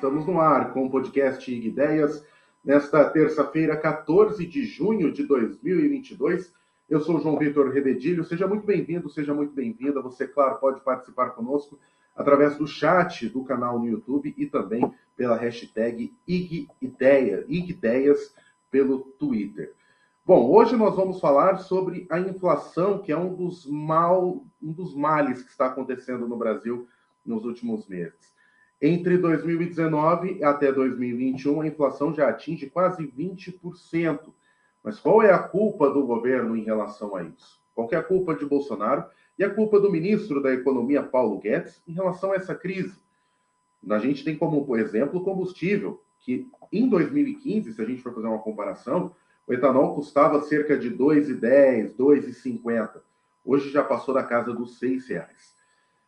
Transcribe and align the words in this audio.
Estamos 0.00 0.24
no 0.24 0.40
ar 0.40 0.72
com 0.72 0.86
o 0.86 0.90
podcast 0.90 1.52
IG 1.52 1.68
Ideias, 1.68 2.26
nesta 2.64 3.04
terça-feira, 3.10 3.76
14 3.76 4.46
de 4.46 4.64
junho 4.64 5.12
de 5.12 5.24
2022. 5.24 6.54
Eu 6.88 7.00
sou 7.00 7.18
o 7.18 7.20
João 7.20 7.36
Vitor 7.36 7.68
Revedilho, 7.68 8.24
seja 8.24 8.46
muito 8.46 8.64
bem-vindo, 8.64 9.10
seja 9.10 9.34
muito 9.34 9.52
bem-vinda. 9.52 10.00
Você, 10.00 10.26
claro, 10.26 10.58
pode 10.58 10.80
participar 10.80 11.32
conosco 11.32 11.78
através 12.16 12.56
do 12.56 12.66
chat 12.66 13.28
do 13.28 13.44
canal 13.44 13.78
no 13.78 13.88
YouTube 13.88 14.34
e 14.38 14.46
também 14.46 14.90
pela 15.14 15.36
hashtag 15.36 16.10
IG 16.26 16.66
IG 16.80 17.70
Ideias 17.70 18.34
pelo 18.70 19.00
Twitter. 19.18 19.74
Bom, 20.24 20.50
hoje 20.50 20.76
nós 20.76 20.96
vamos 20.96 21.20
falar 21.20 21.58
sobre 21.58 22.06
a 22.08 22.18
inflação, 22.18 23.02
que 23.02 23.12
é 23.12 23.18
um 23.18 23.34
dos 23.34 23.66
mal, 23.66 24.42
um 24.62 24.72
dos 24.72 24.94
males 24.94 25.42
que 25.42 25.50
está 25.50 25.66
acontecendo 25.66 26.26
no 26.26 26.38
Brasil 26.38 26.88
nos 27.22 27.44
últimos 27.44 27.86
meses. 27.86 28.39
Entre 28.82 29.18
2019 29.18 30.42
até 30.42 30.72
2021, 30.72 31.60
a 31.60 31.66
inflação 31.66 32.14
já 32.14 32.28
atinge 32.28 32.70
quase 32.70 33.06
20%. 33.06 34.32
Mas 34.82 34.98
qual 34.98 35.22
é 35.22 35.30
a 35.30 35.38
culpa 35.38 35.90
do 35.90 36.06
governo 36.06 36.56
em 36.56 36.64
relação 36.64 37.14
a 37.14 37.22
isso? 37.22 37.60
Qual 37.74 37.88
é 37.92 37.96
a 37.96 38.02
culpa 38.02 38.34
de 38.34 38.46
Bolsonaro 38.46 39.04
e 39.38 39.44
a 39.44 39.50
culpa 39.50 39.78
do 39.78 39.92
ministro 39.92 40.42
da 40.42 40.52
Economia, 40.52 41.02
Paulo 41.02 41.38
Guedes, 41.38 41.82
em 41.86 41.92
relação 41.92 42.32
a 42.32 42.36
essa 42.36 42.54
crise? 42.54 42.96
A 43.88 43.98
gente 43.98 44.24
tem 44.24 44.36
como, 44.36 44.74
exemplo, 44.76 45.20
o 45.20 45.24
combustível, 45.24 46.02
que 46.20 46.46
em 46.72 46.88
2015, 46.88 47.74
se 47.74 47.82
a 47.82 47.84
gente 47.84 48.02
for 48.02 48.14
fazer 48.14 48.28
uma 48.28 48.38
comparação, 48.38 49.14
o 49.46 49.52
etanol 49.52 49.94
custava 49.94 50.40
cerca 50.42 50.78
de 50.78 50.88
R$ 50.88 50.96
2,10, 50.96 51.42
R$ 51.42 51.94
2,50. 51.98 53.00
Hoje 53.44 53.70
já 53.70 53.82
passou 53.82 54.14
da 54.14 54.22
casa 54.22 54.54
dos 54.54 54.80
R$ 54.80 54.98
reais. 55.08 55.59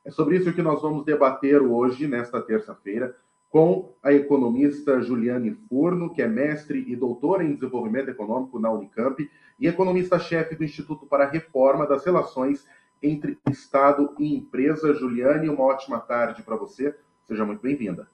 É 0.05 0.11
sobre 0.11 0.37
isso 0.37 0.52
que 0.52 0.62
nós 0.62 0.83
vamos 0.83 1.05
debater 1.05 1.62
hoje, 1.62 2.09
nesta 2.09 2.41
terça-feira, 2.41 3.16
com 3.48 3.95
a 4.02 4.12
economista 4.12 5.01
Juliane 5.01 5.53
Furno, 5.69 6.12
que 6.12 6.22
é 6.22 6.27
mestre 6.27 6.84
e 6.89 6.97
doutora 6.97 7.44
em 7.44 7.55
desenvolvimento 7.55 8.09
econômico 8.09 8.59
na 8.59 8.70
Unicamp 8.70 9.31
e 9.61 9.67
economista-chefe 9.69 10.56
do 10.56 10.64
Instituto 10.64 11.06
para 11.06 11.25
a 11.25 11.28
Reforma 11.28 11.86
das 11.86 12.05
Relações 12.05 12.67
entre 13.03 13.39
Estado 13.50 14.14
e 14.19 14.34
Empresa. 14.34 14.94
Juliane, 14.94 15.48
uma 15.48 15.64
ótima 15.64 16.00
tarde 16.00 16.42
para 16.42 16.56
você. 16.56 16.97
Seja 17.28 17.44
muito 17.44 17.61
bem-vinda. 17.61 18.09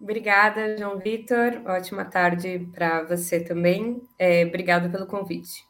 Obrigada, 0.00 0.78
João 0.78 0.98
Vitor. 0.98 1.60
Ótima 1.66 2.04
tarde 2.04 2.68
para 2.72 3.02
você 3.02 3.40
também. 3.40 4.00
É, 4.18 4.46
obrigada 4.46 4.88
pelo 4.88 5.06
convite. 5.06 5.67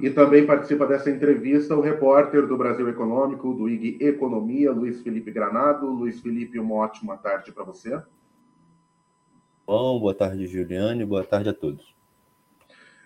E 0.00 0.08
também 0.08 0.46
participa 0.46 0.86
dessa 0.86 1.10
entrevista 1.10 1.76
o 1.76 1.82
repórter 1.82 2.46
do 2.46 2.56
Brasil 2.56 2.88
Econômico, 2.88 3.52
do 3.52 3.68
IG 3.68 3.98
Economia, 4.00 4.72
Luiz 4.72 5.02
Felipe 5.02 5.30
Granado. 5.30 5.86
Luiz 5.86 6.20
Felipe, 6.20 6.58
uma 6.58 6.76
ótima 6.76 7.18
tarde 7.18 7.52
para 7.52 7.64
você. 7.64 8.00
Bom, 9.66 10.00
boa 10.00 10.14
tarde, 10.14 10.46
Juliane, 10.46 11.04
boa 11.04 11.22
tarde 11.22 11.50
a 11.50 11.52
todos. 11.52 11.94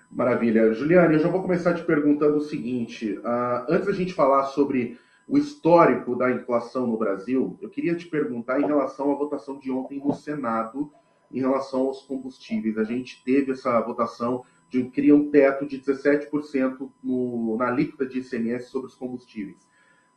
Maravilha. 0.08 0.72
Juliane, 0.72 1.14
eu 1.14 1.18
já 1.18 1.28
vou 1.28 1.42
começar 1.42 1.74
te 1.74 1.82
perguntando 1.82 2.36
o 2.36 2.42
seguinte: 2.42 3.18
uh, 3.18 3.66
antes 3.68 3.86
da 3.86 3.92
gente 3.92 4.14
falar 4.14 4.44
sobre 4.44 4.96
o 5.26 5.36
histórico 5.36 6.14
da 6.14 6.30
inflação 6.30 6.86
no 6.86 6.96
Brasil, 6.96 7.58
eu 7.60 7.68
queria 7.68 7.96
te 7.96 8.06
perguntar 8.06 8.60
em 8.60 8.66
relação 8.66 9.10
à 9.10 9.16
votação 9.16 9.58
de 9.58 9.68
ontem 9.68 9.98
no 9.98 10.14
Senado, 10.14 10.92
em 11.32 11.40
relação 11.40 11.88
aos 11.88 12.02
combustíveis. 12.02 12.78
A 12.78 12.84
gente 12.84 13.24
teve 13.24 13.50
essa 13.50 13.80
votação 13.80 14.44
de 14.74 14.90
cria 14.90 15.14
um 15.14 15.30
teto 15.30 15.64
de 15.64 15.78
17% 15.78 16.90
no, 17.02 17.56
na 17.56 17.68
alíquota 17.68 18.04
de 18.04 18.18
ICMS 18.18 18.70
sobre 18.70 18.88
os 18.88 18.96
combustíveis. 18.96 19.68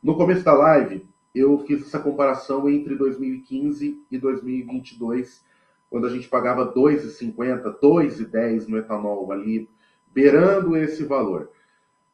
No 0.01 0.17
começo 0.17 0.43
da 0.43 0.53
live, 0.53 1.07
eu 1.33 1.59
fiz 1.59 1.81
essa 1.81 1.99
comparação 1.99 2.67
entre 2.67 2.95
2015 2.95 4.01
e 4.09 4.17
2022, 4.17 5.45
quando 5.91 6.07
a 6.07 6.09
gente 6.09 6.27
pagava 6.27 6.65
R$ 6.65 6.71
2,50, 6.71 7.63
R$ 7.63 7.77
2,10 7.79 8.67
no 8.67 8.77
etanol 8.77 9.31
ali, 9.31 9.69
beirando 10.11 10.75
esse 10.75 11.03
valor. 11.03 11.51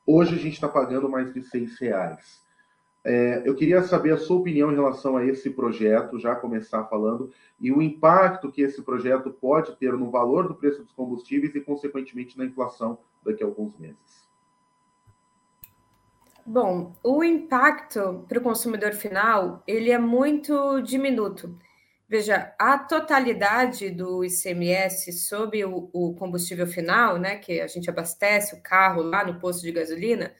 Hoje 0.05 0.35
a 0.35 0.37
gente 0.37 0.55
está 0.55 0.67
pagando 0.67 1.07
mais 1.07 1.33
de 1.33 1.39
R$ 1.39 1.69
reais. 1.79 2.42
É, 3.05 3.41
eu 3.45 3.53
queria 3.53 3.81
saber 3.83 4.13
a 4.13 4.17
sua 4.17 4.37
opinião 4.37 4.71
em 4.71 4.75
relação 4.75 5.17
a 5.17 5.25
esse 5.25 5.49
projeto, 5.49 6.17
já 6.17 6.35
começar 6.35 6.85
falando, 6.85 7.31
e 7.59 7.71
o 7.71 7.81
impacto 7.81 8.51
que 8.51 8.61
esse 8.61 8.81
projeto 8.81 9.29
pode 9.29 9.75
ter 9.75 9.91
no 9.93 10.09
valor 10.09 10.47
do 10.47 10.55
preço 10.55 10.83
dos 10.83 10.93
combustíveis 10.93 11.53
e, 11.53 11.59
consequentemente, 11.59 12.37
na 12.37 12.45
inflação 12.45 12.97
daqui 13.23 13.43
a 13.43 13.45
alguns 13.45 13.77
meses. 13.77 14.23
Bom, 16.45 16.93
o 17.01 17.23
impacto 17.23 18.25
para 18.27 18.37
o 18.37 18.41
consumidor 18.41 18.93
final 18.93 19.63
ele 19.65 19.91
é 19.91 19.97
muito 19.97 20.81
diminuto. 20.81 21.57
Veja, 22.07 22.53
a 22.59 22.77
totalidade 22.77 23.89
do 23.89 24.23
ICMS 24.25 25.13
sobre 25.13 25.63
o, 25.63 25.89
o 25.93 26.13
combustível 26.15 26.67
final, 26.67 27.17
né, 27.17 27.37
que 27.37 27.61
a 27.61 27.67
gente 27.67 27.89
abastece 27.89 28.55
o 28.55 28.61
carro 28.61 29.01
lá 29.01 29.25
no 29.25 29.39
posto 29.39 29.61
de 29.61 29.71
gasolina, 29.71 30.33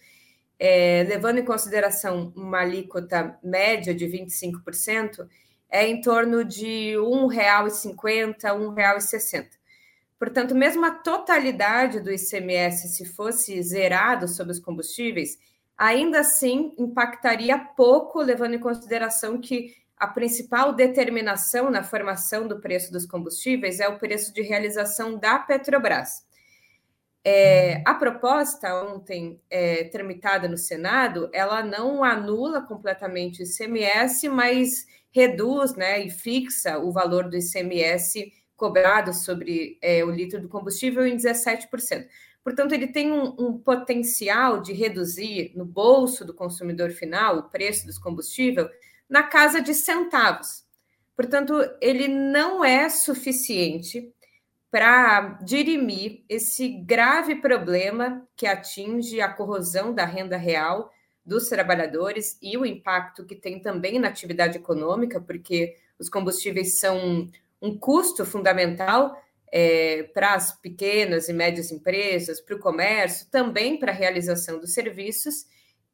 é, 0.66 1.04
levando 1.10 1.40
em 1.40 1.44
consideração 1.44 2.32
uma 2.38 2.60
alíquota 2.60 3.38
média 3.44 3.94
de 3.94 4.06
25%, 4.06 5.28
é 5.70 5.86
em 5.86 6.00
torno 6.00 6.46
de 6.46 6.92
R$ 6.92 7.00
1,50, 7.00 8.44
R$ 8.44 8.96
1,60. 8.96 9.46
Portanto, 10.18 10.56
mesmo 10.56 10.86
a 10.86 10.92
totalidade 10.92 12.00
do 12.00 12.10
ICMS, 12.10 12.88
se 12.96 13.04
fosse 13.04 13.62
zerado 13.62 14.26
sobre 14.26 14.54
os 14.54 14.60
combustíveis, 14.60 15.38
ainda 15.78 16.22
assim 16.22 16.74
impactaria 16.80 17.60
pouco, 17.60 18.22
levando 18.22 18.54
em 18.54 18.60
consideração 18.60 19.42
que 19.42 19.76
a 19.98 20.08
principal 20.08 20.72
determinação 20.72 21.70
na 21.70 21.84
formação 21.84 22.48
do 22.48 22.62
preço 22.62 22.90
dos 22.90 23.06
combustíveis 23.06 23.82
é 23.82 23.90
o 23.90 24.00
preço 24.00 24.34
de 24.34 24.42
realização 24.42 25.18
da 25.18 25.40
Petrobras. 25.40 26.24
É, 27.26 27.82
a 27.86 27.94
proposta 27.94 28.84
ontem 28.84 29.40
é, 29.50 29.86
tramitada 29.86 30.48
no 30.48 30.58
Senado, 30.58 31.30
ela 31.32 31.64
não 31.64 32.04
anula 32.04 32.62
completamente 32.62 33.42
o 33.42 33.46
ICMS, 33.46 34.28
mas 34.28 34.86
reduz 35.10 35.76
né, 35.76 36.06
e 36.06 36.10
fixa 36.10 36.78
o 36.80 36.92
valor 36.92 37.30
do 37.30 37.38
ICMS 37.38 38.32
cobrado 38.58 39.14
sobre 39.14 39.78
é, 39.82 40.04
o 40.04 40.12
litro 40.12 40.42
do 40.42 40.50
combustível 40.50 41.06
em 41.08 41.16
17%. 41.16 42.08
Portanto, 42.44 42.74
ele 42.74 42.88
tem 42.88 43.12
um, 43.12 43.34
um, 43.40 43.58
potencial 43.58 44.62
de 44.62 44.74
reduzir 44.74 45.54
no 45.56 45.64
bolso 45.64 46.26
do 46.26 46.34
consumidor 46.34 46.92
final 46.92 47.38
o 47.38 47.50
preço 47.50 47.86
dos 47.86 47.98
combustíveis 47.98 48.68
na 49.08 49.24
casa 49.24 49.62
de 49.62 49.74
centavos. 49.74 50.66
Portanto, 51.16 51.54
ele 51.80 52.08
não 52.08 52.66
é 52.66 52.90
suficiente 52.90 54.14
para 54.74 55.38
dirimir 55.44 56.24
esse 56.28 56.68
grave 56.68 57.36
problema 57.36 58.28
que 58.36 58.48
atinge 58.48 59.22
a 59.22 59.32
corrosão 59.32 59.94
da 59.94 60.04
renda 60.04 60.36
real 60.36 60.92
dos 61.24 61.48
trabalhadores 61.48 62.40
e 62.42 62.58
o 62.58 62.66
impacto 62.66 63.24
que 63.24 63.36
tem 63.36 63.60
também 63.60 64.00
na 64.00 64.08
atividade 64.08 64.58
econômica, 64.58 65.22
porque 65.22 65.76
os 66.00 66.10
combustíveis 66.10 66.80
são 66.80 67.30
um 67.62 67.78
custo 67.78 68.26
fundamental 68.26 69.16
é, 69.52 70.10
para 70.12 70.34
as 70.34 70.60
pequenas 70.60 71.30
e 71.30 71.34
médias 71.34 71.72
empresas, 71.72 72.42
para 72.42 72.56
o 72.56 72.60
comércio, 72.60 73.28
também 73.30 73.78
para 73.78 73.92
a 73.92 73.96
realização 73.96 74.60
dos 74.60 74.74
serviços, 74.74 75.46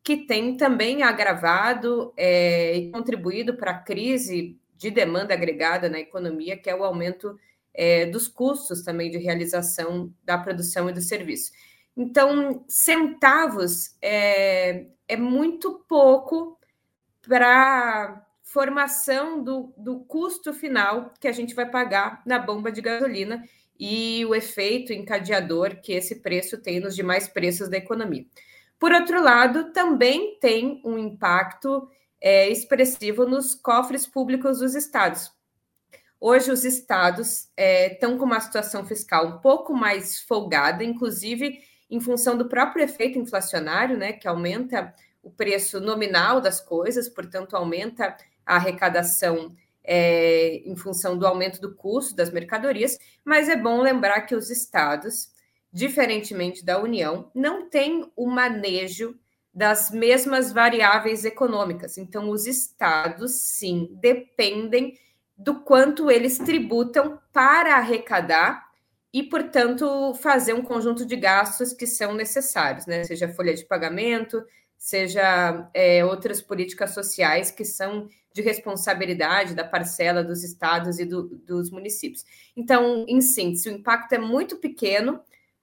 que 0.01 0.25
tem 0.25 0.55
também 0.55 1.03
agravado 1.03 2.13
é, 2.15 2.77
e 2.77 2.91
contribuído 2.91 3.57
para 3.57 3.71
a 3.71 3.79
crise 3.79 4.57
de 4.77 4.89
demanda 4.89 5.33
agregada 5.33 5.89
na 5.89 5.99
economia, 5.99 6.55
que 6.55 6.69
é 6.69 6.75
o 6.75 6.85
aumento 6.85 7.37
é, 7.73 8.05
dos 8.05 8.27
custos 8.27 8.83
também 8.83 9.09
de 9.09 9.17
realização 9.17 10.13
da 10.23 10.37
produção 10.37 10.89
e 10.89 10.93
do 10.93 11.01
serviço. 11.01 11.51
Então, 11.95 12.63
centavos 12.67 13.95
é, 14.01 14.85
é 15.07 15.17
muito 15.17 15.83
pouco 15.87 16.57
para 17.21 18.25
formação 18.43 19.43
do, 19.43 19.73
do 19.77 19.99
custo 19.99 20.53
final 20.53 21.13
que 21.19 21.27
a 21.27 21.31
gente 21.31 21.53
vai 21.53 21.69
pagar 21.69 22.21
na 22.25 22.39
bomba 22.39 22.71
de 22.71 22.81
gasolina 22.81 23.43
e 23.79 24.25
o 24.25 24.35
efeito 24.35 24.91
encadeador 24.91 25.79
que 25.81 25.93
esse 25.93 26.15
preço 26.15 26.57
tem 26.57 26.79
nos 26.79 26.95
demais 26.95 27.27
preços 27.27 27.69
da 27.69 27.77
economia. 27.77 28.25
Por 28.79 28.91
outro 28.91 29.21
lado, 29.21 29.71
também 29.71 30.37
tem 30.39 30.81
um 30.83 30.97
impacto 30.97 31.87
é, 32.19 32.49
expressivo 32.49 33.25
nos 33.25 33.55
cofres 33.55 34.07
públicos 34.07 34.59
dos 34.59 34.75
estados, 34.75 35.31
Hoje, 36.19 36.51
os 36.51 36.65
estados 36.65 37.47
é, 37.55 37.93
estão 37.93 38.17
com 38.17 38.25
uma 38.25 38.41
situação 38.41 38.85
fiscal 38.85 39.27
um 39.27 39.37
pouco 39.39 39.73
mais 39.73 40.19
folgada, 40.19 40.83
inclusive 40.83 41.59
em 41.89 41.99
função 42.01 42.37
do 42.37 42.49
próprio 42.49 42.83
efeito 42.83 43.17
inflacionário, 43.17 43.97
né, 43.97 44.13
que 44.13 44.27
aumenta 44.27 44.93
o 45.23 45.31
preço 45.31 45.79
nominal 45.79 46.41
das 46.41 46.59
coisas, 46.59 47.07
portanto, 47.07 47.55
aumenta 47.55 48.15
a 48.45 48.55
arrecadação 48.55 49.55
é, 49.83 50.61
em 50.65 50.75
função 50.75 51.17
do 51.17 51.25
aumento 51.25 51.59
do 51.61 51.73
custo 51.73 52.15
das 52.15 52.31
mercadorias. 52.31 52.97
Mas 53.23 53.49
é 53.49 53.55
bom 53.55 53.81
lembrar 53.81 54.21
que 54.21 54.35
os 54.35 54.49
estados, 54.49 55.31
diferentemente 55.71 56.63
da 56.63 56.81
União, 56.81 57.31
não 57.33 57.69
têm 57.69 58.11
o 58.15 58.27
manejo 58.27 59.17
das 59.53 59.89
mesmas 59.89 60.51
variáveis 60.51 61.25
econômicas. 61.25 61.97
Então, 61.97 62.29
os 62.29 62.45
estados, 62.45 63.31
sim, 63.41 63.89
dependem 63.99 64.97
do 65.39 65.61
quanto 65.61 66.11
eles 66.11 66.37
tributam 66.37 67.17
para 67.31 67.77
arrecadar 67.77 68.67
e, 69.13 69.23
portanto, 69.23 70.13
fazer 70.15 70.53
um 70.53 70.61
conjunto 70.61 71.05
de 71.05 71.15
gastos 71.15 71.71
que 71.71 71.87
são 71.87 72.13
necessários, 72.13 72.85
né? 72.85 73.05
Seja 73.05 73.33
folha 73.33 73.53
de 73.53 73.65
pagamento, 73.65 74.43
seja 74.77 75.69
é, 75.73 76.03
outras 76.03 76.41
políticas 76.41 76.93
sociais 76.93 77.51
que 77.51 77.63
são 77.63 78.09
de 78.33 78.41
responsabilidade 78.41 79.55
da 79.55 79.63
parcela 79.63 80.23
dos 80.23 80.43
estados 80.43 80.99
e 80.99 81.05
do, 81.05 81.23
dos 81.23 81.71
municípios. 81.71 82.25
Então, 82.55 83.05
em 83.07 83.21
síntese, 83.21 83.69
o 83.69 83.73
impacto 83.73 84.13
é 84.13 84.19
muito 84.19 84.57
pequeno 84.57 85.21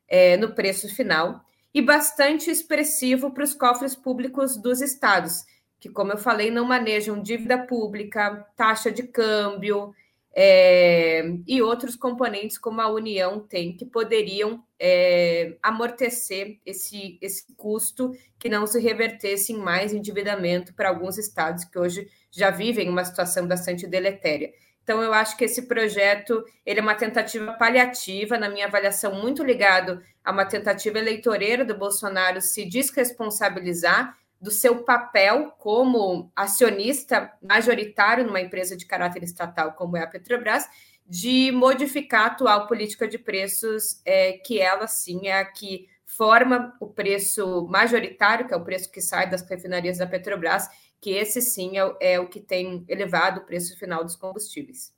é, 0.09 0.39
no 0.39 0.55
preço 0.55 0.93
final 0.93 1.45
e 1.73 1.83
bastante 1.83 2.51
expressivo 2.51 3.31
para 3.31 3.45
os 3.45 3.53
cofres 3.53 3.95
públicos 3.95 4.57
dos 4.57 4.81
estados, 4.81 5.45
que, 5.79 5.89
como 5.89 6.13
eu 6.13 6.19
falei, 6.19 6.51
não 6.51 6.65
manejam 6.65 7.23
dívida 7.23 7.59
pública, 7.59 8.47
taxa 8.57 8.91
de 8.91 9.03
câmbio, 9.05 9.95
é, 10.39 11.25
e 11.47 11.63
outros 11.63 11.97
componentes 11.97 12.59
como 12.59 12.83
a 12.83 12.93
União 12.93 13.41
tem, 13.41 13.75
que 13.75 13.87
poderiam 13.87 14.63
é, 14.79 15.57
amortecer 15.63 16.59
esse, 16.67 17.19
esse 17.23 17.55
custo 17.57 18.13
que 18.39 18.51
não 18.51 18.67
se 18.67 18.79
revertesse 18.79 19.55
em 19.55 19.57
mais 19.57 19.95
endividamento 19.95 20.75
para 20.75 20.91
alguns 20.91 21.17
estados 21.17 21.65
que 21.65 21.79
hoje 21.79 22.07
já 22.31 22.51
vivem 22.51 22.91
uma 22.91 23.03
situação 23.03 23.49
bastante 23.49 23.87
deletéria. 23.87 24.53
Então, 24.83 25.03
eu 25.03 25.13
acho 25.15 25.39
que 25.39 25.45
esse 25.45 25.63
projeto 25.63 26.45
ele 26.65 26.81
é 26.81 26.83
uma 26.83 26.95
tentativa 26.95 27.55
paliativa, 27.55 28.39
na 28.39 28.51
minha 28.51 28.67
avaliação, 28.67 29.15
muito 29.15 29.43
ligado 29.43 30.03
a 30.23 30.31
uma 30.31 30.45
tentativa 30.45 30.99
eleitoreira 30.99 31.65
do 31.65 31.77
Bolsonaro 31.77 32.43
se 32.43 32.67
desresponsabilizar 32.67 34.17
do 34.41 34.51
seu 34.51 34.85
papel 34.85 35.53
como 35.59 36.31
acionista 36.37 37.33
majoritário 37.43 38.25
numa 38.25 38.41
empresa 38.41 38.77
de 38.77 38.87
caráter 38.87 39.23
estatal 39.23 39.73
como 39.73 39.97
é 39.97 40.03
a 40.03 40.07
Petrobras, 40.07 40.67
de 41.07 41.53
modificar 41.53 42.23
a 42.23 42.27
atual 42.27 42.67
política 42.67 43.07
de 43.07 43.19
preços, 43.19 44.01
é, 44.05 44.33
que 44.33 44.61
ela 44.61 44.87
sim 44.87 45.29
é 45.29 45.39
a 45.39 45.45
que 45.45 45.89
forma 46.05 46.75
o 46.81 46.87
preço 46.87 47.67
majoritário, 47.69 48.47
que 48.47 48.55
é 48.55 48.57
o 48.57 48.65
preço 48.65 48.91
que 48.91 49.01
sai 49.01 49.29
das 49.29 49.43
refinarias 49.43 49.99
da 49.99 50.07
Petrobras, 50.07 50.69
que 51.01 51.11
esse 51.11 51.41
sim 51.41 51.79
é, 51.79 52.15
é 52.15 52.21
o 52.21 52.29
que 52.29 52.41
tem 52.41 52.85
elevado 52.89 53.41
o 53.41 53.45
preço 53.45 53.79
final 53.79 54.03
dos 54.03 54.17
combustíveis. 54.17 54.96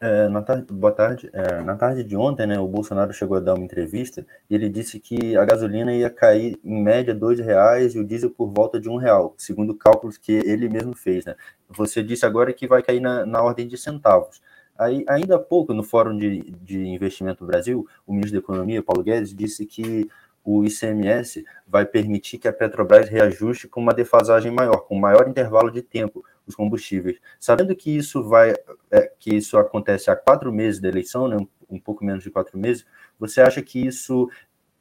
É, 0.00 0.28
na 0.28 0.42
tarde, 0.42 0.72
boa 0.72 0.92
tarde. 0.92 1.28
É, 1.32 1.60
na 1.62 1.74
tarde 1.74 2.04
de 2.04 2.16
ontem, 2.16 2.46
né, 2.46 2.58
o 2.58 2.68
Bolsonaro 2.68 3.12
chegou 3.12 3.36
a 3.36 3.40
dar 3.40 3.54
uma 3.54 3.64
entrevista 3.64 4.24
e 4.48 4.54
ele 4.54 4.68
disse 4.68 5.00
que 5.00 5.36
a 5.36 5.44
gasolina 5.44 5.92
ia 5.92 6.08
cair 6.08 6.56
em 6.64 6.80
média 6.80 7.12
dois 7.12 7.40
reais 7.40 7.96
e 7.96 7.98
o 7.98 8.04
diesel 8.04 8.30
por 8.30 8.48
volta 8.48 8.78
de 8.78 8.88
um 8.88 8.96
real, 8.96 9.34
segundo 9.36 9.74
cálculos 9.74 10.16
que 10.16 10.32
ele 10.32 10.68
mesmo 10.68 10.94
fez. 10.94 11.24
Né? 11.24 11.34
Você 11.68 12.00
disse 12.00 12.24
agora 12.24 12.52
que 12.52 12.68
vai 12.68 12.80
cair 12.80 13.00
na, 13.00 13.26
na 13.26 13.42
ordem 13.42 13.66
de 13.66 13.76
centavos. 13.76 14.40
Aí, 14.78 15.04
ainda 15.08 15.34
há 15.34 15.38
pouco, 15.40 15.74
no 15.74 15.82
Fórum 15.82 16.16
de, 16.16 16.42
de 16.62 16.86
Investimento 16.86 17.44
Brasil, 17.44 17.84
o 18.06 18.12
ministro 18.12 18.40
da 18.40 18.44
Economia, 18.44 18.80
Paulo 18.80 19.02
Guedes, 19.02 19.34
disse 19.34 19.66
que 19.66 20.08
o 20.44 20.64
ICMS 20.64 21.44
vai 21.66 21.84
permitir 21.84 22.38
que 22.38 22.46
a 22.46 22.52
Petrobras 22.52 23.08
reajuste 23.08 23.66
com 23.66 23.80
uma 23.80 23.92
defasagem 23.92 24.52
maior, 24.52 24.78
com 24.86 24.94
maior 24.94 25.28
intervalo 25.28 25.72
de 25.72 25.82
tempo, 25.82 26.24
os 26.48 26.54
combustíveis. 26.54 27.18
Sabendo 27.38 27.76
que 27.76 27.94
isso 27.94 28.22
vai, 28.22 28.54
é, 28.90 29.12
que 29.18 29.34
isso 29.34 29.58
acontece 29.58 30.10
há 30.10 30.16
quatro 30.16 30.52
meses 30.52 30.80
da 30.80 30.88
eleição, 30.88 31.28
né, 31.28 31.36
um, 31.36 31.46
um 31.76 31.78
pouco 31.78 32.04
menos 32.04 32.24
de 32.24 32.30
quatro 32.30 32.58
meses, 32.58 32.84
você 33.18 33.40
acha 33.40 33.62
que 33.62 33.86
isso 33.86 34.28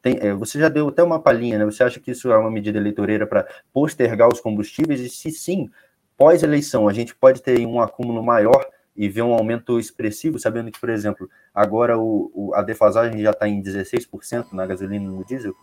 tem, 0.01 0.17
é, 0.21 0.33
você 0.33 0.59
já 0.59 0.69
deu 0.69 0.87
até 0.87 1.03
uma 1.03 1.19
palhinha, 1.19 1.57
né? 1.57 1.65
Você 1.65 1.83
acha 1.83 1.99
que 1.99 2.11
isso 2.11 2.31
é 2.31 2.37
uma 2.37 2.51
medida 2.51 2.77
eleitoreira 2.77 3.27
para 3.27 3.47
postergar 3.73 4.29
os 4.31 4.39
combustíveis? 4.39 5.01
E 5.01 5.09
se 5.09 5.31
sim, 5.31 5.69
pós-eleição, 6.15 6.87
a 6.87 6.93
gente 6.93 7.13
pode 7.15 7.41
ter 7.41 7.65
um 7.65 7.81
acúmulo 7.81 8.23
maior 8.23 8.65
e 8.95 9.09
ver 9.09 9.21
um 9.21 9.33
aumento 9.33 9.79
expressivo, 9.79 10.39
sabendo 10.39 10.71
que, 10.71 10.79
por 10.79 10.89
exemplo, 10.89 11.29
agora 11.53 11.97
o, 11.97 12.31
o 12.33 12.55
a 12.55 12.61
defasagem 12.61 13.21
já 13.21 13.31
está 13.31 13.47
em 13.47 13.61
16% 13.61 14.53
na 14.53 14.65
gasolina 14.65 15.05
e 15.05 15.07
no 15.07 15.25
diesel? 15.25 15.55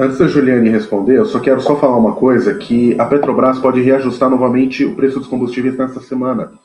Antes 0.00 0.16
da 0.16 0.26
Juliane 0.26 0.70
responder, 0.70 1.18
eu 1.18 1.26
só 1.26 1.38
quero 1.38 1.60
só 1.60 1.76
falar 1.76 1.98
uma 1.98 2.16
coisa, 2.16 2.54
que 2.54 2.98
a 2.98 3.04
Petrobras 3.04 3.58
pode 3.58 3.82
reajustar 3.82 4.30
novamente 4.30 4.82
o 4.82 4.96
preço 4.96 5.18
dos 5.18 5.28
combustíveis 5.28 5.76
nessa 5.76 6.00
semana. 6.00 6.58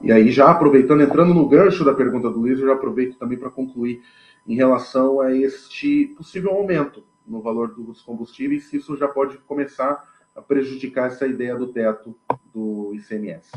E 0.00 0.12
aí, 0.12 0.30
já 0.30 0.48
aproveitando, 0.48 1.02
entrando 1.02 1.34
no 1.34 1.48
gancho 1.48 1.84
da 1.84 1.92
pergunta 1.92 2.30
do 2.30 2.38
Luiz, 2.38 2.60
eu 2.60 2.68
já 2.68 2.74
aproveito 2.74 3.18
também 3.18 3.36
para 3.36 3.50
concluir 3.50 4.00
em 4.46 4.54
relação 4.54 5.20
a 5.20 5.34
este 5.34 6.14
possível 6.16 6.52
aumento 6.52 7.02
no 7.26 7.42
valor 7.42 7.74
dos 7.74 8.00
combustíveis, 8.02 8.70
se 8.70 8.76
isso 8.76 8.96
já 8.96 9.08
pode 9.08 9.38
começar 9.38 10.00
a 10.36 10.40
prejudicar 10.40 11.08
essa 11.08 11.26
ideia 11.26 11.56
do 11.56 11.72
teto 11.72 12.16
do 12.54 12.94
ICMS. 12.94 13.50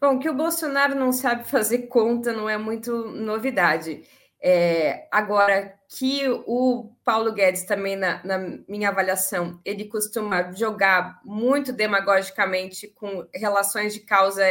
Bom, 0.00 0.20
que 0.20 0.30
o 0.30 0.34
Bolsonaro 0.34 0.94
não 0.94 1.10
sabe 1.10 1.48
fazer 1.48 1.88
conta 1.88 2.32
não 2.32 2.48
é 2.48 2.56
muito 2.56 2.92
novidade. 3.08 4.04
É, 4.40 5.08
agora, 5.10 5.74
que 5.88 6.22
o 6.46 6.92
Paulo 7.04 7.32
Guedes 7.32 7.64
também, 7.64 7.96
na, 7.96 8.22
na, 8.24 8.38
minha 8.68 8.88
avaliação, 8.88 9.60
ele 9.64 9.86
costuma 9.86 10.52
jogar 10.52 11.20
muito 11.24 11.72
demagogicamente 11.72 12.86
com 12.88 13.26
relações 13.34 13.94
de 13.94 14.00
causa 14.00 14.44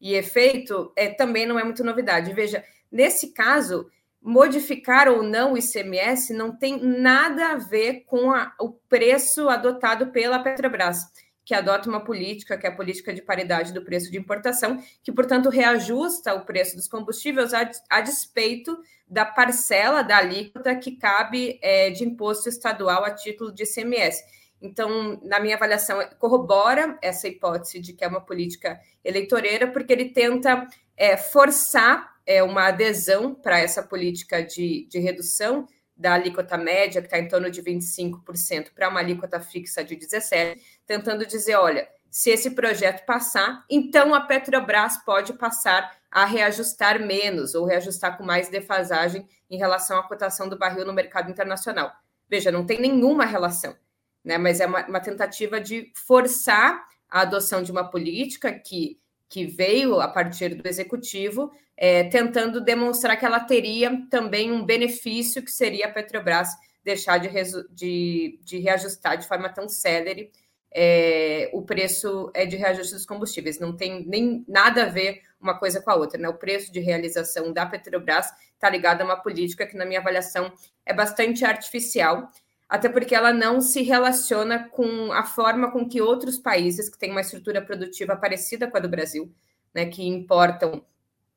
e 0.00 0.14
efeito, 0.14 0.92
é, 0.96 1.08
também 1.08 1.46
não 1.46 1.58
é 1.58 1.64
muito 1.64 1.84
novidade. 1.84 2.32
Veja, 2.32 2.64
nesse 2.90 3.32
caso, 3.32 3.90
modificar 4.22 5.08
ou 5.08 5.22
não 5.22 5.52
o 5.52 5.58
ICMS 5.58 6.32
não 6.32 6.56
tem 6.56 6.82
nada 6.82 7.48
a 7.48 7.56
ver 7.56 8.04
com 8.06 8.30
a, 8.30 8.54
o 8.58 8.70
preço 8.70 9.50
adotado 9.50 10.06
pela 10.06 10.38
Petrobras 10.38 11.04
que 11.44 11.54
adota 11.54 11.88
uma 11.88 12.02
política, 12.02 12.56
que 12.56 12.66
é 12.66 12.70
a 12.70 12.74
política 12.74 13.12
de 13.12 13.20
paridade 13.20 13.72
do 13.72 13.82
preço 13.82 14.10
de 14.10 14.18
importação, 14.18 14.82
que, 15.02 15.12
portanto, 15.12 15.50
reajusta 15.50 16.34
o 16.34 16.44
preço 16.44 16.74
dos 16.76 16.88
combustíveis 16.88 17.52
a, 17.52 17.70
a 17.90 18.00
despeito 18.00 18.76
da 19.06 19.24
parcela 19.24 20.02
da 20.02 20.16
alíquota 20.16 20.74
que 20.74 20.92
cabe 20.92 21.58
é, 21.62 21.90
de 21.90 22.04
imposto 22.04 22.48
estadual 22.48 23.04
a 23.04 23.10
título 23.10 23.52
de 23.52 23.64
ICMS. 23.64 24.24
Então, 24.62 25.20
na 25.22 25.38
minha 25.38 25.56
avaliação, 25.56 26.02
corrobora 26.18 26.98
essa 27.02 27.28
hipótese 27.28 27.78
de 27.78 27.92
que 27.92 28.02
é 28.02 28.08
uma 28.08 28.22
política 28.22 28.80
eleitoreira, 29.04 29.66
porque 29.70 29.92
ele 29.92 30.06
tenta 30.06 30.66
é, 30.96 31.18
forçar 31.18 32.14
é, 32.24 32.42
uma 32.42 32.68
adesão 32.68 33.34
para 33.34 33.58
essa 33.58 33.82
política 33.82 34.42
de, 34.42 34.86
de 34.88 34.98
redução 34.98 35.68
da 35.96 36.14
alíquota 36.14 36.56
média, 36.56 37.00
que 37.00 37.06
está 37.06 37.18
em 37.18 37.28
torno 37.28 37.50
de 37.50 37.62
25%, 37.62 38.72
para 38.74 38.88
uma 38.88 39.00
alíquota 39.00 39.40
fixa 39.40 39.84
de 39.84 39.96
17%, 39.96 40.58
tentando 40.86 41.26
dizer: 41.26 41.54
olha, 41.56 41.88
se 42.10 42.30
esse 42.30 42.50
projeto 42.50 43.04
passar, 43.04 43.64
então 43.68 44.14
a 44.14 44.20
Petrobras 44.20 44.98
pode 45.04 45.32
passar 45.34 45.96
a 46.10 46.24
reajustar 46.24 47.04
menos 47.04 47.56
ou 47.56 47.64
reajustar 47.64 48.16
com 48.16 48.22
mais 48.22 48.48
defasagem 48.48 49.28
em 49.50 49.58
relação 49.58 49.98
à 49.98 50.02
cotação 50.04 50.48
do 50.48 50.56
barril 50.56 50.86
no 50.86 50.92
mercado 50.92 51.28
internacional. 51.28 51.92
Veja, 52.28 52.52
não 52.52 52.64
tem 52.64 52.80
nenhuma 52.80 53.24
relação, 53.24 53.76
né? 54.22 54.38
mas 54.38 54.60
é 54.60 54.66
uma, 54.66 54.86
uma 54.86 55.00
tentativa 55.00 55.60
de 55.60 55.90
forçar 55.94 56.86
a 57.08 57.22
adoção 57.22 57.62
de 57.62 57.72
uma 57.72 57.90
política 57.90 58.52
que, 58.52 59.00
que 59.28 59.44
veio 59.44 60.00
a 60.00 60.06
partir 60.06 60.54
do 60.54 60.68
executivo, 60.68 61.52
é, 61.76 62.04
tentando 62.04 62.60
demonstrar 62.60 63.18
que 63.18 63.24
ela 63.24 63.40
teria 63.40 64.06
também 64.10 64.52
um 64.52 64.64
benefício 64.64 65.42
que 65.42 65.50
seria 65.50 65.86
a 65.86 65.92
Petrobras 65.92 66.48
deixar 66.84 67.18
de, 67.18 67.28
de, 67.70 68.38
de 68.42 68.58
reajustar 68.58 69.16
de 69.16 69.26
forma 69.26 69.48
tão 69.48 69.68
célere 69.68 70.30
é, 70.76 71.48
o 71.52 71.62
preço 71.62 72.32
é 72.34 72.44
de 72.44 72.56
reajuste 72.56 72.94
dos 72.94 73.06
combustíveis. 73.06 73.60
Não 73.60 73.76
tem 73.76 74.04
nem 74.06 74.44
nada 74.48 74.82
a 74.82 74.88
ver 74.88 75.22
uma 75.40 75.56
coisa 75.56 75.80
com 75.80 75.90
a 75.90 75.94
outra. 75.94 76.20
Né? 76.20 76.28
O 76.28 76.34
preço 76.34 76.72
de 76.72 76.80
realização 76.80 77.52
da 77.52 77.64
Petrobras 77.64 78.26
está 78.54 78.68
ligado 78.68 79.00
a 79.00 79.04
uma 79.04 79.16
política 79.16 79.66
que, 79.66 79.76
na 79.76 79.86
minha 79.86 80.00
avaliação, 80.00 80.52
é 80.84 80.92
bastante 80.92 81.44
artificial, 81.44 82.28
até 82.68 82.88
porque 82.88 83.14
ela 83.14 83.32
não 83.32 83.60
se 83.60 83.82
relaciona 83.82 84.68
com 84.68 85.12
a 85.12 85.22
forma 85.22 85.70
com 85.70 85.88
que 85.88 86.02
outros 86.02 86.38
países 86.38 86.88
que 86.88 86.98
têm 86.98 87.12
uma 87.12 87.20
estrutura 87.20 87.62
produtiva 87.62 88.16
parecida 88.16 88.68
com 88.68 88.76
a 88.76 88.80
do 88.80 88.88
Brasil, 88.88 89.32
né, 89.72 89.86
que 89.86 90.04
importam 90.04 90.84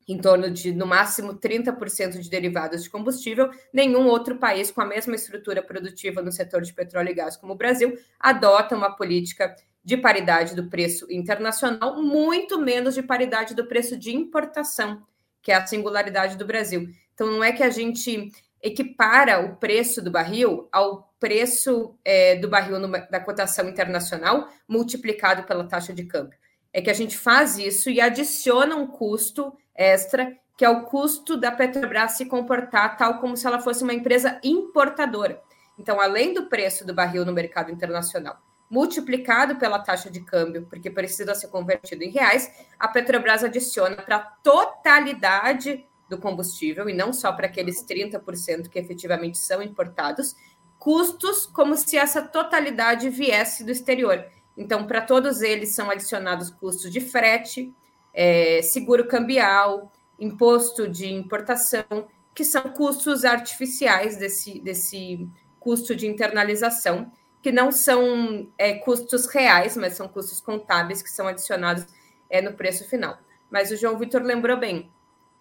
em 0.08 0.16
torno 0.16 0.50
de, 0.50 0.72
no 0.72 0.86
máximo, 0.86 1.34
30% 1.34 2.18
de 2.18 2.30
derivados 2.30 2.82
de 2.82 2.88
combustível. 2.88 3.50
Nenhum 3.70 4.06
outro 4.06 4.38
país 4.38 4.70
com 4.70 4.80
a 4.80 4.86
mesma 4.86 5.14
estrutura 5.14 5.62
produtiva 5.62 6.22
no 6.22 6.32
setor 6.32 6.62
de 6.62 6.72
petróleo 6.72 7.10
e 7.10 7.14
gás 7.14 7.36
como 7.36 7.52
o 7.52 7.56
Brasil 7.56 7.96
adota 8.18 8.74
uma 8.74 8.96
política 8.96 9.54
de 9.84 9.96
paridade 9.96 10.54
do 10.54 10.68
preço 10.68 11.06
internacional, 11.10 12.02
muito 12.02 12.58
menos 12.58 12.94
de 12.94 13.02
paridade 13.02 13.54
do 13.54 13.66
preço 13.66 13.96
de 13.96 14.14
importação, 14.14 15.02
que 15.42 15.52
é 15.52 15.54
a 15.54 15.66
singularidade 15.66 16.36
do 16.36 16.46
Brasil. 16.46 16.88
Então, 17.14 17.26
não 17.30 17.44
é 17.44 17.52
que 17.52 17.62
a 17.62 17.70
gente 17.70 18.30
equipara 18.62 19.40
o 19.40 19.56
preço 19.56 20.02
do 20.02 20.10
barril 20.10 20.68
ao 20.72 21.14
preço 21.20 21.96
é, 22.04 22.36
do 22.36 22.48
barril 22.48 22.78
numa, 22.78 22.98
da 22.98 23.20
cotação 23.20 23.68
internacional 23.68 24.48
multiplicado 24.66 25.44
pela 25.44 25.64
taxa 25.64 25.92
de 25.92 26.04
câmbio. 26.04 26.38
É 26.72 26.80
que 26.80 26.90
a 26.90 26.94
gente 26.94 27.16
faz 27.16 27.58
isso 27.58 27.88
e 27.90 28.00
adiciona 28.00 28.76
um 28.76 28.86
custo 28.86 29.52
extra, 29.78 30.36
que 30.56 30.64
é 30.64 30.68
o 30.68 30.82
custo 30.82 31.36
da 31.36 31.52
Petrobras 31.52 32.12
se 32.12 32.26
comportar 32.26 32.96
tal 32.96 33.18
como 33.18 33.36
se 33.36 33.46
ela 33.46 33.60
fosse 33.60 33.84
uma 33.84 33.94
empresa 33.94 34.40
importadora. 34.42 35.40
Então, 35.78 36.00
além 36.00 36.34
do 36.34 36.46
preço 36.46 36.84
do 36.84 36.92
barril 36.92 37.24
no 37.24 37.32
mercado 37.32 37.70
internacional 37.70 38.42
multiplicado 38.70 39.56
pela 39.56 39.78
taxa 39.78 40.10
de 40.10 40.20
câmbio, 40.20 40.66
porque 40.68 40.90
precisa 40.90 41.34
ser 41.34 41.48
convertido 41.48 42.04
em 42.04 42.10
reais, 42.10 42.50
a 42.78 42.86
Petrobras 42.86 43.42
adiciona 43.42 43.96
para 43.96 44.16
a 44.16 44.20
totalidade 44.20 45.86
do 46.08 46.18
combustível, 46.18 46.88
e 46.88 46.94
não 46.94 47.12
só 47.12 47.32
para 47.32 47.46
aqueles 47.46 47.84
30% 47.84 48.68
que 48.68 48.78
efetivamente 48.78 49.38
são 49.38 49.62
importados, 49.62 50.34
custos 50.78 51.46
como 51.46 51.76
se 51.76 51.96
essa 51.96 52.22
totalidade 52.22 53.10
viesse 53.10 53.64
do 53.64 53.70
exterior. 53.70 54.24
Então, 54.56 54.86
para 54.86 55.02
todos 55.02 55.42
eles 55.42 55.74
são 55.74 55.90
adicionados 55.90 56.50
custos 56.50 56.90
de 56.90 57.00
frete, 57.00 57.72
é, 58.12 58.60
seguro 58.62 59.06
cambial, 59.06 59.92
imposto 60.18 60.88
de 60.88 61.12
importação, 61.12 62.08
que 62.34 62.44
são 62.44 62.62
custos 62.62 63.24
artificiais 63.24 64.16
desse, 64.16 64.60
desse 64.60 65.28
custo 65.58 65.94
de 65.94 66.06
internalização, 66.06 67.10
que 67.42 67.52
não 67.52 67.70
são 67.70 68.48
é, 68.58 68.74
custos 68.74 69.26
reais, 69.26 69.76
mas 69.76 69.94
são 69.94 70.08
custos 70.08 70.40
contábeis 70.40 71.02
que 71.02 71.10
são 71.10 71.26
adicionados 71.26 71.86
é, 72.28 72.40
no 72.40 72.52
preço 72.52 72.88
final. 72.88 73.18
Mas 73.50 73.70
o 73.70 73.76
João 73.76 73.98
Vitor 73.98 74.22
lembrou 74.22 74.56
bem, 74.56 74.90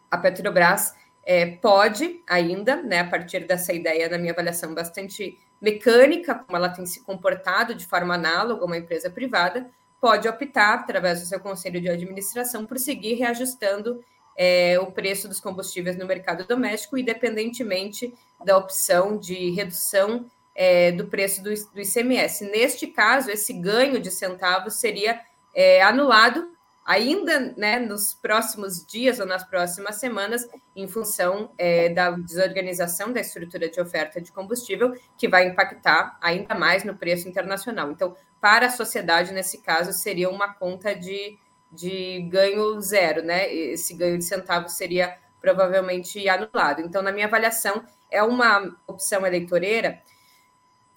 a 0.10 0.18
Petrobras 0.18 0.94
é, 1.26 1.46
pode 1.46 2.24
ainda, 2.28 2.82
né, 2.82 3.00
a 3.00 3.10
partir 3.10 3.46
dessa 3.46 3.74
ideia, 3.74 4.08
na 4.08 4.18
minha 4.18 4.32
avaliação, 4.32 4.74
bastante 4.74 5.38
mecânica, 5.60 6.36
como 6.36 6.56
ela 6.56 6.70
tem 6.70 6.86
se 6.86 7.04
comportado 7.04 7.76
de 7.76 7.86
forma 7.86 8.16
análoga 8.16 8.62
a 8.62 8.66
uma 8.66 8.78
empresa 8.78 9.10
privada, 9.10 9.70
pode 10.00 10.28
optar, 10.28 10.76
através 10.76 11.20
do 11.20 11.26
seu 11.26 11.40
conselho 11.40 11.82
de 11.82 11.90
administração, 11.90 12.66
por 12.66 12.78
seguir 12.78 13.16
reajustando 13.16 14.04
é, 14.38 14.80
o 14.80 14.92
preço 14.92 15.28
dos 15.28 15.40
combustíveis 15.40 15.98
no 15.98 16.06
mercado 16.06 16.46
doméstico, 16.46 16.98
independentemente 16.98 18.14
da 18.46 18.56
opção 18.58 19.18
de 19.18 19.52
redução 19.52 20.30
é, 20.54 20.92
do 20.92 21.08
preço 21.08 21.42
do, 21.44 21.50
do, 21.50 21.82
ICMS. 21.82 22.46
Neste 22.46 22.88
caso, 22.88 23.32
esse 23.32 23.54
ganho 23.54 24.00
de 24.00 24.12
centavos 24.12 24.76
seria 24.76 25.20
é, 25.56 25.82
anulado 25.82 26.52
ainda 26.88 27.54
né, 27.58 27.80
nos 27.80 28.14
próximos 28.14 28.84
dias 28.86 29.20
ou 29.20 29.26
nas 29.26 29.44
próximas 29.44 29.98
semanas, 29.98 30.48
em 30.74 30.88
função 30.88 31.52
é, 31.58 31.90
da 31.90 32.12
desorganização 32.12 33.12
da 33.12 33.20
estrutura 33.20 33.70
de 33.70 33.82
oferta 33.82 34.22
de 34.22 34.32
combustível, 34.32 34.94
que 35.18 35.28
vai 35.28 35.48
impactar 35.48 36.18
ainda 36.22 36.56
mais 36.56 36.86
no 36.86 36.96
preço 36.96 37.28
internacional. 37.28 37.92
Então, 37.92 38.16
para 38.40 38.68
a 38.68 38.70
sociedade, 38.70 39.34
nesse 39.34 39.62
caso, 39.62 39.92
seria 39.92 40.30
uma 40.30 40.54
conta 40.54 40.96
de, 40.96 41.38
de 41.70 42.22
ganho 42.32 42.80
zero, 42.80 43.22
né? 43.22 43.54
Esse 43.54 43.94
ganho 43.94 44.18
de 44.18 44.24
centavos 44.24 44.78
seria 44.78 45.18
provavelmente 45.42 46.28
anulado. 46.30 46.82
Então, 46.82 47.02
na 47.02 47.12
minha 47.12 47.26
avaliação, 47.26 47.84
é 48.10 48.24
uma 48.24 48.74
opção 48.88 49.28
eleitoreira, 49.28 50.02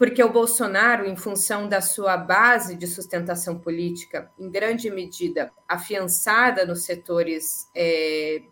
porque 0.01 0.25
o 0.25 0.33
Bolsonaro, 0.33 1.07
em 1.07 1.15
função 1.15 1.69
da 1.69 1.83
sua 1.83 2.17
base 2.17 2.75
de 2.75 2.87
sustentação 2.87 3.59
política, 3.59 4.33
em 4.39 4.51
grande 4.51 4.91
medida 4.91 5.53
afiançada 5.69 6.65
nos 6.65 6.87
setores 6.87 7.71
é, 7.75 8.45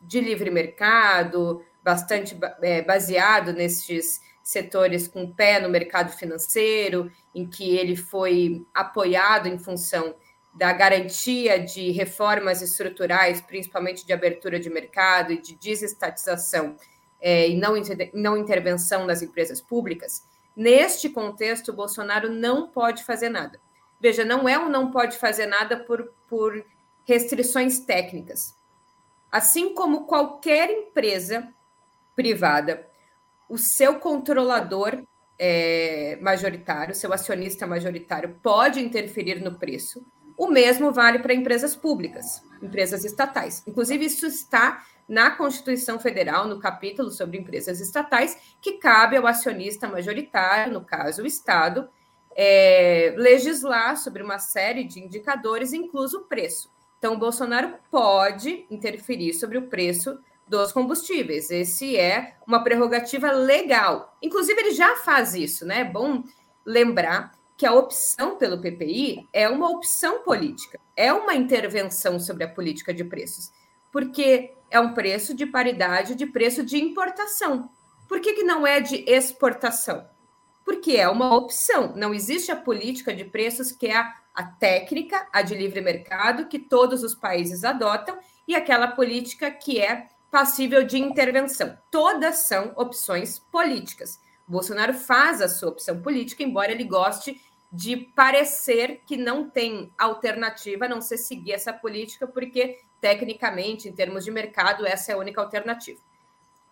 de 0.00 0.20
livre 0.20 0.50
mercado, 0.50 1.64
bastante 1.80 2.36
é, 2.60 2.82
baseado 2.82 3.52
nesses 3.52 4.20
setores 4.42 5.06
com 5.06 5.32
pé 5.32 5.60
no 5.60 5.68
mercado 5.68 6.10
financeiro, 6.10 7.08
em 7.32 7.48
que 7.48 7.76
ele 7.76 7.94
foi 7.94 8.66
apoiado 8.74 9.46
em 9.46 9.60
função 9.60 10.16
da 10.52 10.72
garantia 10.72 11.56
de 11.60 11.92
reformas 11.92 12.62
estruturais, 12.62 13.40
principalmente 13.40 14.04
de 14.04 14.12
abertura 14.12 14.58
de 14.58 14.68
mercado 14.68 15.32
e 15.32 15.40
de 15.40 15.54
desestatização 15.54 16.74
é, 17.20 17.48
e 17.48 17.56
não, 17.56 17.74
não 18.12 18.36
intervenção 18.36 19.06
das 19.06 19.22
empresas 19.22 19.60
públicas, 19.60 20.28
neste 20.60 21.08
contexto, 21.08 21.70
o 21.70 21.74
Bolsonaro 21.74 22.30
não 22.30 22.68
pode 22.68 23.02
fazer 23.02 23.30
nada. 23.30 23.58
Veja, 23.98 24.24
não 24.24 24.46
é 24.46 24.58
um 24.58 24.68
não 24.68 24.90
pode 24.90 25.16
fazer 25.16 25.46
nada 25.46 25.78
por, 25.78 26.12
por 26.28 26.62
restrições 27.06 27.80
técnicas. 27.80 28.54
Assim 29.32 29.74
como 29.74 30.04
qualquer 30.04 30.70
empresa 30.70 31.48
privada 32.14 32.86
o 33.48 33.56
seu 33.56 33.98
controlador 33.98 35.02
é, 35.38 36.18
majoritário, 36.20 36.94
seu 36.94 37.12
acionista 37.12 37.66
majoritário, 37.66 38.36
pode 38.42 38.80
interferir 38.80 39.42
no 39.42 39.58
preço. 39.58 40.04
O 40.36 40.46
mesmo 40.46 40.92
vale 40.92 41.18
para 41.18 41.34
empresas 41.34 41.74
públicas, 41.74 42.42
empresas 42.62 43.04
estatais. 43.04 43.62
Inclusive, 43.66 44.04
isso 44.04 44.26
está 44.26 44.84
na 45.10 45.32
Constituição 45.32 45.98
Federal, 45.98 46.46
no 46.46 46.60
capítulo 46.60 47.10
sobre 47.10 47.36
empresas 47.36 47.80
estatais, 47.80 48.54
que 48.60 48.74
cabe 48.74 49.16
ao 49.16 49.26
acionista 49.26 49.88
majoritário, 49.88 50.72
no 50.72 50.84
caso 50.84 51.24
o 51.24 51.26
Estado, 51.26 51.88
é, 52.36 53.12
legislar 53.16 53.96
sobre 53.96 54.22
uma 54.22 54.38
série 54.38 54.84
de 54.84 55.00
indicadores, 55.00 55.72
incluso 55.72 56.18
o 56.18 56.24
preço. 56.26 56.70
Então, 56.96 57.14
o 57.14 57.18
Bolsonaro 57.18 57.74
pode 57.90 58.64
interferir 58.70 59.34
sobre 59.34 59.58
o 59.58 59.66
preço 59.66 60.16
dos 60.46 60.70
combustíveis. 60.70 61.50
Esse 61.50 61.96
é 61.96 62.36
uma 62.46 62.62
prerrogativa 62.62 63.32
legal. 63.32 64.16
Inclusive, 64.22 64.60
ele 64.60 64.70
já 64.70 64.94
faz 64.94 65.34
isso, 65.34 65.66
né? 65.66 65.80
É 65.80 65.84
bom 65.84 66.22
lembrar 66.64 67.32
que 67.56 67.66
a 67.66 67.74
opção 67.74 68.38
pelo 68.38 68.60
PPI 68.60 69.28
é 69.32 69.48
uma 69.48 69.68
opção 69.70 70.22
política, 70.22 70.78
é 70.96 71.12
uma 71.12 71.34
intervenção 71.34 72.20
sobre 72.20 72.44
a 72.44 72.48
política 72.48 72.94
de 72.94 73.02
preços, 73.02 73.50
porque 73.90 74.54
é 74.70 74.78
um 74.78 74.94
preço 74.94 75.34
de 75.34 75.44
paridade 75.46 76.14
de 76.14 76.26
preço 76.26 76.64
de 76.64 76.78
importação. 76.78 77.70
Por 78.08 78.20
que, 78.20 78.34
que 78.34 78.42
não 78.42 78.66
é 78.66 78.80
de 78.80 79.04
exportação? 79.08 80.06
Porque 80.64 80.92
é 80.92 81.08
uma 81.08 81.34
opção. 81.34 81.94
Não 81.96 82.14
existe 82.14 82.50
a 82.50 82.56
política 82.56 83.14
de 83.14 83.24
preços 83.24 83.72
que 83.72 83.86
é 83.86 83.96
a, 83.96 84.14
a 84.34 84.44
técnica, 84.44 85.26
a 85.32 85.42
de 85.42 85.54
livre 85.54 85.80
mercado, 85.80 86.46
que 86.46 86.58
todos 86.58 87.02
os 87.02 87.14
países 87.14 87.64
adotam, 87.64 88.18
e 88.46 88.54
aquela 88.54 88.88
política 88.88 89.50
que 89.50 89.80
é 89.80 90.08
passível 90.30 90.84
de 90.84 90.98
intervenção. 90.98 91.76
Todas 91.90 92.46
são 92.46 92.72
opções 92.76 93.38
políticas. 93.38 94.20
Bolsonaro 94.46 94.94
faz 94.94 95.40
a 95.40 95.48
sua 95.48 95.68
opção 95.68 96.00
política, 96.00 96.42
embora 96.42 96.72
ele 96.72 96.84
goste 96.84 97.40
de 97.72 97.96
parecer 97.96 99.02
que 99.06 99.16
não 99.16 99.48
tem 99.48 99.92
alternativa 99.96 100.86
a 100.86 100.88
não 100.88 101.00
ser 101.00 101.18
seguir 101.18 101.52
essa 101.52 101.72
política, 101.72 102.26
porque, 102.26 102.78
tecnicamente, 103.00 103.88
em 103.88 103.92
termos 103.92 104.24
de 104.24 104.30
mercado, 104.30 104.86
essa 104.86 105.12
é 105.12 105.14
a 105.14 105.18
única 105.18 105.40
alternativa. 105.40 106.00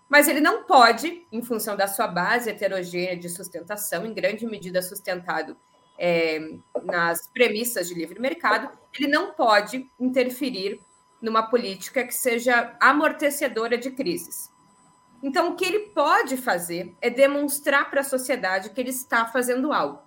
Mas 0.09 0.27
ele 0.27 0.41
não 0.41 0.65
pode, 0.65 1.27
em 1.31 1.43
função 1.43 1.77
da 1.77 1.87
sua 1.87 2.07
base 2.07 2.51
heterogênea 2.51 3.17
de 3.17 3.29
sustentação, 3.29 4.07
em 4.07 4.15
grande 4.15 4.47
medida 4.47 4.81
sustentado 4.81 5.57
é, 5.99 6.39
nas 6.83 7.27
premissas 7.27 7.89
de 7.89 7.95
livre 7.95 8.19
mercado, 8.19 8.71
ele 8.99 9.09
não 9.09 9.33
pode 9.33 9.91
interferir 9.99 10.81
numa 11.21 11.43
política 11.43 12.05
que 12.05 12.15
seja 12.15 12.77
amortecedora 12.81 13.77
de 13.77 13.91
crises. 13.91 14.51
Então, 15.23 15.51
o 15.51 15.57
que 15.57 15.65
ele 15.65 15.91
pode 15.91 16.37
fazer 16.37 16.95
é 17.01 17.11
demonstrar 17.11 17.91
para 17.91 18.01
a 18.01 18.05
sociedade 18.05 18.71
que 18.71 18.81
ele 18.81 18.91
está 18.91 19.27
fazendo 19.27 19.73
algo, 19.73 20.01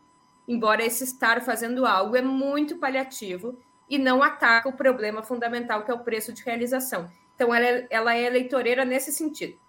embora 0.47 0.85
esse 0.85 1.03
estar 1.03 1.41
fazendo 1.41 1.85
algo 1.85 2.15
é 2.15 2.21
muito 2.21 2.77
paliativo 2.77 3.59
e 3.91 3.97
não 3.97 4.23
ataca 4.23 4.69
o 4.69 4.73
problema 4.73 5.21
fundamental 5.21 5.83
que 5.83 5.91
é 5.91 5.93
o 5.93 5.99
preço 5.99 6.31
de 6.31 6.41
realização. 6.41 7.11
Então, 7.35 7.53
ela, 7.53 7.65
é, 7.65 7.87
ela 7.89 8.15
é 8.15 8.23
eleitoreira 8.23 8.85
nesse 8.85 9.11
sentido. 9.11 9.59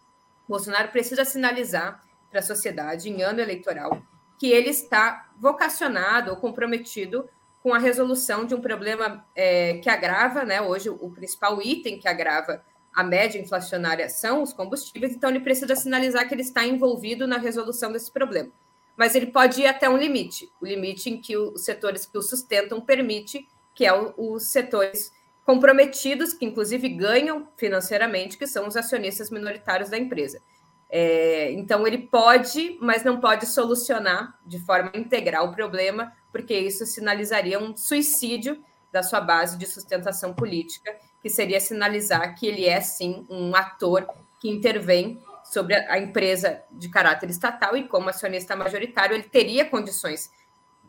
Bolsonaro 0.49 0.91
precisa 0.91 1.25
sinalizar 1.25 2.01
para 2.31 2.39
a 2.39 2.43
sociedade, 2.43 3.11
em 3.11 3.23
ano 3.23 3.41
eleitoral, 3.41 4.01
que 4.39 4.47
ele 4.47 4.71
está 4.71 5.29
vocacionado 5.37 6.31
ou 6.31 6.37
comprometido 6.37 7.29
com 7.65 7.75
a 7.75 7.79
resolução 7.79 8.45
de 8.45 8.55
um 8.55 8.61
problema 8.61 9.27
é, 9.35 9.79
que 9.79 9.91
agrava, 9.91 10.45
né? 10.45 10.63
Hoje, 10.63 10.89
o 10.89 11.11
principal 11.11 11.61
item 11.61 11.99
que 11.99 12.07
agrava 12.07 12.63
a 12.95 13.03
média 13.03 13.41
inflacionária 13.41 14.09
são 14.09 14.43
os 14.43 14.53
combustíveis, 14.53 15.15
então 15.15 15.31
ele 15.31 15.41
precisa 15.41 15.75
sinalizar 15.75 16.29
que 16.29 16.35
ele 16.35 16.43
está 16.43 16.65
envolvido 16.65 17.27
na 17.27 17.39
resolução 17.39 17.91
desse 17.91 18.13
problema. 18.13 18.51
Mas 18.97 19.15
ele 19.15 19.27
pode 19.27 19.63
ir 19.63 19.67
até 19.67 19.89
um 19.89 19.97
limite, 19.97 20.49
o 20.61 20.67
limite 20.67 21.11
em 21.11 21.21
que 21.21 21.37
os 21.37 21.65
setores 21.65 22.07
que 22.07 22.19
o 22.19 22.23
sustentam 22.23 22.81
permite, 22.81 23.49
que 23.75 23.87
é 23.87 23.93
os 24.17 24.51
setores 24.51 25.13
comprometidos, 25.45 26.33
que 26.33 26.45
inclusive 26.45 26.89
ganham 26.89 27.49
financeiramente, 27.57 28.39
que 28.39 28.47
são 28.47 28.69
os 28.69 28.77
acionistas 28.77 29.31
minoritários 29.31 29.91
da 29.91 29.99
empresa. 29.99 30.41
É, 30.89 31.51
então, 31.53 31.87
ele 31.87 31.99
pode, 31.99 32.77
mas 32.81 33.03
não 33.03 33.19
pode 33.19 33.47
solucionar 33.47 34.39
de 34.47 34.59
forma 34.59 34.93
integral 34.95 35.49
o 35.49 35.55
problema, 35.55 36.13
porque 36.31 36.55
isso 36.55 36.85
sinalizaria 36.85 37.59
um 37.59 37.77
suicídio 37.77 38.63
da 38.93 39.03
sua 39.03 39.21
base 39.21 39.57
de 39.57 39.67
sustentação 39.67 40.35
política, 40.35 40.95
que 41.23 41.31
seria 41.31 41.61
sinalizar 41.61 42.35
que 42.39 42.47
ele 42.47 42.67
é, 42.67 42.81
sim, 42.81 43.27
um 43.31 43.57
ator 43.57 44.07
que 44.39 44.51
intervém 44.51 45.19
sobre 45.45 45.75
a 45.75 45.99
empresa 45.99 46.63
de 46.71 46.89
caráter 46.91 47.31
estatal 47.31 47.77
e, 47.77 47.89
como 47.89 48.11
acionista 48.11 48.55
majoritário, 48.55 49.15
ele 49.15 49.23
teria 49.25 49.65
condições 49.65 50.31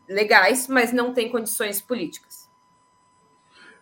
legais, 0.08 0.68
mas 0.68 0.92
não 0.92 1.14
tem 1.14 1.30
condições 1.30 1.80
políticas. 1.80 2.43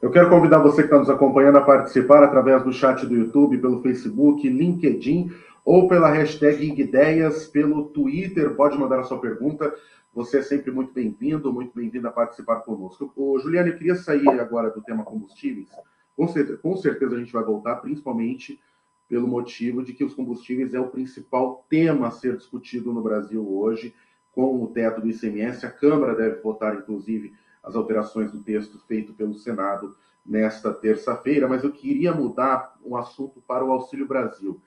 Eu 0.03 0.11
quero 0.11 0.29
convidar 0.29 0.59
você 0.59 0.79
que 0.79 0.89
está 0.89 0.99
nos 0.99 1.09
acompanhando 1.09 1.59
a 1.59 1.65
participar 1.65 2.25
através 2.25 2.65
do 2.65 2.73
chat 2.73 3.07
do 3.07 3.15
YouTube, 3.15 3.59
pelo 3.59 3.81
Facebook, 3.83 4.49
LinkedIn 4.49 5.31
ou 5.65 5.87
pela 5.87 6.11
hashtag 6.11 6.75
Ideias 6.77 7.47
pelo 7.47 7.85
Twitter. 7.85 8.53
Pode 8.57 8.77
mandar 8.77 8.99
a 8.99 9.05
sua 9.05 9.21
pergunta 9.21 9.73
Você 10.13 10.39
é 10.39 10.43
sempre 10.43 10.73
muito 10.73 10.93
bem-vindo, 10.93 11.53
muito 11.53 11.73
bem-vindo 11.73 12.09
a 12.09 12.11
participar 12.11 12.63
conosco. 12.63 13.13
Ô, 13.15 13.39
Juliana, 13.39 13.69
eu 13.69 13.79
queria 13.79 13.95
sair 13.95 14.29
agora 14.41 14.71
do 14.71 14.83
tema 14.83 15.05
combustíveis. 15.05 15.69
Com 16.17 16.27
certeza, 16.27 16.59
com 16.59 16.77
certeza 16.77 17.15
a 17.15 17.19
gente 17.21 17.33
vai 17.33 17.45
voltar, 17.45 17.77
principalmente 17.77 18.61
pelo 19.09 19.29
motivo 19.29 19.85
de 19.85 19.93
que 19.93 20.03
os 20.03 20.15
combustíveis 20.15 20.75
é 20.75 20.81
o 20.81 20.89
principal 20.89 21.65
tema 21.71 22.09
a 22.09 22.11
ser 22.11 22.37
discutido 22.37 22.93
no 22.93 23.03
Brasil 23.03 23.49
hoje, 23.49 23.95
com 24.33 24.65
o 24.65 24.67
teto 24.67 25.01
do 25.01 25.09
ICMS. 25.09 25.65
A 25.65 25.71
Câmara 25.71 26.17
deve 26.17 26.41
votar, 26.41 26.75
inclusive, 26.75 27.33
as 27.63 27.77
alterações 27.77 28.33
do 28.33 28.43
texto 28.43 28.79
feito 28.87 29.13
pelo 29.13 29.35
Senado 29.35 29.95
nesta 30.25 30.73
terça-feira, 30.73 31.49
mas 31.49 31.65
eu 31.65 31.73
queria 31.73 32.13
mudar 32.13 32.77
o 32.83 32.97
assunto 32.97 33.43
para 33.47 33.65
o 33.65 33.73
Auxílio 33.73 34.07
Brasil. 34.07 34.61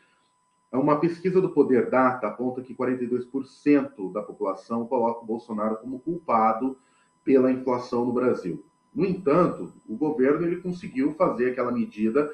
É 0.72 0.78
uma 0.78 1.00
pesquisa 1.00 1.40
do 1.40 1.50
Poder 1.50 1.90
Data 1.90 2.28
aponta 2.28 2.62
que 2.62 2.76
42% 2.76 4.12
da 4.12 4.22
população 4.22 4.86
coloca 4.86 5.22
o 5.22 5.26
Bolsonaro 5.26 5.78
como 5.78 6.00
culpado 6.00 6.78
pela 7.24 7.52
inflação 7.52 8.06
no 8.06 8.14
Brasil. 8.14 8.64
No 8.94 9.06
entanto, 9.06 9.74
o 9.88 9.96
governo 9.96 10.46
ele 10.46 10.58
conseguiu 10.58 11.14
fazer 11.14 11.52
aquela 11.52 11.72
medida 11.72 12.32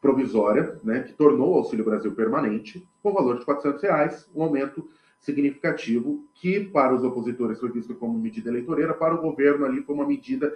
provisória, 0.00 0.80
né, 0.82 1.00
que 1.02 1.12
tornou 1.12 1.52
o 1.52 1.58
Auxílio 1.58 1.84
Brasil 1.84 2.14
permanente, 2.14 2.88
com 3.02 3.12
valor 3.12 3.38
de 3.38 3.44
400 3.44 3.82
reais, 3.82 4.30
um 4.34 4.42
aumento 4.42 4.88
significativo, 5.20 6.24
que 6.34 6.60
para 6.60 6.94
os 6.94 7.04
opositores 7.04 7.60
foi 7.60 7.70
visto 7.70 7.94
como 7.94 8.18
medida 8.18 8.48
eleitoreira, 8.48 8.94
para 8.94 9.14
o 9.14 9.20
governo 9.20 9.66
ali 9.66 9.82
foi 9.82 9.94
uma 9.94 10.06
medida 10.06 10.54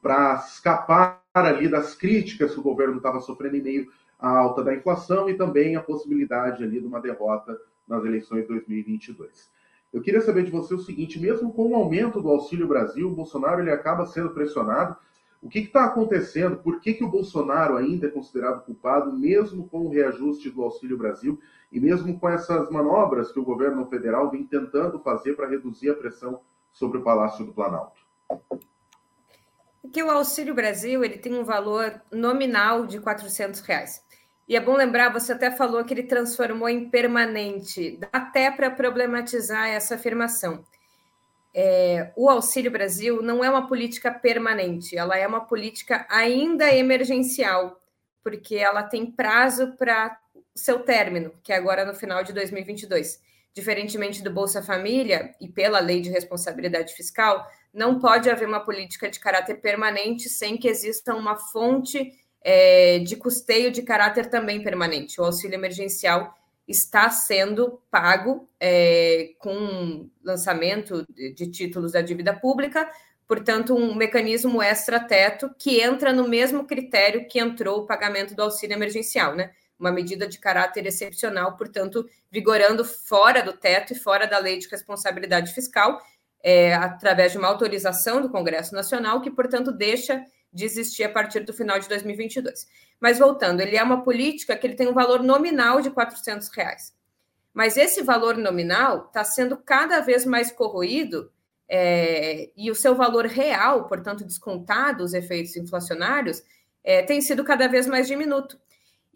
para 0.00 0.34
escapar 0.34 1.22
ali 1.34 1.68
das 1.68 1.94
críticas 1.94 2.52
que 2.52 2.60
o 2.60 2.62
governo 2.62 2.96
estava 2.96 3.20
sofrendo 3.20 3.56
em 3.56 3.62
meio 3.62 3.92
à 4.18 4.28
alta 4.28 4.64
da 4.64 4.74
inflação 4.74 5.28
e 5.28 5.34
também 5.34 5.76
a 5.76 5.82
possibilidade 5.82 6.64
ali 6.64 6.80
de 6.80 6.86
uma 6.86 7.00
derrota 7.00 7.58
nas 7.86 8.04
eleições 8.04 8.42
de 8.42 8.48
2022. 8.48 9.50
Eu 9.92 10.00
queria 10.02 10.20
saber 10.20 10.44
de 10.44 10.50
você 10.50 10.74
o 10.74 10.78
seguinte: 10.78 11.20
mesmo 11.20 11.52
com 11.52 11.68
o 11.68 11.74
aumento 11.74 12.20
do 12.20 12.28
Auxílio 12.28 12.66
Brasil, 12.66 13.08
o 13.08 13.14
Bolsonaro 13.14 13.60
ele 13.60 13.70
acaba 13.70 14.06
sendo 14.06 14.30
pressionado. 14.30 14.96
O 15.40 15.48
que 15.48 15.60
está 15.60 15.84
acontecendo? 15.84 16.56
Por 16.56 16.80
que, 16.80 16.94
que 16.94 17.04
o 17.04 17.08
Bolsonaro 17.08 17.76
ainda 17.76 18.08
é 18.08 18.10
considerado 18.10 18.64
culpado, 18.64 19.16
mesmo 19.16 19.68
com 19.68 19.86
o 19.86 19.88
reajuste 19.88 20.50
do 20.50 20.62
Auxílio 20.62 20.98
Brasil 20.98 21.38
e 21.70 21.80
mesmo 21.80 22.18
com 22.18 22.28
essas 22.28 22.70
manobras 22.70 23.32
que 23.32 23.38
o 23.38 23.44
governo 23.44 23.86
federal 23.86 24.30
vem 24.30 24.46
tentando 24.46 24.98
fazer 25.00 25.34
para 25.34 25.48
reduzir 25.48 25.90
a 25.90 25.94
pressão 25.94 26.40
sobre 26.72 26.98
o 26.98 27.02
Palácio 27.02 27.44
do 27.44 27.52
Planalto? 27.52 28.08
que 29.92 30.02
o 30.02 30.10
Auxílio 30.10 30.54
Brasil 30.54 31.02
ele 31.02 31.18
tem 31.18 31.34
um 31.34 31.44
valor 31.44 32.00
nominal 32.12 32.86
de 32.86 33.00
400 33.00 33.60
reais. 33.60 34.02
E 34.48 34.56
é 34.56 34.60
bom 34.60 34.74
lembrar, 34.74 35.12
você 35.12 35.32
até 35.32 35.50
falou 35.50 35.84
que 35.84 35.92
ele 35.92 36.04
transformou 36.04 36.68
em 36.68 36.88
permanente, 36.88 37.98
até 38.12 38.50
para 38.50 38.70
problematizar 38.70 39.68
essa 39.68 39.94
afirmação. 39.94 40.64
É, 41.54 42.12
o 42.16 42.30
Auxílio 42.30 42.70
Brasil 42.70 43.22
não 43.22 43.44
é 43.44 43.50
uma 43.50 43.66
política 43.66 44.10
permanente, 44.10 44.96
ela 44.96 45.18
é 45.18 45.26
uma 45.26 45.44
política 45.44 46.06
ainda 46.08 46.72
emergencial, 46.72 47.78
porque 48.22 48.56
ela 48.56 48.82
tem 48.82 49.10
prazo 49.10 49.76
para 49.76 50.16
seu 50.58 50.80
término, 50.80 51.32
que 51.42 51.52
é 51.52 51.56
agora 51.56 51.84
no 51.84 51.94
final 51.94 52.22
de 52.22 52.32
2022. 52.32 53.20
Diferentemente 53.54 54.22
do 54.22 54.30
Bolsa 54.30 54.62
Família 54.62 55.34
e 55.40 55.48
pela 55.48 55.80
lei 55.80 56.00
de 56.00 56.10
responsabilidade 56.10 56.94
fiscal, 56.94 57.46
não 57.72 57.98
pode 57.98 58.30
haver 58.30 58.46
uma 58.46 58.60
política 58.60 59.10
de 59.10 59.18
caráter 59.20 59.60
permanente 59.60 60.28
sem 60.28 60.56
que 60.56 60.68
exista 60.68 61.14
uma 61.14 61.36
fonte 61.36 62.12
é, 62.42 63.00
de 63.00 63.16
custeio 63.16 63.70
de 63.70 63.82
caráter 63.82 64.26
também 64.26 64.62
permanente. 64.62 65.20
O 65.20 65.24
auxílio 65.24 65.54
emergencial 65.54 66.34
está 66.66 67.08
sendo 67.10 67.80
pago 67.90 68.48
é, 68.60 69.30
com 69.38 70.08
lançamento 70.22 71.06
de 71.34 71.50
títulos 71.50 71.92
da 71.92 72.02
dívida 72.02 72.34
pública, 72.34 72.90
portanto, 73.26 73.74
um 73.74 73.94
mecanismo 73.94 74.62
extra-teto 74.62 75.50
que 75.58 75.80
entra 75.80 76.12
no 76.12 76.28
mesmo 76.28 76.64
critério 76.64 77.26
que 77.26 77.38
entrou 77.38 77.80
o 77.80 77.86
pagamento 77.86 78.34
do 78.34 78.42
auxílio 78.42 78.74
emergencial, 78.74 79.34
né? 79.34 79.52
Uma 79.78 79.92
medida 79.92 80.26
de 80.26 80.38
caráter 80.38 80.86
excepcional, 80.86 81.56
portanto, 81.56 82.08
vigorando 82.30 82.84
fora 82.84 83.42
do 83.42 83.52
teto 83.52 83.92
e 83.92 83.96
fora 83.96 84.26
da 84.26 84.38
lei 84.38 84.58
de 84.58 84.68
responsabilidade 84.68 85.54
fiscal, 85.54 86.00
é, 86.42 86.74
através 86.74 87.32
de 87.32 87.38
uma 87.38 87.48
autorização 87.48 88.20
do 88.20 88.30
Congresso 88.30 88.74
Nacional, 88.74 89.20
que, 89.20 89.30
portanto, 89.30 89.70
deixa 89.72 90.24
de 90.52 90.64
existir 90.64 91.04
a 91.04 91.08
partir 91.08 91.40
do 91.40 91.52
final 91.52 91.78
de 91.78 91.88
2022. 91.88 92.66
Mas 93.00 93.18
voltando, 93.18 93.60
ele 93.60 93.76
é 93.76 93.82
uma 93.82 94.02
política 94.02 94.56
que 94.56 94.66
ele 94.66 94.74
tem 94.74 94.88
um 94.88 94.94
valor 94.94 95.22
nominal 95.22 95.80
de 95.80 95.90
400 95.90 96.48
reais. 96.48 96.92
Mas 97.52 97.76
esse 97.76 98.02
valor 98.02 98.36
nominal 98.36 99.06
está 99.06 99.24
sendo 99.24 99.56
cada 99.56 100.00
vez 100.00 100.24
mais 100.24 100.50
corroído 100.50 101.30
é, 101.68 102.50
e 102.56 102.70
o 102.70 102.74
seu 102.74 102.94
valor 102.94 103.26
real, 103.26 103.86
portanto, 103.86 104.24
descontado 104.24 105.04
os 105.04 105.12
efeitos 105.12 105.56
inflacionários, 105.56 106.42
é, 106.82 107.02
tem 107.02 107.20
sido 107.20 107.44
cada 107.44 107.68
vez 107.68 107.86
mais 107.86 108.06
diminuto. 108.06 108.58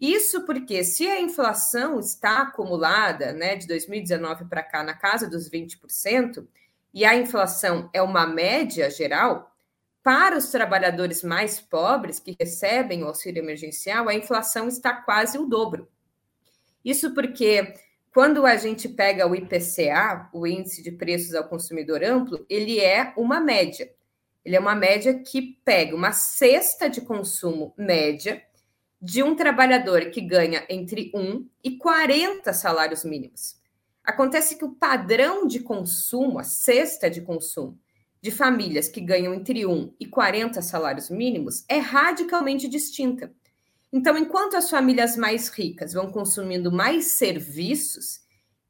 Isso 0.03 0.45
porque, 0.45 0.83
se 0.83 1.07
a 1.07 1.21
inflação 1.21 1.97
está 1.97 2.41
acumulada 2.41 3.31
né, 3.31 3.55
de 3.55 3.65
2019 3.65 4.43
para 4.49 4.61
cá 4.61 4.83
na 4.83 4.93
casa 4.93 5.29
dos 5.29 5.49
20%, 5.49 6.45
e 6.93 7.05
a 7.05 7.15
inflação 7.15 7.89
é 7.93 8.01
uma 8.01 8.27
média 8.27 8.89
geral, 8.89 9.55
para 10.03 10.37
os 10.37 10.51
trabalhadores 10.51 11.23
mais 11.23 11.61
pobres 11.61 12.19
que 12.19 12.35
recebem 12.37 13.01
o 13.01 13.07
auxílio 13.07 13.41
emergencial, 13.41 14.09
a 14.09 14.13
inflação 14.13 14.67
está 14.67 14.93
quase 14.93 15.37
o 15.37 15.45
dobro. 15.45 15.87
Isso 16.83 17.13
porque 17.13 17.73
quando 18.13 18.45
a 18.45 18.57
gente 18.57 18.89
pega 18.89 19.25
o 19.25 19.33
IPCA, 19.33 20.29
o 20.33 20.45
índice 20.45 20.83
de 20.83 20.91
preços 20.91 21.33
ao 21.33 21.47
consumidor 21.47 22.03
amplo, 22.03 22.45
ele 22.49 22.77
é 22.77 23.13
uma 23.15 23.39
média. 23.39 23.89
Ele 24.43 24.57
é 24.57 24.59
uma 24.59 24.75
média 24.75 25.17
que 25.17 25.57
pega 25.63 25.95
uma 25.95 26.11
cesta 26.11 26.89
de 26.89 26.99
consumo 26.99 27.73
média 27.77 28.43
de 29.03 29.21
um 29.21 29.35
trabalhador 29.35 30.11
que 30.11 30.21
ganha 30.21 30.65
entre 30.69 31.11
1 31.13 31.45
e 31.61 31.77
40 31.77 32.53
salários 32.53 33.03
mínimos. 33.03 33.57
Acontece 34.01 34.57
que 34.57 34.63
o 34.63 34.75
padrão 34.75 35.45
de 35.45 35.59
consumo, 35.59 36.39
a 36.39 36.43
cesta 36.45 37.09
de 37.09 37.19
consumo 37.19 37.77
de 38.21 38.31
famílias 38.31 38.87
que 38.87 39.01
ganham 39.01 39.33
entre 39.33 39.65
1 39.65 39.93
e 39.99 40.05
40 40.05 40.61
salários 40.61 41.09
mínimos 41.09 41.65
é 41.67 41.79
radicalmente 41.79 42.69
distinta. 42.69 43.29
Então, 43.91 44.17
enquanto 44.17 44.55
as 44.55 44.69
famílias 44.69 45.17
mais 45.17 45.49
ricas 45.49 45.91
vão 45.91 46.09
consumindo 46.09 46.71
mais 46.71 47.07
serviços, 47.07 48.21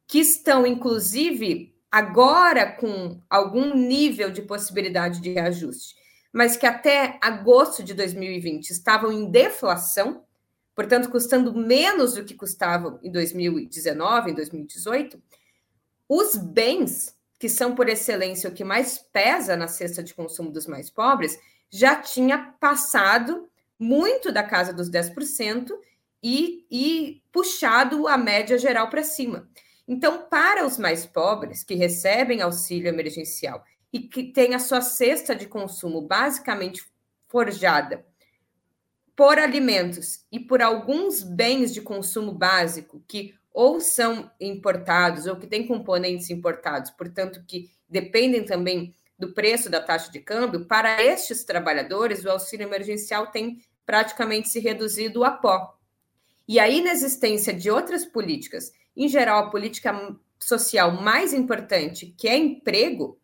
que 0.08 0.17
estão, 0.17 0.65
inclusive, 0.65 1.76
agora 1.91 2.72
com 2.72 3.22
algum 3.30 3.76
nível 3.76 4.32
de 4.32 4.41
possibilidade 4.41 5.22
de 5.22 5.32
reajuste, 5.32 5.93
mas 6.34 6.58
que 6.58 6.65
até 6.65 7.19
agosto 7.22 7.84
de 7.84 7.93
2020 7.93 8.72
estavam 8.72 9.12
em 9.12 9.30
deflação, 9.30 10.26
portanto, 10.76 11.12
custando 11.12 11.54
menos 11.54 12.15
do 12.15 12.26
que 12.26 12.34
custavam 12.34 13.00
em 13.04 13.12
2019, 13.12 14.32
em 14.32 14.34
2018, 14.34 15.22
os 16.10 16.36
bens, 16.36 17.15
que 17.38 17.48
são 17.48 17.76
por 17.76 17.88
excelência 17.88 18.50
o 18.50 18.54
que 18.54 18.63
mais 18.63 18.98
pesa 18.98 19.56
na 19.56 19.67
cesta 19.67 20.02
de 20.02 20.15
consumo 20.15 20.50
dos 20.50 20.65
mais 20.65 20.89
pobres, 20.89 21.38
já 21.69 21.96
tinha 21.96 22.56
passado 22.60 23.48
muito 23.78 24.32
da 24.32 24.41
casa 24.41 24.74
dos 24.74 24.89
10% 24.89 25.69
e, 26.22 26.65
e 26.72 27.22
puxado 27.32 28.08
a 28.08 28.17
média 28.17 28.58
geral 28.58 28.89
para 28.89 29.04
cima. 29.04 29.48
Então, 29.88 30.28
para 30.30 30.65
os 30.65 30.78
mais 30.80 31.06
pobres, 31.06 31.63
que 31.63 31.76
recebem 31.76 32.41
auxílio 32.41 32.88
emergencial 32.88 33.63
e 33.94 34.00
que 34.00 34.24
têm 34.24 34.56
a 34.56 34.60
sua 34.60 34.82
cesta 34.82 35.36
de 35.36 35.46
consumo 35.46 36.02
basicamente 36.02 36.84
forjada 37.28 38.04
por 39.16 39.38
alimentos 39.38 40.26
e 40.32 40.40
por 40.40 40.64
alguns 40.64 41.22
bens 41.22 41.72
de 41.72 41.82
consumo 41.82 42.32
básico 42.32 43.04
que 43.08 43.36
ou 43.54 43.80
são 43.80 44.32
importados 44.42 45.28
ou 45.28 45.36
que 45.36 45.46
têm 45.46 45.68
componentes 45.68 46.32
importados, 46.32 46.90
portanto 46.90 47.44
que 47.48 47.70
dependem 47.88 48.44
também 48.44 48.96
do 49.18 49.32
preço 49.32 49.70
da 49.70 49.80
taxa 49.80 50.12
de 50.12 50.20
câmbio, 50.20 50.66
para 50.66 51.04
estes 51.04 51.44
trabalhadores 51.44 52.26
o 52.26 52.32
auxílio 52.32 52.68
emergencial 52.68 53.28
tem 53.28 53.64
praticamente 53.86 54.50
se 54.50 54.60
reduzido 54.60 55.24
a 55.24 55.30
pó. 55.30 55.78
E 56.48 56.60
a 56.60 56.68
inexistência 56.68 57.54
de 57.54 57.70
outras 57.70 58.04
políticas, 58.06 58.74
em 58.98 59.08
geral 59.08 59.46
a 59.46 59.50
política 59.52 60.18
social 60.40 60.92
mais 60.92 61.32
importante, 61.32 62.08
que 62.18 62.28
é 62.28 62.36
emprego, 62.36 63.20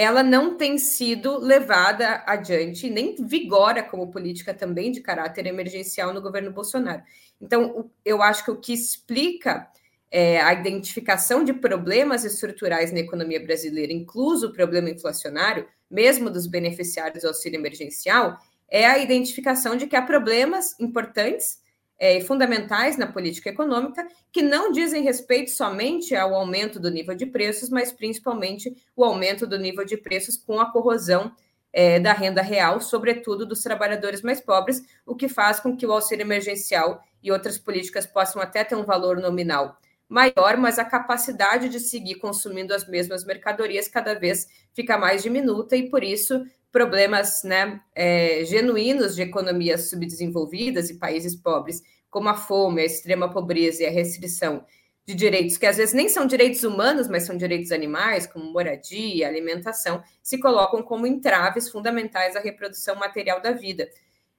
ela 0.00 0.22
não 0.22 0.56
tem 0.56 0.78
sido 0.78 1.40
levada 1.40 2.22
adiante, 2.24 2.88
nem 2.88 3.16
vigora 3.18 3.82
como 3.82 4.12
política 4.12 4.54
também 4.54 4.92
de 4.92 5.00
caráter 5.00 5.44
emergencial 5.44 6.14
no 6.14 6.22
governo 6.22 6.52
Bolsonaro. 6.52 7.02
Então, 7.40 7.90
eu 8.04 8.22
acho 8.22 8.44
que 8.44 8.50
o 8.52 8.60
que 8.60 8.72
explica 8.72 9.68
é, 10.08 10.40
a 10.40 10.52
identificação 10.52 11.42
de 11.42 11.52
problemas 11.52 12.24
estruturais 12.24 12.92
na 12.92 13.00
economia 13.00 13.42
brasileira, 13.42 13.92
incluso 13.92 14.46
o 14.46 14.52
problema 14.52 14.88
inflacionário, 14.88 15.66
mesmo 15.90 16.30
dos 16.30 16.46
beneficiários 16.46 17.24
do 17.24 17.26
auxílio 17.26 17.58
emergencial, 17.58 18.38
é 18.70 18.86
a 18.86 18.98
identificação 18.98 19.74
de 19.74 19.88
que 19.88 19.96
há 19.96 20.02
problemas 20.02 20.78
importantes 20.78 21.58
é, 21.98 22.20
fundamentais 22.20 22.96
na 22.96 23.06
política 23.06 23.50
econômica, 23.50 24.06
que 24.32 24.42
não 24.42 24.70
dizem 24.70 25.02
respeito 25.02 25.50
somente 25.50 26.14
ao 26.14 26.34
aumento 26.34 26.78
do 26.78 26.90
nível 26.90 27.14
de 27.14 27.26
preços, 27.26 27.68
mas 27.68 27.92
principalmente 27.92 28.74
o 28.94 29.04
aumento 29.04 29.46
do 29.46 29.58
nível 29.58 29.84
de 29.84 29.96
preços 29.96 30.36
com 30.36 30.60
a 30.60 30.70
corrosão 30.70 31.32
é, 31.72 31.98
da 31.98 32.12
renda 32.12 32.40
real, 32.40 32.80
sobretudo 32.80 33.44
dos 33.44 33.62
trabalhadores 33.62 34.22
mais 34.22 34.40
pobres, 34.40 34.82
o 35.04 35.14
que 35.14 35.28
faz 35.28 35.60
com 35.60 35.76
que 35.76 35.86
o 35.86 35.92
auxílio 35.92 36.22
emergencial 36.22 37.02
e 37.22 37.32
outras 37.32 37.58
políticas 37.58 38.06
possam 38.06 38.40
até 38.40 38.62
ter 38.64 38.76
um 38.76 38.84
valor 38.84 39.18
nominal 39.18 39.76
maior, 40.08 40.56
mas 40.56 40.78
a 40.78 40.84
capacidade 40.84 41.68
de 41.68 41.78
seguir 41.78 42.14
consumindo 42.14 42.72
as 42.74 42.88
mesmas 42.88 43.24
mercadorias 43.24 43.88
cada 43.88 44.14
vez 44.14 44.48
fica 44.72 44.96
mais 44.96 45.22
diminuta 45.22 45.76
e 45.76 45.90
por 45.90 46.02
isso 46.02 46.46
problemas 46.70 47.42
né, 47.42 47.80
é, 47.94 48.44
genuínos 48.44 49.14
de 49.14 49.22
economias 49.22 49.88
subdesenvolvidas 49.88 50.90
e 50.90 50.98
países 50.98 51.34
pobres, 51.34 51.82
como 52.10 52.28
a 52.28 52.34
fome, 52.34 52.82
a 52.82 52.84
extrema 52.84 53.30
pobreza 53.30 53.82
e 53.82 53.86
a 53.86 53.90
restrição 53.90 54.64
de 55.08 55.14
direitos 55.14 55.56
que 55.56 55.64
às 55.64 55.78
vezes 55.78 55.94
nem 55.94 56.06
são 56.06 56.26
direitos 56.26 56.62
humanos, 56.64 57.08
mas 57.08 57.22
são 57.22 57.34
direitos 57.34 57.72
animais, 57.72 58.26
como 58.26 58.52
moradia, 58.52 59.26
alimentação, 59.26 60.02
se 60.22 60.38
colocam 60.38 60.82
como 60.82 61.06
entraves 61.06 61.70
fundamentais 61.70 62.36
à 62.36 62.40
reprodução 62.40 62.94
material 62.94 63.40
da 63.40 63.52
vida. 63.52 63.88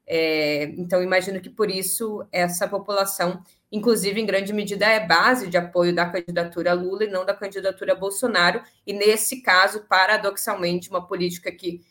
É, 0.06 0.66
então, 0.78 1.02
imagino 1.02 1.42
que 1.42 1.50
por 1.50 1.72
isso 1.72 2.24
essa 2.32 2.68
população, 2.68 3.44
inclusive 3.72 4.22
em 4.22 4.26
grande 4.28 4.54
medida, 4.54 4.86
é 4.86 5.00
base 5.00 5.48
de 5.48 5.58
apoio 5.58 5.94
da 5.94 6.08
candidatura 6.08 6.74
Lula 6.74 7.04
e 7.04 7.10
não 7.10 7.26
da 7.26 7.34
candidatura 7.34 7.96
Bolsonaro, 7.96 8.62
e 8.86 8.94
nesse 8.94 9.42
caso, 9.42 9.86
paradoxalmente, 9.90 10.90
uma 10.92 11.08
política 11.08 11.52
que 11.52 11.82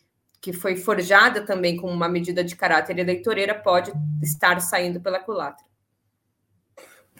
que 0.41 0.53
foi 0.53 0.75
forjada 0.75 1.41
também 1.41 1.75
como 1.77 1.93
uma 1.93 2.07
medida 2.07 2.43
de 2.43 2.55
caráter 2.55 2.97
eleitoreira, 2.97 3.53
pode 3.53 3.91
estar 4.21 4.59
saindo 4.61 4.99
pela 4.99 5.19
culatra. 5.19 5.65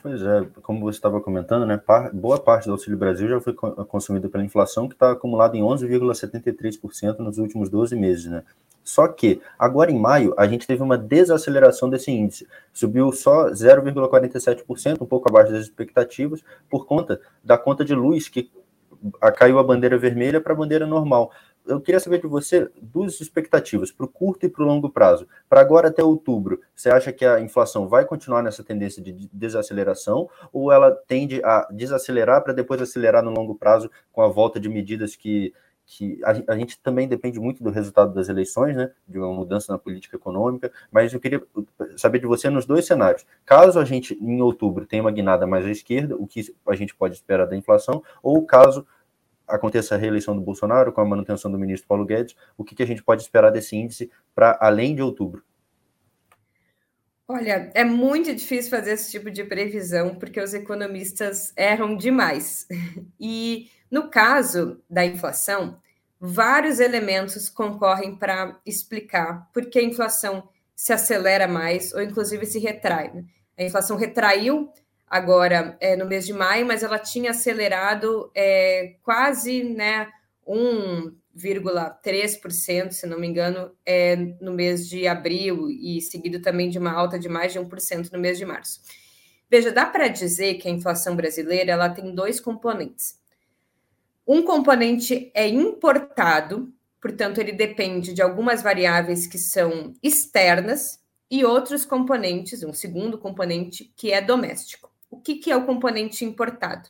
Pois 0.02 0.22
é, 0.22 0.48
como 0.62 0.80
você 0.80 0.98
estava 0.98 1.20
comentando, 1.20 1.66
né, 1.66 1.82
boa 2.14 2.40
parte 2.40 2.66
do 2.68 2.72
Auxílio 2.72 2.98
Brasil 2.98 3.28
já 3.28 3.42
foi 3.42 3.54
consumida 3.54 4.30
pela 4.30 4.46
inflação, 4.46 4.88
que 4.88 4.96
está 4.96 5.12
acumulada 5.12 5.58
em 5.58 5.62
11,73% 5.62 7.20
nos 7.20 7.38
últimos 7.38 7.70
12 7.70 7.98
meses, 7.98 8.28
né? 8.28 8.44
Só 8.82 9.10
que, 9.10 9.42
agora 9.58 9.92
em 9.92 10.00
maio, 10.00 10.34
a 10.38 10.48
gente 10.48 10.66
teve 10.66 10.82
uma 10.82 10.98
desaceleração 10.98 11.90
desse 11.90 12.10
índice. 12.12 12.48
Subiu 12.74 13.12
só 13.12 13.50
0,47%, 13.52 15.02
um 15.02 15.06
pouco 15.06 15.30
abaixo 15.30 15.52
das 15.52 15.64
expectativas, 15.64 16.42
por 16.70 16.88
conta 16.88 17.20
da 17.44 17.58
conta 17.58 17.84
de 17.84 17.94
luz, 17.94 18.30
que 18.30 18.50
caiu 19.36 19.60
a 19.60 19.64
bandeira 19.64 19.98
vermelha 19.98 20.42
para 20.42 20.54
a 20.54 20.56
bandeira 20.56 20.88
normal 20.88 21.32
eu 21.70 21.80
queria 21.80 22.00
saber 22.00 22.20
de 22.20 22.28
você 22.28 22.70
duas 22.82 23.22
expectativas 23.22 23.92
para 23.92 24.06
o 24.06 24.10
curto 24.10 24.46
e 24.46 24.50
para 24.50 24.64
o 24.64 24.66
longo 24.66 24.90
prazo. 24.90 25.28
Para 25.48 25.62
agora 25.62 25.90
até 25.90 26.04
outubro, 26.04 26.60
você 26.76 26.90
acha 26.90 27.14
que 27.14 27.24
a 27.24 27.40
inflação 27.40 27.88
vai 27.88 28.06
continuar 28.06 28.42
nessa 28.42 28.64
tendência 28.64 29.02
de 29.02 29.30
desaceleração 29.32 30.30
ou 30.52 30.72
ela 30.72 30.92
tende 30.92 31.42
a 31.44 31.68
desacelerar 31.72 32.44
para 32.44 32.54
depois 32.54 32.82
acelerar 32.82 33.24
no 33.24 33.32
longo 33.32 33.56
prazo 33.56 33.90
com 34.12 34.22
a 34.22 34.28
volta 34.28 34.60
de 34.60 34.68
medidas 34.68 35.16
que, 35.16 35.54
que 35.86 36.20
a, 36.24 36.54
a, 36.54 36.58
gente 36.58 36.80
também 36.82 37.08
depende 37.08 37.40
muito 37.40 37.64
do 37.64 37.70
resultado 37.70 38.14
das 38.14 38.30
eleições, 38.30 38.76
né, 38.76 38.92
de 39.08 39.20
uma 39.20 39.32
mudança 39.32 39.72
na 39.72 39.78
política 39.78 40.16
econômica, 40.16 40.72
mas 40.92 41.14
eu 41.14 41.20
queria 41.20 41.42
saber 41.98 42.20
de 42.20 42.26
você 42.26 42.50
nos 42.50 42.66
dois 42.66 42.86
cenários. 42.86 43.26
Caso 43.46 43.80
a 43.80 43.86
gente, 43.86 44.18
em 44.20 44.42
outubro, 44.42 44.86
tenha 44.86 45.04
uma 45.04 45.12
guinada 45.12 45.46
mais 45.46 45.66
à 45.66 45.72
esquerda, 45.72 46.16
o 46.16 46.26
que 46.26 46.54
a 46.68 46.76
gente 46.76 46.96
pode 46.96 47.14
esperar 47.16 47.46
da 47.46 47.56
inflação, 47.56 48.04
ou 48.24 48.44
caso 48.46 48.86
aconteça 49.50 49.96
a 49.96 49.98
reeleição 49.98 50.36
do 50.36 50.42
Bolsonaro, 50.42 50.92
com 50.92 51.02
a 51.02 51.06
manutenção 51.06 51.52
do 51.52 51.60
ministro 51.60 51.88
Paulo 51.88 52.06
Guedes, 52.06 52.36
o 52.58 52.64
que, 52.64 52.76
que 52.76 52.84
a 52.84 52.88
gente 52.88 53.04
pode 53.04 53.22
esperar 53.22 53.52
desse 53.52 53.76
índice 53.76 54.10
para 54.34 54.58
além 54.62 54.96
de 54.96 55.02
outubro? 55.02 55.44
Olha, 57.28 57.72
é 57.76 57.84
muito 57.84 58.34
difícil 58.34 58.72
fazer 58.72 58.94
esse 58.94 59.12
tipo 59.12 59.30
de 59.30 59.44
previsão, 59.44 60.16
porque 60.16 60.42
os 60.42 60.54
economistas 60.54 61.54
erram 61.56 61.96
demais. 61.96 62.68
E 63.20 63.70
no 63.92 64.10
caso 64.10 64.82
da 64.90 65.06
inflação, 65.06 65.80
vários 66.20 66.80
elementos 66.80 67.50
concorrem 67.50 68.16
para 68.16 68.60
explicar 68.66 69.50
por 69.54 69.66
que 69.66 69.80
a 69.80 69.84
inflação 69.84 70.50
se 70.76 70.94
acelera 70.94 71.48
mais 71.48 71.94
ou 71.94 72.02
inclusive 72.02 72.46
se 72.46 72.58
retrai. 72.58 73.14
Né? 73.14 73.26
A 73.58 73.64
inflação 73.64 73.98
retraiu 73.98 74.72
agora 75.10 75.78
é, 75.80 75.96
no 75.96 76.06
mês 76.06 76.26
de 76.26 76.34
maio, 76.34 76.66
mas 76.66 76.84
ela 76.84 77.00
tinha 77.00 77.32
acelerado 77.32 78.30
é, 78.36 78.96
quase 79.02 79.64
né, 79.64 80.10
1,3%, 80.48 82.92
se 82.92 83.08
não 83.08 83.20
me 83.20 83.28
engano, 83.28 83.72
é, 83.86 84.16
no 84.40 84.54
mês 84.54 84.88
de 84.88 85.08
abril, 85.08 85.70
e 85.70 86.00
seguido 86.02 86.42
também 86.42 86.70
de 86.70 86.78
uma 86.78 86.92
alta 86.92 87.18
de 87.18 87.28
mais 87.28 87.54
de 87.54 87.60
1% 87.60 88.12
no 88.12 88.20
mês 88.20 88.38
de 88.38 88.46
março. 88.46 88.82
Veja, 89.50 89.72
dá 89.72 89.86
para 89.86 90.08
dizer 90.08 90.56
que 90.56 90.68
a 90.68 90.72
inflação 90.72 91.16
brasileira 91.16 91.72
ela 91.72 91.90
tem 91.90 92.14
dois 92.14 92.40
componentes. 92.40 93.18
Um 94.28 94.44
componente 94.44 95.32
é 95.34 95.48
importado, 95.48 96.72
portanto, 97.02 97.40
ele 97.40 97.52
depende 97.52 98.14
de 98.14 98.22
algumas 98.22 98.62
variáveis 98.62 99.26
que 99.26 99.40
são 99.40 99.96
externas, 100.04 101.00
e 101.30 101.46
outros 101.46 101.86
componentes, 101.86 102.64
um 102.64 102.74
segundo 102.74 103.18
componente, 103.18 103.94
que 103.96 104.12
é 104.12 104.22
doméstico. 104.22 104.89
O 105.10 105.20
que, 105.20 105.36
que 105.36 105.52
é 105.52 105.56
o 105.56 105.66
componente 105.66 106.24
importado? 106.24 106.90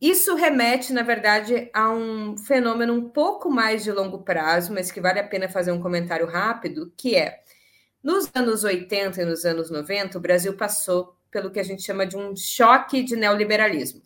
Isso 0.00 0.34
remete, 0.34 0.92
na 0.92 1.02
verdade, 1.02 1.70
a 1.74 1.90
um 1.90 2.36
fenômeno 2.36 2.94
um 2.94 3.10
pouco 3.10 3.50
mais 3.50 3.84
de 3.84 3.92
longo 3.92 4.20
prazo, 4.20 4.72
mas 4.72 4.90
que 4.90 5.00
vale 5.00 5.20
a 5.20 5.26
pena 5.26 5.48
fazer 5.48 5.72
um 5.72 5.80
comentário 5.80 6.26
rápido, 6.26 6.90
que 6.96 7.14
é 7.14 7.42
nos 8.02 8.30
anos 8.34 8.64
80 8.64 9.20
e 9.20 9.24
nos 9.26 9.44
anos 9.44 9.70
90, 9.70 10.16
o 10.16 10.20
Brasil 10.20 10.56
passou 10.56 11.14
pelo 11.30 11.50
que 11.50 11.60
a 11.60 11.62
gente 11.62 11.82
chama 11.82 12.06
de 12.06 12.16
um 12.16 12.34
choque 12.34 13.02
de 13.02 13.14
neoliberalismo. 13.14 14.02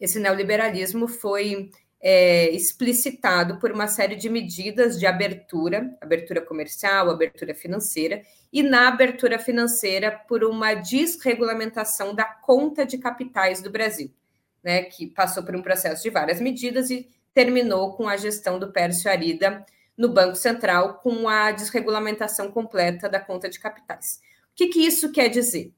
Esse 0.00 0.18
neoliberalismo 0.18 1.06
foi 1.06 1.70
é, 2.00 2.50
explicitado 2.50 3.58
por 3.58 3.70
uma 3.72 3.86
série 3.86 4.16
de 4.16 4.28
medidas 4.30 4.98
de 4.98 5.06
abertura, 5.06 5.96
abertura 6.00 6.40
comercial, 6.40 7.10
abertura 7.10 7.54
financeira, 7.54 8.22
e 8.54 8.62
na 8.62 8.86
abertura 8.86 9.36
financeira 9.36 10.12
por 10.12 10.44
uma 10.44 10.74
desregulamentação 10.74 12.14
da 12.14 12.24
conta 12.24 12.86
de 12.86 12.98
capitais 12.98 13.60
do 13.60 13.68
Brasil, 13.68 14.14
né, 14.62 14.84
que 14.84 15.08
passou 15.08 15.42
por 15.42 15.56
um 15.56 15.60
processo 15.60 16.04
de 16.04 16.10
várias 16.10 16.40
medidas 16.40 16.88
e 16.88 17.10
terminou 17.34 17.96
com 17.96 18.08
a 18.08 18.16
gestão 18.16 18.60
do 18.60 18.70
Pércio 18.70 19.10
Arida 19.10 19.66
no 19.98 20.08
Banco 20.08 20.36
Central 20.36 21.00
com 21.02 21.28
a 21.28 21.50
desregulamentação 21.50 22.48
completa 22.52 23.08
da 23.08 23.18
conta 23.18 23.50
de 23.50 23.58
capitais. 23.58 24.20
O 24.52 24.54
que, 24.54 24.68
que 24.68 24.86
isso 24.86 25.10
quer 25.10 25.28
dizer? 25.28 25.74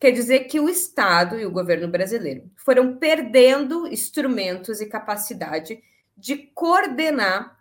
Quer 0.00 0.10
dizer 0.10 0.40
que 0.40 0.58
o 0.58 0.68
Estado 0.68 1.38
e 1.38 1.46
o 1.46 1.50
governo 1.50 1.86
brasileiro 1.86 2.50
foram 2.56 2.96
perdendo 2.96 3.86
instrumentos 3.86 4.80
e 4.80 4.86
capacidade 4.86 5.80
de 6.16 6.36
coordenar 6.36 7.56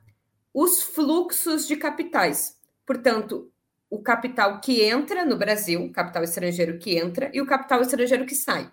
os 0.52 0.82
fluxos 0.82 1.68
de 1.68 1.78
capitais. 1.78 2.58
Portanto, 2.84 3.52
o 3.96 4.04
capital 4.04 4.60
que 4.62 4.82
entra 4.82 5.26
no 5.26 5.38
Brasil, 5.38 5.92
capital 5.92 6.24
estrangeiro 6.24 6.78
que 6.78 6.98
entra 6.98 7.30
e 7.34 7.42
o 7.42 7.46
capital 7.46 7.82
estrangeiro 7.82 8.26
que 8.26 8.36
sai. 8.36 8.72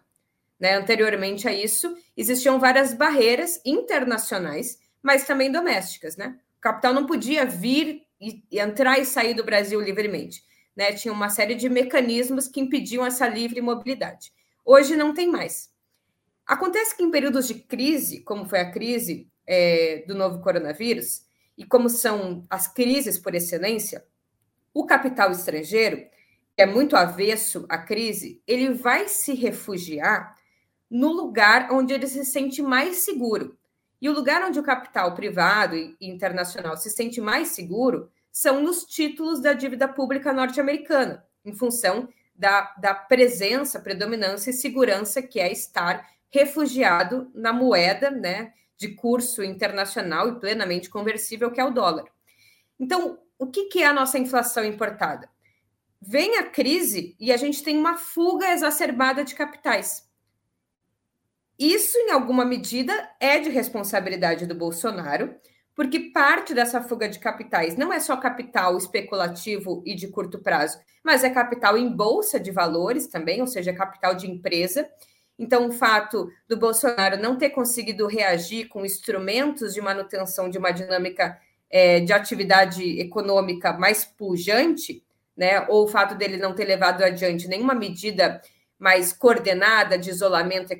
Né? 0.58 0.76
Anteriormente 0.76 1.48
a 1.48 1.52
isso, 1.52 1.96
existiam 2.16 2.58
várias 2.60 2.94
barreiras 2.94 3.60
internacionais, 3.64 4.78
mas 5.02 5.24
também 5.24 5.50
domésticas. 5.50 6.16
Né? 6.16 6.38
O 6.58 6.60
capital 6.60 6.94
não 6.94 7.06
podia 7.06 7.44
vir 7.44 8.02
e 8.20 8.42
entrar 8.52 8.98
e 8.98 9.04
sair 9.04 9.34
do 9.34 9.44
Brasil 9.44 9.80
livremente 9.80 10.42
né? 10.76 10.92
Tinha 10.92 11.12
uma 11.12 11.28
série 11.28 11.54
de 11.54 11.68
mecanismos 11.68 12.48
que 12.48 12.60
impediam 12.60 13.04
essa 13.04 13.28
livre 13.28 13.60
mobilidade. 13.60 14.32
Hoje 14.64 14.96
não 14.96 15.14
tem 15.14 15.28
mais. 15.28 15.70
Acontece 16.46 16.96
que 16.96 17.02
em 17.02 17.10
períodos 17.10 17.46
de 17.46 17.54
crise, 17.54 18.20
como 18.20 18.48
foi 18.48 18.60
a 18.60 18.70
crise 18.70 19.28
é, 19.46 20.04
do 20.06 20.14
novo 20.14 20.40
coronavírus, 20.40 21.22
e 21.56 21.64
como 21.64 21.88
são 21.88 22.42
as 22.48 22.66
crises 22.66 23.18
por 23.18 23.34
excelência, 23.34 24.04
o 24.74 24.86
capital 24.86 25.30
estrangeiro, 25.30 25.98
que 26.56 26.62
é 26.62 26.66
muito 26.66 26.96
avesso 26.96 27.64
à 27.68 27.78
crise, 27.78 28.42
ele 28.46 28.72
vai 28.72 29.08
se 29.08 29.34
refugiar 29.34 30.36
no 30.90 31.10
lugar 31.12 31.70
onde 31.72 31.94
ele 31.94 32.06
se 32.06 32.24
sente 32.24 32.62
mais 32.62 32.98
seguro. 32.98 33.56
E 34.00 34.08
o 34.08 34.12
lugar 34.12 34.42
onde 34.42 34.58
o 34.58 34.62
capital 34.62 35.14
privado 35.14 35.76
e 35.76 35.96
internacional 36.00 36.76
se 36.76 36.90
sente 36.90 37.20
mais 37.20 37.48
seguro 37.48 38.10
são 38.30 38.62
nos 38.62 38.84
títulos 38.84 39.40
da 39.40 39.52
dívida 39.52 39.86
pública 39.86 40.32
norte-americana, 40.32 41.24
em 41.44 41.54
função 41.54 42.08
da, 42.34 42.74
da 42.78 42.94
presença, 42.94 43.80
predominância 43.80 44.50
e 44.50 44.54
segurança 44.54 45.22
que 45.22 45.38
é 45.38 45.52
estar 45.52 46.06
refugiado 46.30 47.30
na 47.34 47.52
moeda 47.52 48.10
né, 48.10 48.52
de 48.76 48.88
curso 48.88 49.44
internacional 49.44 50.28
e 50.28 50.40
plenamente 50.40 50.90
conversível, 50.90 51.50
que 51.50 51.60
é 51.60 51.64
o 51.64 51.70
dólar. 51.70 52.06
Então, 52.80 53.18
o 53.42 53.48
que, 53.48 53.64
que 53.64 53.82
é 53.82 53.86
a 53.86 53.92
nossa 53.92 54.20
inflação 54.20 54.64
importada? 54.64 55.28
Vem 56.00 56.38
a 56.38 56.44
crise 56.48 57.16
e 57.18 57.32
a 57.32 57.36
gente 57.36 57.64
tem 57.64 57.76
uma 57.76 57.96
fuga 57.96 58.52
exacerbada 58.52 59.24
de 59.24 59.34
capitais. 59.34 60.08
Isso, 61.58 61.98
em 61.98 62.12
alguma 62.12 62.44
medida, 62.44 63.10
é 63.18 63.40
de 63.40 63.50
responsabilidade 63.50 64.46
do 64.46 64.54
Bolsonaro, 64.54 65.34
porque 65.74 66.12
parte 66.12 66.54
dessa 66.54 66.80
fuga 66.82 67.08
de 67.08 67.18
capitais 67.18 67.76
não 67.76 67.92
é 67.92 67.98
só 67.98 68.16
capital 68.16 68.78
especulativo 68.78 69.82
e 69.84 69.96
de 69.96 70.06
curto 70.06 70.38
prazo, 70.38 70.78
mas 71.02 71.24
é 71.24 71.30
capital 71.30 71.76
em 71.76 71.90
bolsa 71.90 72.38
de 72.38 72.52
valores 72.52 73.08
também, 73.08 73.40
ou 73.40 73.48
seja, 73.48 73.72
capital 73.72 74.14
de 74.14 74.30
empresa. 74.30 74.88
Então, 75.36 75.66
o 75.66 75.72
fato 75.72 76.30
do 76.46 76.56
Bolsonaro 76.56 77.20
não 77.20 77.36
ter 77.36 77.50
conseguido 77.50 78.06
reagir 78.06 78.68
com 78.68 78.86
instrumentos 78.86 79.74
de 79.74 79.80
manutenção 79.80 80.48
de 80.48 80.58
uma 80.58 80.70
dinâmica 80.70 81.36
é, 81.72 82.00
de 82.00 82.12
atividade 82.12 83.00
econômica 83.00 83.72
mais 83.72 84.04
pujante, 84.04 85.02
né, 85.34 85.66
ou 85.68 85.84
o 85.84 85.88
fato 85.88 86.14
dele 86.14 86.36
não 86.36 86.54
ter 86.54 86.66
levado 86.66 87.02
adiante 87.02 87.48
nenhuma 87.48 87.74
medida 87.74 88.42
mais 88.78 89.12
coordenada 89.12 89.96
de 89.96 90.10
isolamento, 90.10 90.74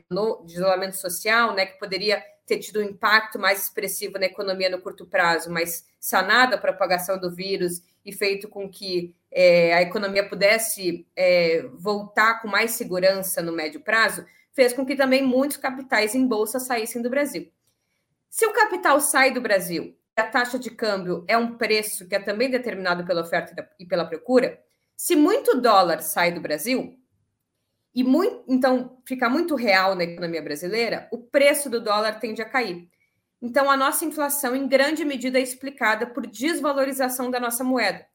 de 0.44 0.52
isolamento 0.52 0.96
social, 0.96 1.54
né, 1.54 1.64
que 1.64 1.78
poderia 1.78 2.22
ter 2.44 2.58
tido 2.58 2.80
um 2.80 2.82
impacto 2.82 3.38
mais 3.38 3.62
expressivo 3.62 4.18
na 4.18 4.26
economia 4.26 4.68
no 4.68 4.82
curto 4.82 5.06
prazo, 5.06 5.50
mas 5.50 5.86
sanado 5.98 6.54
a 6.54 6.58
propagação 6.58 7.18
do 7.18 7.30
vírus 7.30 7.80
e 8.04 8.12
feito 8.12 8.48
com 8.48 8.68
que 8.68 9.14
é, 9.30 9.72
a 9.72 9.80
economia 9.80 10.28
pudesse 10.28 11.06
é, 11.16 11.64
voltar 11.72 12.42
com 12.42 12.48
mais 12.48 12.72
segurança 12.72 13.40
no 13.40 13.52
médio 13.52 13.80
prazo, 13.80 14.26
fez 14.52 14.74
com 14.74 14.84
que 14.84 14.96
também 14.96 15.22
muitos 15.22 15.56
capitais 15.56 16.14
em 16.14 16.26
bolsa 16.26 16.60
saíssem 16.60 17.00
do 17.00 17.08
Brasil. 17.08 17.50
Se 18.28 18.44
o 18.44 18.52
capital 18.52 19.00
sai 19.00 19.30
do 19.30 19.40
Brasil 19.40 19.96
a 20.16 20.24
taxa 20.24 20.58
de 20.58 20.70
câmbio 20.70 21.24
é 21.26 21.36
um 21.36 21.56
preço 21.56 22.08
que 22.08 22.14
é 22.14 22.20
também 22.20 22.50
determinado 22.50 23.04
pela 23.04 23.22
oferta 23.22 23.68
e 23.78 23.86
pela 23.86 24.04
procura, 24.04 24.60
se 24.96 25.16
muito 25.16 25.60
dólar 25.60 26.00
sai 26.00 26.32
do 26.32 26.40
Brasil, 26.40 26.98
e 27.94 28.02
muito, 28.02 28.44
então 28.48 28.98
fica 29.06 29.28
muito 29.28 29.54
real 29.54 29.94
na 29.94 30.04
economia 30.04 30.42
brasileira, 30.42 31.08
o 31.10 31.18
preço 31.18 31.68
do 31.68 31.80
dólar 31.80 32.18
tende 32.18 32.40
a 32.40 32.48
cair. 32.48 32.88
Então, 33.40 33.70
a 33.70 33.76
nossa 33.76 34.04
inflação, 34.04 34.54
em 34.54 34.68
grande 34.68 35.04
medida, 35.04 35.38
é 35.38 35.42
explicada 35.42 36.06
por 36.06 36.26
desvalorização 36.26 37.30
da 37.30 37.40
nossa 37.40 37.64
moeda. 37.64 38.06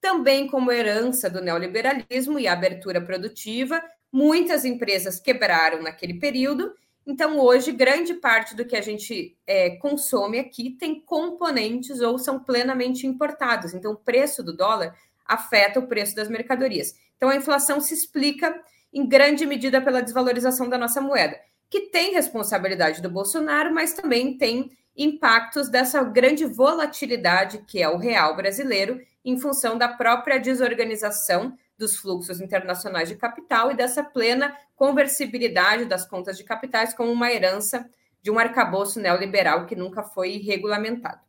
Também 0.00 0.46
como 0.46 0.72
herança 0.72 1.28
do 1.28 1.42
neoliberalismo 1.42 2.38
e 2.38 2.48
abertura 2.48 3.00
produtiva, 3.00 3.82
muitas 4.10 4.64
empresas 4.64 5.20
quebraram 5.20 5.82
naquele 5.82 6.14
período. 6.14 6.74
Então, 7.10 7.40
hoje, 7.40 7.72
grande 7.72 8.14
parte 8.14 8.54
do 8.54 8.64
que 8.64 8.76
a 8.76 8.80
gente 8.80 9.36
é, 9.44 9.70
consome 9.78 10.38
aqui 10.38 10.70
tem 10.70 11.00
componentes 11.00 12.00
ou 12.00 12.16
são 12.20 12.38
plenamente 12.38 13.04
importados. 13.04 13.74
Então, 13.74 13.90
o 13.90 13.96
preço 13.96 14.44
do 14.44 14.56
dólar 14.56 14.94
afeta 15.26 15.80
o 15.80 15.88
preço 15.88 16.14
das 16.14 16.28
mercadorias. 16.28 16.94
Então, 17.16 17.28
a 17.28 17.34
inflação 17.34 17.80
se 17.80 17.92
explica 17.92 18.54
em 18.92 19.08
grande 19.08 19.44
medida 19.44 19.82
pela 19.82 20.00
desvalorização 20.00 20.68
da 20.68 20.78
nossa 20.78 21.00
moeda, 21.00 21.36
que 21.68 21.80
tem 21.88 22.14
responsabilidade 22.14 23.02
do 23.02 23.10
Bolsonaro, 23.10 23.74
mas 23.74 23.92
também 23.92 24.38
tem 24.38 24.70
impactos 24.96 25.68
dessa 25.68 26.04
grande 26.04 26.44
volatilidade 26.44 27.64
que 27.66 27.82
é 27.82 27.88
o 27.88 27.96
real 27.96 28.36
brasileiro, 28.36 29.00
em 29.24 29.36
função 29.36 29.76
da 29.76 29.88
própria 29.88 30.38
desorganização 30.38 31.58
dos 31.80 31.96
fluxos 31.96 32.40
internacionais 32.40 33.08
de 33.08 33.16
capital 33.16 33.70
e 33.70 33.74
dessa 33.74 34.04
plena 34.04 34.54
conversibilidade 34.76 35.86
das 35.86 36.06
contas 36.06 36.36
de 36.36 36.44
capitais 36.44 36.92
como 36.94 37.10
uma 37.10 37.32
herança 37.32 37.88
de 38.22 38.30
um 38.30 38.38
arcabouço 38.38 39.00
neoliberal 39.00 39.66
que 39.66 39.74
nunca 39.74 40.02
foi 40.02 40.36
regulamentado. 40.36 41.20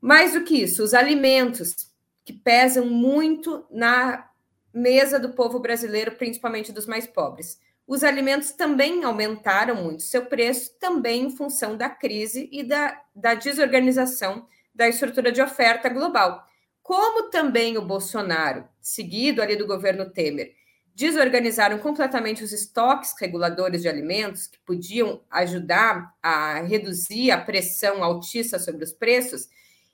Mais 0.00 0.32
do 0.32 0.42
que 0.42 0.56
isso, 0.56 0.82
os 0.82 0.94
alimentos 0.94 1.92
que 2.24 2.32
pesam 2.32 2.86
muito 2.86 3.64
na 3.70 4.26
mesa 4.72 5.20
do 5.20 5.34
povo 5.34 5.60
brasileiro, 5.60 6.12
principalmente 6.12 6.72
dos 6.72 6.86
mais 6.86 7.06
pobres. 7.06 7.60
Os 7.86 8.02
alimentos 8.02 8.52
também 8.52 9.04
aumentaram 9.04 9.74
muito 9.74 10.02
seu 10.02 10.24
preço, 10.24 10.78
também 10.78 11.24
em 11.24 11.36
função 11.36 11.76
da 11.76 11.90
crise 11.90 12.48
e 12.50 12.62
da, 12.62 12.98
da 13.14 13.34
desorganização 13.34 14.46
da 14.74 14.88
estrutura 14.88 15.30
de 15.30 15.42
oferta 15.42 15.90
global. 15.90 16.46
Como 16.82 17.30
também 17.30 17.78
o 17.78 17.82
Bolsonaro, 17.82 18.68
seguido 18.80 19.40
ali 19.40 19.56
do 19.56 19.66
governo 19.66 20.10
Temer, 20.10 20.54
desorganizaram 20.94 21.78
completamente 21.78 22.44
os 22.44 22.52
estoques 22.52 23.14
reguladores 23.18 23.82
de 23.82 23.88
alimentos 23.88 24.46
que 24.46 24.58
podiam 24.60 25.22
ajudar 25.30 26.14
a 26.22 26.60
reduzir 26.62 27.30
a 27.30 27.40
pressão 27.40 28.02
altista 28.04 28.58
sobre 28.58 28.84
os 28.84 28.92
preços, 28.92 29.48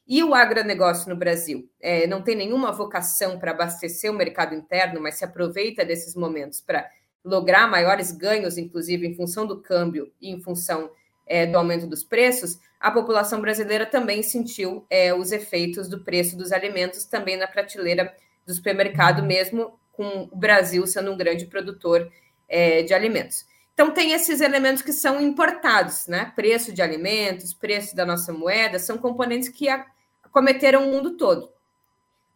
e 0.08 0.24
o 0.24 0.34
agronegócio 0.34 1.10
no 1.10 1.16
Brasil. 1.16 1.70
É, 1.78 2.06
não 2.06 2.22
tem 2.22 2.34
nenhuma 2.34 2.72
vocação 2.72 3.38
para 3.38 3.50
abastecer 3.50 4.10
o 4.10 4.14
mercado 4.14 4.54
interno, 4.54 5.02
mas 5.02 5.16
se 5.16 5.24
aproveita 5.24 5.84
desses 5.84 6.14
momentos 6.14 6.62
para 6.62 6.88
lograr 7.22 7.68
maiores 7.68 8.10
ganhos, 8.10 8.56
inclusive 8.56 9.06
em 9.06 9.14
função 9.14 9.46
do 9.46 9.60
câmbio 9.60 10.10
e 10.18 10.30
em 10.30 10.40
função 10.40 10.90
é, 11.26 11.44
do 11.44 11.58
aumento 11.58 11.86
dos 11.86 12.02
preços, 12.02 12.58
a 12.80 12.90
população 12.90 13.40
brasileira 13.40 13.84
também 13.84 14.22
sentiu 14.22 14.86
é, 14.88 15.12
os 15.12 15.32
efeitos 15.32 15.88
do 15.88 16.04
preço 16.04 16.36
dos 16.36 16.52
alimentos 16.52 17.04
também 17.04 17.36
na 17.36 17.46
prateleira 17.46 18.14
do 18.46 18.54
supermercado, 18.54 19.22
mesmo 19.22 19.78
com 19.92 20.28
o 20.30 20.36
Brasil 20.36 20.86
sendo 20.86 21.10
um 21.10 21.16
grande 21.16 21.46
produtor 21.46 22.10
é, 22.48 22.82
de 22.82 22.94
alimentos. 22.94 23.44
Então, 23.74 23.92
tem 23.92 24.12
esses 24.12 24.40
elementos 24.40 24.82
que 24.82 24.92
são 24.92 25.20
importados, 25.20 26.06
né? 26.08 26.32
Preço 26.34 26.72
de 26.72 26.82
alimentos, 26.82 27.54
preço 27.54 27.94
da 27.94 28.04
nossa 28.04 28.32
moeda, 28.32 28.78
são 28.78 28.98
componentes 28.98 29.48
que 29.48 29.68
a, 29.68 29.86
cometeram 30.32 30.84
o 30.84 30.92
mundo 30.92 31.16
todo. 31.16 31.52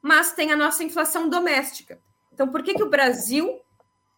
Mas 0.00 0.33
tem 0.33 0.52
a 0.52 0.57
nossa 0.57 0.85
inflação 0.85 1.28
doméstica. 1.28 1.98
Então, 2.33 2.48
por 2.48 2.62
que, 2.62 2.74
que 2.74 2.83
o 2.83 2.90
Brasil, 2.90 3.61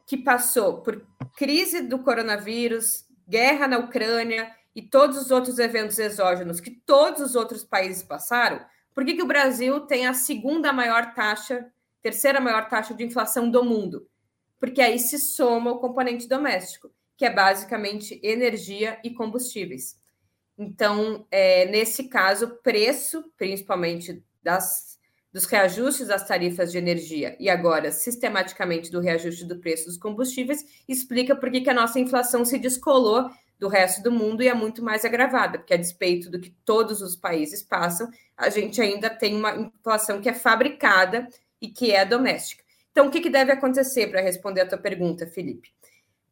que 0.06 0.16
passou 0.16 0.82
por 0.82 1.02
crise 1.36 1.80
do 1.82 1.98
coronavírus, 1.98 3.06
guerra 3.28 3.68
na 3.68 3.78
Ucrânia 3.78 4.50
e 4.74 4.82
todos 4.82 5.16
os 5.16 5.30
outros 5.30 5.58
eventos 5.58 5.98
exógenos 5.98 6.60
que 6.60 6.70
todos 6.70 7.20
os 7.20 7.34
outros 7.34 7.62
países 7.62 8.02
passaram, 8.02 8.64
por 8.94 9.04
que, 9.04 9.14
que 9.14 9.22
o 9.22 9.26
Brasil 9.26 9.80
tem 9.80 10.06
a 10.06 10.14
segunda 10.14 10.72
maior 10.72 11.14
taxa, 11.14 11.66
terceira 12.00 12.40
maior 12.40 12.68
taxa 12.68 12.94
de 12.94 13.04
inflação 13.04 13.50
do 13.50 13.64
mundo? 13.64 14.08
Porque 14.58 14.80
aí 14.80 14.98
se 14.98 15.18
soma 15.18 15.72
o 15.72 15.78
componente 15.78 16.28
doméstico, 16.28 16.90
que 17.16 17.24
é 17.24 17.30
basicamente 17.30 18.20
energia 18.22 18.98
e 19.04 19.10
combustíveis. 19.10 19.96
Então, 20.56 21.26
é, 21.30 21.66
nesse 21.66 22.08
caso, 22.08 22.58
preço, 22.62 23.24
principalmente 23.36 24.22
das, 24.40 24.98
dos 25.32 25.44
reajustes 25.44 26.06
das 26.06 26.26
tarifas 26.26 26.70
de 26.70 26.78
energia 26.78 27.36
e 27.40 27.50
agora 27.50 27.90
sistematicamente 27.90 28.90
do 28.90 29.00
reajuste 29.00 29.44
do 29.44 29.58
preço 29.58 29.86
dos 29.86 29.98
combustíveis, 29.98 30.64
explica 30.88 31.34
por 31.34 31.50
que, 31.50 31.60
que 31.60 31.70
a 31.70 31.74
nossa 31.74 31.98
inflação 31.98 32.44
se 32.44 32.58
descolou 32.58 33.28
do 33.58 33.68
resto 33.68 34.02
do 34.02 34.10
mundo 34.10 34.42
e 34.42 34.48
é 34.48 34.54
muito 34.54 34.82
mais 34.82 35.04
agravada, 35.04 35.58
porque 35.58 35.74
a 35.74 35.78
despeito 35.78 36.30
do 36.30 36.40
que 36.40 36.50
todos 36.64 37.00
os 37.00 37.16
países 37.16 37.62
passam, 37.62 38.10
a 38.36 38.50
gente 38.50 38.80
ainda 38.80 39.08
tem 39.08 39.36
uma 39.36 39.54
inflação 39.56 40.20
que 40.20 40.28
é 40.28 40.34
fabricada 40.34 41.28
e 41.60 41.68
que 41.68 41.92
é 41.92 42.04
doméstica. 42.04 42.64
Então, 42.90 43.06
o 43.06 43.10
que, 43.10 43.20
que 43.20 43.30
deve 43.30 43.50
acontecer 43.50 44.08
para 44.08 44.20
responder 44.20 44.60
a 44.60 44.68
tua 44.68 44.78
pergunta, 44.78 45.26
Felipe? 45.26 45.72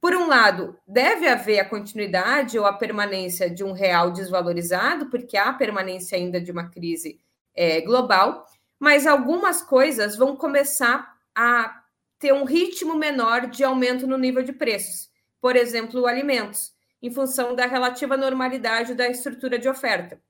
Por 0.01 0.15
um 0.15 0.27
lado, 0.27 0.77
deve 0.87 1.29
haver 1.29 1.61
a 1.61 1.65
continuidade 1.65 2.59
ou 2.59 2.67
a 2.67 2.73
permanência 2.73 3.49
de 3.49 3.63
um 3.63 3.73
real 3.73 4.11
desvalorizado, 4.11 5.07
porque 5.07 5.37
há 5.37 5.53
permanência 5.53 6.19
ainda 6.19 6.41
de 6.41 6.51
uma 6.51 6.69
crise 6.69 7.21
é, 7.55 7.81
global, 7.81 8.47
mas 8.79 9.07
algumas 9.07 9.63
coisas 9.63 10.17
vão 10.17 10.35
começar 10.35 11.17
a 11.35 11.83
ter 12.19 12.33
um 12.33 12.45
ritmo 12.45 12.97
menor 12.97 13.47
de 13.47 13.65
aumento 13.65 14.07
no 14.07 14.19
nível 14.19 14.43
de 14.43 14.53
preços. 14.53 15.09
Por 15.41 15.57
exemplo, 15.57 16.07
alimentos, 16.07 16.73
em 17.03 17.11
função 17.11 17.55
da 17.55 17.67
relativa 17.67 18.17
normalidade 18.17 18.95
da 18.95 19.09
estrutura 19.09 19.59
de 19.59 19.69
oferta. 19.69 20.21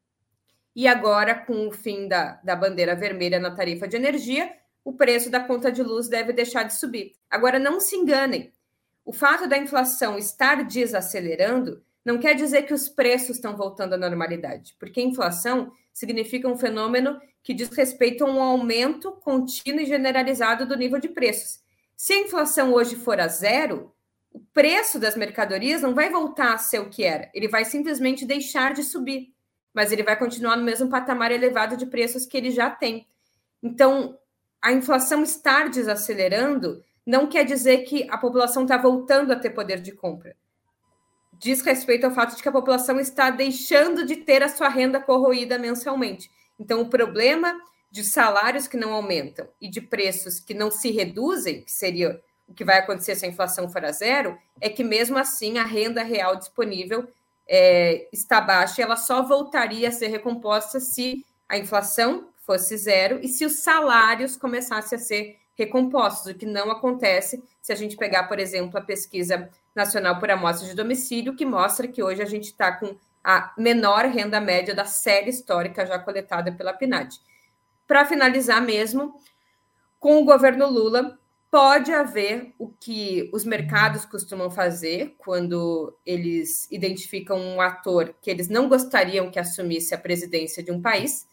E 0.74 0.88
agora, 0.88 1.34
com 1.34 1.68
o 1.68 1.70
fim 1.72 2.08
da, 2.08 2.40
da 2.42 2.56
bandeira 2.56 2.96
vermelha 2.96 3.38
na 3.38 3.50
tarifa 3.50 3.86
de 3.86 3.96
energia, 3.96 4.50
o 4.82 4.94
preço 4.94 5.30
da 5.30 5.40
conta 5.40 5.70
de 5.70 5.82
luz 5.82 6.08
deve 6.08 6.32
deixar 6.32 6.62
de 6.62 6.74
subir. 6.74 7.12
Agora, 7.30 7.58
não 7.58 7.78
se 7.78 7.94
enganem, 7.94 8.50
o 9.04 9.12
fato 9.12 9.48
da 9.48 9.58
inflação 9.58 10.16
estar 10.16 10.64
desacelerando 10.64 11.82
não 12.04 12.18
quer 12.18 12.34
dizer 12.34 12.62
que 12.62 12.74
os 12.74 12.88
preços 12.88 13.36
estão 13.36 13.56
voltando 13.56 13.94
à 13.94 13.96
normalidade, 13.96 14.74
porque 14.78 15.00
inflação 15.00 15.72
significa 15.92 16.48
um 16.48 16.56
fenômeno 16.56 17.20
que 17.42 17.54
diz 17.54 17.68
respeito 17.70 18.24
a 18.24 18.30
um 18.30 18.40
aumento 18.40 19.12
contínuo 19.12 19.80
e 19.80 19.86
generalizado 19.86 20.66
do 20.66 20.76
nível 20.76 21.00
de 21.00 21.08
preços. 21.08 21.60
Se 21.96 22.12
a 22.12 22.20
inflação 22.20 22.72
hoje 22.72 22.96
for 22.96 23.20
a 23.20 23.28
zero, 23.28 23.92
o 24.32 24.40
preço 24.52 24.98
das 24.98 25.16
mercadorias 25.16 25.82
não 25.82 25.94
vai 25.94 26.10
voltar 26.10 26.54
a 26.54 26.58
ser 26.58 26.80
o 26.80 26.88
que 26.88 27.04
era, 27.04 27.30
ele 27.34 27.48
vai 27.48 27.64
simplesmente 27.64 28.24
deixar 28.24 28.72
de 28.72 28.82
subir, 28.82 29.32
mas 29.74 29.92
ele 29.92 30.02
vai 30.02 30.18
continuar 30.18 30.56
no 30.56 30.64
mesmo 30.64 30.88
patamar 30.88 31.30
elevado 31.30 31.76
de 31.76 31.86
preços 31.86 32.26
que 32.26 32.36
ele 32.36 32.50
já 32.50 32.70
tem. 32.70 33.06
Então, 33.62 34.18
a 34.60 34.72
inflação 34.72 35.22
estar 35.22 35.68
desacelerando 35.68 36.82
não 37.04 37.26
quer 37.26 37.44
dizer 37.44 37.78
que 37.78 38.08
a 38.10 38.16
população 38.16 38.62
está 38.62 38.76
voltando 38.76 39.32
a 39.32 39.36
ter 39.36 39.50
poder 39.50 39.80
de 39.80 39.92
compra. 39.92 40.36
Diz 41.38 41.60
respeito 41.62 42.04
ao 42.04 42.14
fato 42.14 42.36
de 42.36 42.42
que 42.42 42.48
a 42.48 42.52
população 42.52 43.00
está 43.00 43.28
deixando 43.30 44.06
de 44.06 44.16
ter 44.16 44.42
a 44.42 44.48
sua 44.48 44.68
renda 44.68 45.00
corroída 45.00 45.58
mensalmente. 45.58 46.30
Então, 46.58 46.80
o 46.80 46.88
problema 46.88 47.58
de 47.90 48.04
salários 48.04 48.68
que 48.68 48.76
não 48.76 48.92
aumentam 48.92 49.48
e 49.60 49.68
de 49.68 49.80
preços 49.80 50.38
que 50.38 50.54
não 50.54 50.70
se 50.70 50.90
reduzem, 50.90 51.62
que 51.62 51.72
seria 51.72 52.20
o 52.52 52.54
que 52.54 52.64
vai 52.64 52.78
acontecer 52.78 53.16
se 53.16 53.24
a 53.24 53.28
inflação 53.28 53.68
for 53.68 53.84
a 53.84 53.90
zero, 53.90 54.38
é 54.60 54.68
que 54.68 54.84
mesmo 54.84 55.18
assim 55.18 55.58
a 55.58 55.64
renda 55.64 56.02
real 56.02 56.36
disponível 56.36 57.08
é, 57.48 58.08
está 58.12 58.40
baixa 58.40 58.80
e 58.80 58.84
ela 58.84 58.96
só 58.96 59.22
voltaria 59.22 59.88
a 59.88 59.92
ser 59.92 60.08
recomposta 60.08 60.78
se 60.78 61.26
a 61.48 61.56
inflação 61.56 62.28
fosse 62.46 62.76
zero 62.76 63.18
e 63.22 63.28
se 63.28 63.44
os 63.44 63.60
salários 63.60 64.36
começassem 64.36 64.96
a 64.96 65.00
ser 65.00 65.38
recompostos, 65.54 66.32
o 66.32 66.34
que 66.34 66.46
não 66.46 66.70
acontece 66.70 67.42
se 67.60 67.72
a 67.72 67.76
gente 67.76 67.96
pegar, 67.96 68.24
por 68.24 68.38
exemplo, 68.38 68.78
a 68.78 68.82
pesquisa 68.82 69.48
nacional 69.74 70.18
por 70.18 70.30
amostra 70.30 70.68
de 70.68 70.74
domicílio, 70.74 71.34
que 71.34 71.46
mostra 71.46 71.88
que 71.88 72.02
hoje 72.02 72.22
a 72.22 72.26
gente 72.26 72.44
está 72.44 72.72
com 72.72 72.96
a 73.24 73.52
menor 73.56 74.04
renda 74.06 74.40
média 74.40 74.74
da 74.74 74.84
série 74.84 75.30
histórica 75.30 75.86
já 75.86 75.98
coletada 75.98 76.52
pela 76.52 76.72
PNAD. 76.72 77.18
Para 77.86 78.04
finalizar 78.04 78.60
mesmo, 78.60 79.14
com 79.98 80.20
o 80.20 80.24
governo 80.24 80.68
Lula, 80.68 81.18
pode 81.52 81.92
haver 81.92 82.54
o 82.58 82.66
que 82.66 83.28
os 83.30 83.44
mercados 83.44 84.06
costumam 84.06 84.50
fazer 84.50 85.14
quando 85.18 85.94
eles 86.06 86.66
identificam 86.70 87.38
um 87.38 87.60
ator 87.60 88.14
que 88.22 88.30
eles 88.30 88.48
não 88.48 88.70
gostariam 88.70 89.30
que 89.30 89.38
assumisse 89.38 89.94
a 89.94 89.98
presidência 89.98 90.62
de 90.62 90.72
um 90.72 90.80
país, 90.80 91.28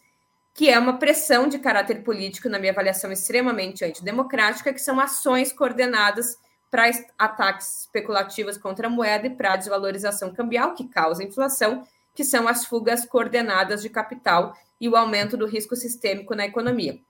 que 0.52 0.68
é 0.68 0.78
uma 0.78 0.98
pressão 0.98 1.48
de 1.48 1.58
caráter 1.58 2.04
político, 2.04 2.50
na 2.50 2.58
minha 2.58 2.70
avaliação, 2.70 3.10
extremamente 3.10 3.82
antidemocrática, 3.82 4.74
que 4.74 4.82
são 4.82 5.00
ações 5.00 5.54
coordenadas 5.54 6.36
para 6.70 6.90
ataques 7.18 7.80
especulativos 7.80 8.58
contra 8.58 8.88
a 8.88 8.90
moeda 8.90 9.26
e 9.26 9.30
para 9.30 9.54
a 9.54 9.56
desvalorização 9.56 10.34
cambial, 10.34 10.74
que 10.74 10.86
causa 10.86 11.24
inflação, 11.24 11.82
que 12.14 12.24
são 12.24 12.46
as 12.46 12.66
fugas 12.66 13.06
coordenadas 13.06 13.80
de 13.80 13.88
capital 13.88 14.54
e 14.78 14.86
o 14.86 14.96
aumento 14.96 15.34
do 15.34 15.46
risco 15.46 15.74
sistêmico 15.74 16.34
na 16.34 16.44
economia. 16.44 17.00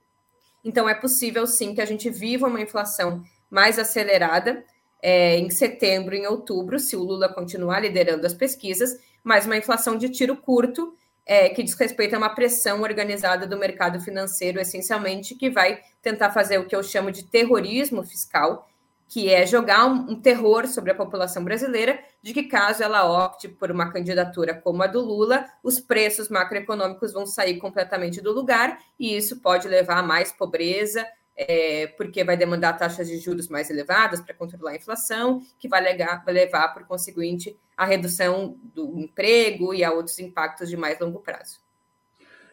Então, 0.63 0.87
é 0.87 0.93
possível, 0.93 1.45
sim, 1.47 1.73
que 1.73 1.81
a 1.81 1.85
gente 1.85 2.09
viva 2.09 2.47
uma 2.47 2.61
inflação 2.61 3.23
mais 3.49 3.79
acelerada 3.79 4.63
é, 5.01 5.37
em 5.37 5.49
setembro, 5.49 6.15
em 6.15 6.27
outubro, 6.27 6.79
se 6.79 6.95
o 6.95 7.03
Lula 7.03 7.27
continuar 7.27 7.79
liderando 7.79 8.25
as 8.25 8.33
pesquisas, 8.33 8.97
mas 9.23 9.45
uma 9.45 9.57
inflação 9.57 9.97
de 9.97 10.09
tiro 10.09 10.37
curto, 10.37 10.95
é, 11.25 11.49
que 11.49 11.63
diz 11.63 11.73
respeito 11.73 12.15
a 12.15 12.17
uma 12.17 12.29
pressão 12.29 12.81
organizada 12.81 13.47
do 13.47 13.57
mercado 13.57 13.99
financeiro, 13.99 14.59
essencialmente, 14.59 15.35
que 15.35 15.49
vai 15.49 15.79
tentar 16.01 16.31
fazer 16.31 16.59
o 16.59 16.65
que 16.65 16.75
eu 16.75 16.83
chamo 16.83 17.11
de 17.11 17.23
terrorismo 17.23 18.03
fiscal, 18.03 18.67
que 19.11 19.27
é 19.27 19.45
jogar 19.45 19.87
um, 19.87 20.11
um, 20.11 20.15
terror 20.15 20.65
sobre 20.67 20.89
a 20.89 20.95
população 20.95 21.43
brasileira, 21.43 21.99
de 22.23 22.33
que 22.33 22.43
caso 22.43 22.81
ela 22.81 23.03
opte 23.25 23.49
por 23.49 23.69
uma 23.69 23.91
candidatura 23.91 24.53
como 24.53 24.81
a 24.83 24.87
do 24.87 25.01
Lula, 25.01 25.45
os 25.61 25.81
preços 25.81 26.29
macroeconômicos 26.29 27.11
vão 27.11 27.25
sair 27.25 27.57
completamente 27.57 28.21
do 28.21 28.31
lugar, 28.31 28.79
e 28.97 29.13
isso 29.17 29.41
pode 29.41 29.67
levar 29.67 29.97
a 29.97 30.01
mais 30.01 30.31
pobreza, 30.31 31.05
é, 31.35 31.87
porque 31.97 32.23
vai 32.23 32.37
demandar 32.37 32.77
taxas 32.77 33.09
de 33.09 33.17
juros 33.17 33.49
mais 33.49 33.69
elevadas 33.69 34.21
para 34.21 34.33
controlar 34.33 34.71
a 34.71 34.75
inflação, 34.77 35.41
que 35.59 35.67
vai, 35.67 35.81
legar, 35.81 36.23
vai 36.23 36.33
levar, 36.33 36.69
por 36.69 36.85
conseguinte, 36.85 37.53
à 37.75 37.83
redução 37.83 38.55
do 38.73 38.97
emprego 38.97 39.73
e 39.73 39.83
a 39.83 39.91
outros 39.91 40.19
impactos 40.19 40.69
de 40.69 40.77
mais 40.77 40.97
longo 41.01 41.19
prazo. 41.19 41.59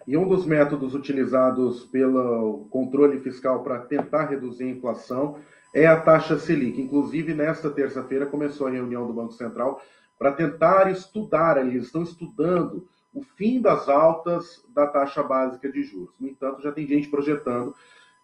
E 0.09 0.17
um 0.17 0.27
dos 0.27 0.45
métodos 0.45 0.93
utilizados 0.93 1.85
pelo 1.85 2.67
controle 2.69 3.21
fiscal 3.21 3.63
para 3.63 3.79
tentar 3.79 4.25
reduzir 4.25 4.65
a 4.65 4.71
inflação 4.71 5.39
é 5.73 5.87
a 5.87 6.01
taxa 6.01 6.39
Selic. 6.39 6.81
Inclusive, 6.81 7.35
nesta 7.35 7.71
terça-feira 7.71 8.27
começou 8.27 8.67
a 8.67 8.71
reunião 8.71 9.07
do 9.07 9.13
Banco 9.13 9.33
Central 9.33 9.81
para 10.19 10.33
tentar 10.33 10.91
estudar, 10.91 11.57
eles 11.59 11.85
estão 11.85 12.03
estudando 12.03 12.87
o 13.15 13.23
fim 13.23 13.61
das 13.61 13.89
altas 13.89 14.65
da 14.75 14.87
taxa 14.87 15.23
básica 15.23 15.71
de 15.71 15.83
juros. 15.83 16.15
No 16.19 16.29
entanto, 16.29 16.63
já 16.63 16.73
tem 16.73 16.87
gente 16.87 17.09
projetando, 17.09 17.75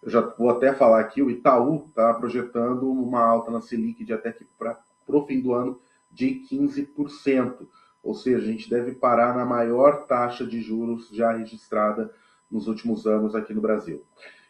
eu 0.03 0.09
já 0.09 0.21
vou 0.21 0.49
até 0.49 0.73
falar 0.73 0.99
aqui, 0.99 1.21
o 1.21 1.29
Itaú 1.29 1.85
está 1.87 2.13
projetando 2.13 2.91
uma 2.91 3.21
alta 3.21 3.49
na 3.49 3.61
Selic 3.61 4.03
de 4.03 4.13
até 4.13 4.31
que 4.31 4.45
para 4.57 4.77
o 5.07 5.25
fim 5.25 5.41
do 5.41 5.53
ano 5.53 5.79
de 6.11 6.41
15%. 6.51 7.67
Ou 8.03 8.13
seja, 8.13 8.37
a 8.37 8.51
gente 8.51 8.69
deve 8.69 8.93
parar 8.93 9.35
na 9.35 9.45
maior 9.45 10.05
taxa 10.05 10.45
de 10.45 10.61
juros 10.61 11.09
já 11.09 11.31
registrada 11.31 12.13
nos 12.51 12.67
últimos 12.67 13.07
anos 13.07 13.35
aqui 13.35 13.53
no 13.53 13.61
Brasil. 13.61 14.03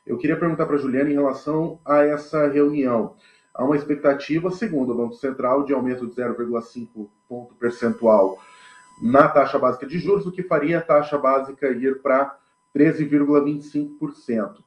Eu 0.06 0.18
queria 0.18 0.38
perguntar 0.38 0.68
para 0.68 0.76
a 0.76 0.80
Juliana 0.80 1.10
em 1.10 1.14
relação 1.14 1.80
a 1.84 2.04
essa 2.04 2.48
reunião. 2.48 3.16
Há 3.54 3.64
uma 3.64 3.76
expectativa, 3.76 4.52
segundo 4.52 4.92
o 4.92 4.96
Banco 4.96 5.16
Central, 5.16 5.64
de 5.64 5.74
aumento 5.74 6.06
de 6.06 6.14
0,5 6.14 7.08
ponto 7.28 7.56
percentual 7.56 8.38
na 9.02 9.28
taxa 9.28 9.58
básica 9.58 9.88
de 9.88 9.98
juros, 9.98 10.26
o 10.26 10.32
que 10.32 10.44
faria 10.44 10.78
a 10.78 10.82
taxa 10.82 11.18
básica 11.18 11.70
ir 11.70 12.02
para 12.02 12.38
13,25%. 12.76 14.64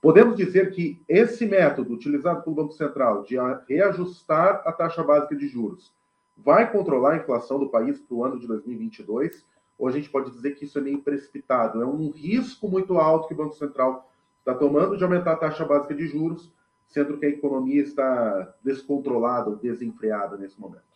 Podemos 0.00 0.36
dizer 0.36 0.70
que 0.72 1.02
esse 1.08 1.46
método 1.46 1.94
utilizado 1.94 2.42
pelo 2.42 2.56
Banco 2.56 2.72
Central 2.72 3.22
de 3.22 3.36
reajustar 3.68 4.62
a 4.64 4.72
taxa 4.72 5.02
básica 5.02 5.34
de 5.34 5.48
juros 5.48 5.92
vai 6.36 6.70
controlar 6.70 7.12
a 7.12 7.16
inflação 7.16 7.58
do 7.58 7.70
país 7.70 7.98
para 7.98 8.14
o 8.14 8.24
ano 8.24 8.38
de 8.38 8.46
2022? 8.46 9.44
Ou 9.78 9.88
a 9.88 9.90
gente 9.90 10.10
pode 10.10 10.30
dizer 10.30 10.52
que 10.52 10.64
isso 10.64 10.78
é 10.78 10.82
meio 10.82 11.00
precipitado? 11.00 11.82
É 11.82 11.86
um 11.86 12.10
risco 12.10 12.68
muito 12.68 12.98
alto 12.98 13.26
que 13.26 13.34
o 13.34 13.36
Banco 13.36 13.54
Central 13.54 14.08
está 14.46 14.54
tomando 14.54 14.96
de 14.96 15.02
aumentar 15.02 15.32
a 15.32 15.36
taxa 15.36 15.64
básica 15.64 15.92
de 15.92 16.06
juros, 16.06 16.52
sendo 16.86 17.18
que 17.18 17.26
a 17.26 17.28
economia 17.28 17.82
está 17.82 18.54
descontrolada 18.62 19.56
desenfreada 19.56 20.36
nesse 20.36 20.58
momento. 20.60 20.86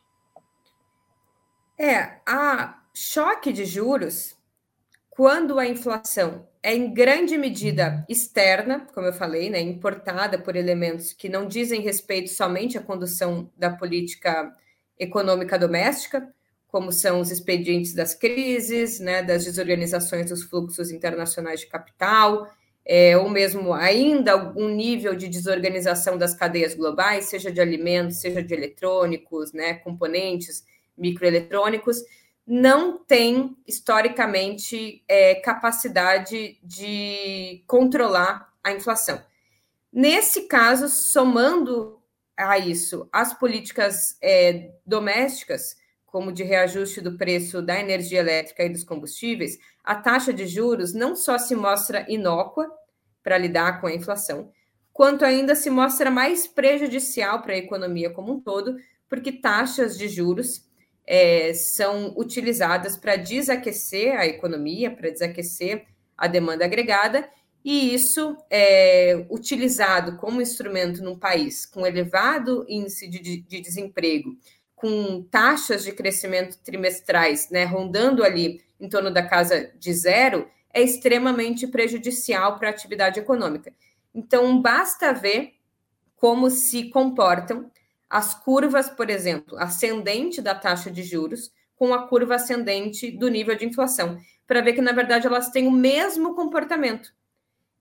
É, 1.77 2.21
a 2.25 2.81
choque 2.95 3.53
de 3.53 3.65
juros, 3.65 4.39
quando 5.09 5.59
a 5.59 5.67
inflação 5.67 6.47
é 6.63 6.77
em 6.77 6.95
grande 6.95 7.37
medida 7.37 8.05
externa, 8.09 8.87
como 8.95 9.09
eu 9.09 9.13
falei, 9.13 9.51
né, 9.51 9.61
importada 9.61 10.39
por 10.39 10.55
elementos 10.55 11.13
que 11.13 11.29
não 11.29 11.49
dizem 11.49 11.81
respeito 11.81 12.31
somente 12.31 12.79
à 12.79 12.83
condução 12.83 13.51
da 13.57 13.71
política 13.71 14.55
econômica 14.97 15.59
doméstica, 15.59 16.33
como 16.69 16.93
são 16.93 17.19
os 17.21 17.33
expedientes 17.33 17.95
das 17.95 18.15
crises, 18.15 19.01
né, 19.01 19.25
das 19.25 19.45
desorganizações 19.45 20.31
dos 20.31 20.45
fluxos 20.45 20.93
internacionais 20.93 21.61
de 21.61 21.67
capital, 21.67 22.47
é, 22.85 23.17
ou 23.17 23.29
mesmo 23.29 23.73
ainda 23.73 24.33
algum 24.33 24.69
nível 24.69 25.15
de 25.15 25.29
desorganização 25.29 26.17
das 26.17 26.35
cadeias 26.35 26.75
globais, 26.75 27.27
seja 27.27 27.51
de 27.51 27.61
alimentos, 27.61 28.21
seja 28.21 28.43
de 28.43 28.53
eletrônicos, 28.55 29.53
né, 29.53 29.75
componentes 29.75 30.65
microeletrônicos, 30.97 32.03
não 32.47 32.99
tem 32.99 33.57
historicamente 33.67 35.05
é, 35.07 35.37
capacidade 35.37 36.59
de 36.63 37.63
controlar 37.67 38.53
a 38.63 38.73
inflação. 38.73 39.23
Nesse 39.93 40.43
caso, 40.43 40.89
somando 40.89 42.01
a 42.37 42.59
isso 42.59 43.09
as 43.13 43.35
políticas 43.35 44.17
é, 44.23 44.73
domésticas, 44.85 45.77
como 46.07 46.33
de 46.33 46.43
reajuste 46.43 47.01
do 47.01 47.17
preço 47.17 47.63
da 47.63 47.79
energia 47.79 48.19
elétrica 48.19 48.65
e 48.65 48.69
dos 48.69 48.83
combustíveis, 48.83 49.59
a 49.85 49.95
taxa 49.95 50.33
de 50.33 50.47
juros 50.47 50.93
não 50.93 51.17
só 51.17 51.39
se 51.39 51.55
mostra 51.55 52.05
inócua 52.09 52.71
para 53.23 53.39
lidar 53.39 53.81
com 53.81 53.87
a 53.87 53.95
inflação, 53.95 54.51
quanto 54.93 55.25
ainda 55.25 55.55
se 55.55 55.71
mostra 55.71 56.11
mais 56.11 56.47
prejudicial 56.47 57.43
para 57.43 57.55
a 57.55 57.59
economia 57.59 58.11
como 58.11 58.33
um 58.33 58.41
todo, 58.41 58.77
porque 59.09 59.33
taxas 59.33 59.97
de 59.97 60.09
juros 60.09 60.69
é, 61.07 61.53
são 61.55 62.15
utilizadas 62.17 62.97
para 62.97 63.17
desaquecer 63.17 64.17
a 64.17 64.27
economia, 64.27 64.91
para 64.91 65.11
desaquecer 65.11 65.85
a 66.17 66.27
demanda 66.27 66.65
agregada, 66.65 67.29
e 67.65 67.95
isso 67.95 68.37
é 68.49 69.27
utilizado 69.29 70.17
como 70.17 70.41
instrumento 70.41 71.03
num 71.03 71.19
país 71.19 71.67
com 71.67 71.87
elevado 71.87 72.65
índice 72.69 73.09
de, 73.09 73.43
de 73.43 73.61
desemprego, 73.61 74.37
com 74.81 75.23
taxas 75.31 75.85
de 75.85 75.93
crescimento 75.93 76.59
trimestrais 76.65 77.51
né, 77.51 77.65
rondando 77.65 78.25
ali 78.25 78.65
em 78.81 78.89
torno 78.89 79.11
da 79.11 79.23
casa 79.23 79.71
de 79.79 79.93
zero, 79.93 80.49
é 80.73 80.81
extremamente 80.81 81.67
prejudicial 81.67 82.59
para 82.59 82.69
a 82.69 82.71
atividade 82.71 83.21
econômica. 83.21 83.75
Então, 84.15 84.61
basta 84.61 85.13
ver 85.13 85.53
como 86.17 86.49
se 86.49 86.89
comportam 86.89 87.71
as 88.09 88.35
curvas, 88.35 88.89
por 88.89 89.11
exemplo, 89.11 89.59
ascendente 89.59 90.41
da 90.41 90.55
taxa 90.55 90.91
de 90.91 91.03
juros 91.03 91.53
com 91.77 91.93
a 91.93 92.09
curva 92.09 92.37
ascendente 92.37 93.11
do 93.11 93.29
nível 93.29 93.55
de 93.55 93.67
inflação, 93.67 94.19
para 94.47 94.63
ver 94.63 94.73
que, 94.73 94.81
na 94.81 94.93
verdade, 94.93 95.27
elas 95.27 95.51
têm 95.51 95.67
o 95.67 95.71
mesmo 95.71 96.35
comportamento. 96.35 97.13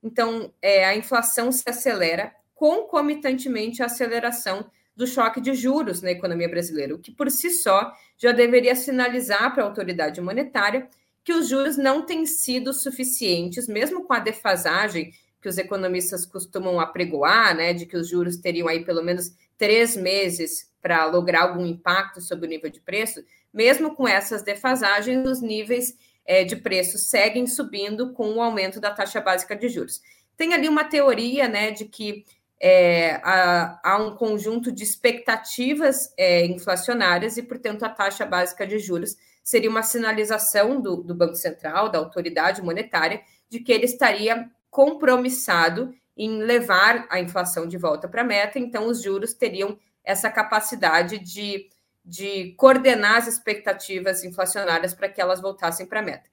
Então, 0.04 0.54
é, 0.62 0.86
a 0.86 0.96
inflação 0.96 1.50
se 1.50 1.64
acelera 1.66 2.34
concomitantemente 2.54 3.82
à 3.82 3.86
aceleração 3.86 4.70
do 5.00 5.08
choque 5.08 5.40
de 5.40 5.54
juros 5.54 6.02
na 6.02 6.12
economia 6.12 6.50
brasileira, 6.50 6.94
o 6.94 7.00
que 7.00 7.10
por 7.10 7.32
si 7.32 7.50
só 7.52 7.94
já 8.18 8.34
deveria 8.34 8.76
sinalizar 8.76 9.54
para 9.54 9.64
a 9.64 9.66
autoridade 9.66 10.20
monetária 10.20 10.90
que 11.24 11.32
os 11.32 11.48
juros 11.48 11.78
não 11.78 12.06
têm 12.06 12.26
sido 12.26 12.74
suficientes, 12.74 13.66
mesmo 13.66 14.04
com 14.04 14.12
a 14.12 14.20
defasagem 14.20 15.14
que 15.42 15.48
os 15.48 15.58
economistas 15.58 16.26
costumam 16.26 16.82
apregoar, 16.82 17.56
né, 17.56 17.72
de 17.72 17.86
que 17.86 17.96
os 17.96 18.10
juros 18.10 18.36
teriam 18.36 18.68
aí 18.68 18.84
pelo 18.84 19.02
menos 19.02 19.32
três 19.58 19.96
meses 19.96 20.70
para 20.82 21.06
lograr 21.06 21.44
algum 21.44 21.66
impacto 21.66 22.20
sobre 22.20 22.46
o 22.46 22.50
nível 22.50 22.70
de 22.70 22.82
preço, 22.82 23.24
mesmo 23.54 23.96
com 23.96 24.06
essas 24.06 24.44
defasagens, 24.44 25.26
os 25.26 25.42
níveis 25.42 25.98
é, 26.26 26.44
de 26.44 26.58
preço 26.58 26.98
seguem 26.98 27.48
subindo 27.48 28.12
com 28.12 28.34
o 28.34 28.42
aumento 28.42 28.82
da 28.82 28.92
taxa 28.92 29.22
básica 29.22 29.56
de 29.56 29.70
juros. 29.70 30.02
Tem 30.36 30.54
ali 30.54 30.68
uma 30.68 30.84
teoria 30.84 31.48
né, 31.48 31.72
de 31.72 31.86
que 31.86 32.26
é, 32.60 33.22
há, 33.24 33.80
há, 33.84 33.98
um 33.98 34.16
conjunto 34.16 34.72
de 34.72 34.84
expectativas 34.84 36.14
é, 36.18 36.46
inflacionárias 36.46 37.38
e, 37.38 37.44
portanto, 37.44 37.84
a 37.84 37.90
taxa 37.90 38.26
básica 38.26 38.68
de 38.68 38.78
juros 38.80 39.16
seria 39.44 39.70
uma 39.70 39.84
sinalização 39.84 40.82
do, 40.82 40.98
do 40.98 41.16
Banco 41.16 41.36
Central, 41.36 41.90
da 41.90 42.00
autoridade 42.00 42.62
monetária, 42.62 43.22
de 43.50 43.60
que 43.60 43.72
ele 43.72 43.86
estaria 43.86 44.50
compromissado 44.70 45.96
em 46.16 46.40
levar 46.40 47.08
a 47.10 47.20
inflação 47.20 47.66
de 47.66 47.78
volta 47.78 48.08
para 48.08 48.22
a 48.22 48.26
meta, 48.26 48.60
então 48.60 48.88
os 48.88 49.02
juros 49.02 49.34
teriam 49.34 49.80
essa 50.04 50.30
capacidade 50.30 51.18
de, 51.18 51.70
de 52.04 52.54
coordenar 52.58 53.18
as 53.18 53.28
expectativas 53.28 54.24
inflacionárias 54.24 54.94
para 54.94 55.08
que 55.08 55.22
elas 55.22 55.42
voltassem 55.42 55.86
para 55.86 56.00
a 56.00 56.04
meta. 56.04 56.30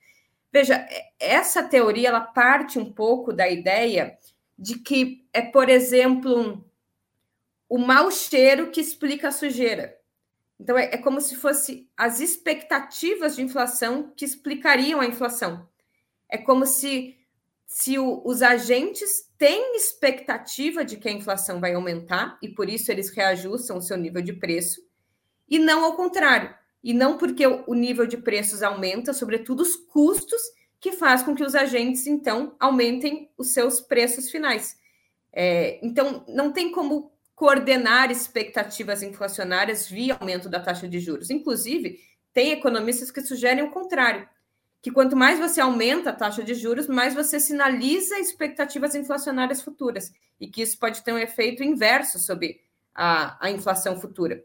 Veja, 0.52 0.86
essa 1.20 1.62
teoria 1.62 2.08
ela 2.08 2.20
parte 2.20 2.78
um 2.78 2.90
pouco 2.90 3.32
da 3.32 3.48
ideia 3.48 4.18
de 4.58 4.78
que 4.78 5.26
é, 5.32 5.42
por 5.42 5.68
exemplo, 5.68 6.64
o 7.68 7.78
mau 7.78 8.10
cheiro 8.10 8.70
que 8.70 8.80
explica 8.80 9.28
a 9.28 9.32
sujeira. 9.32 9.96
Então, 10.58 10.78
é, 10.78 10.94
é 10.94 10.98
como 10.98 11.20
se 11.20 11.36
fosse 11.36 11.88
as 11.96 12.20
expectativas 12.20 13.36
de 13.36 13.42
inflação 13.42 14.12
que 14.16 14.24
explicariam 14.24 15.00
a 15.00 15.06
inflação. 15.06 15.68
É 16.28 16.38
como 16.38 16.66
se 16.66 17.16
se 17.66 17.98
o, 17.98 18.22
os 18.24 18.42
agentes 18.42 19.28
têm 19.36 19.76
expectativa 19.76 20.84
de 20.84 20.96
que 20.96 21.08
a 21.08 21.12
inflação 21.12 21.60
vai 21.60 21.74
aumentar 21.74 22.38
e 22.40 22.48
por 22.48 22.68
isso 22.68 22.92
eles 22.92 23.10
reajustam 23.10 23.78
o 23.78 23.82
seu 23.82 23.96
nível 23.96 24.22
de 24.22 24.32
preço, 24.32 24.80
e 25.48 25.58
não 25.58 25.84
ao 25.84 25.96
contrário. 25.96 26.54
E 26.82 26.94
não 26.94 27.18
porque 27.18 27.44
o, 27.46 27.64
o 27.66 27.74
nível 27.74 28.06
de 28.06 28.16
preços 28.16 28.62
aumenta, 28.62 29.12
sobretudo 29.12 29.62
os 29.62 29.74
custos, 29.74 30.40
que 30.80 30.92
faz 30.92 31.22
com 31.22 31.34
que 31.34 31.44
os 31.44 31.54
agentes, 31.54 32.06
então, 32.06 32.54
aumentem 32.60 33.30
os 33.36 33.52
seus 33.52 33.80
preços 33.80 34.30
finais. 34.30 34.76
É, 35.32 35.78
então, 35.82 36.24
não 36.28 36.52
tem 36.52 36.70
como 36.70 37.12
coordenar 37.34 38.10
expectativas 38.10 39.02
inflacionárias 39.02 39.88
via 39.88 40.16
aumento 40.18 40.48
da 40.48 40.60
taxa 40.60 40.88
de 40.88 40.98
juros. 40.98 41.30
Inclusive, 41.30 42.00
tem 42.32 42.52
economistas 42.52 43.10
que 43.10 43.20
sugerem 43.20 43.64
o 43.64 43.70
contrário 43.70 44.28
que 44.86 44.92
quanto 44.92 45.16
mais 45.16 45.36
você 45.36 45.60
aumenta 45.60 46.10
a 46.10 46.12
taxa 46.12 46.44
de 46.44 46.54
juros, 46.54 46.86
mais 46.86 47.12
você 47.12 47.40
sinaliza 47.40 48.20
expectativas 48.20 48.94
inflacionárias 48.94 49.60
futuras, 49.60 50.12
e 50.40 50.46
que 50.46 50.62
isso 50.62 50.78
pode 50.78 51.02
ter 51.02 51.12
um 51.12 51.18
efeito 51.18 51.64
inverso 51.64 52.20
sobre 52.20 52.60
a, 52.94 53.36
a 53.44 53.50
inflação 53.50 54.00
futura. 54.00 54.44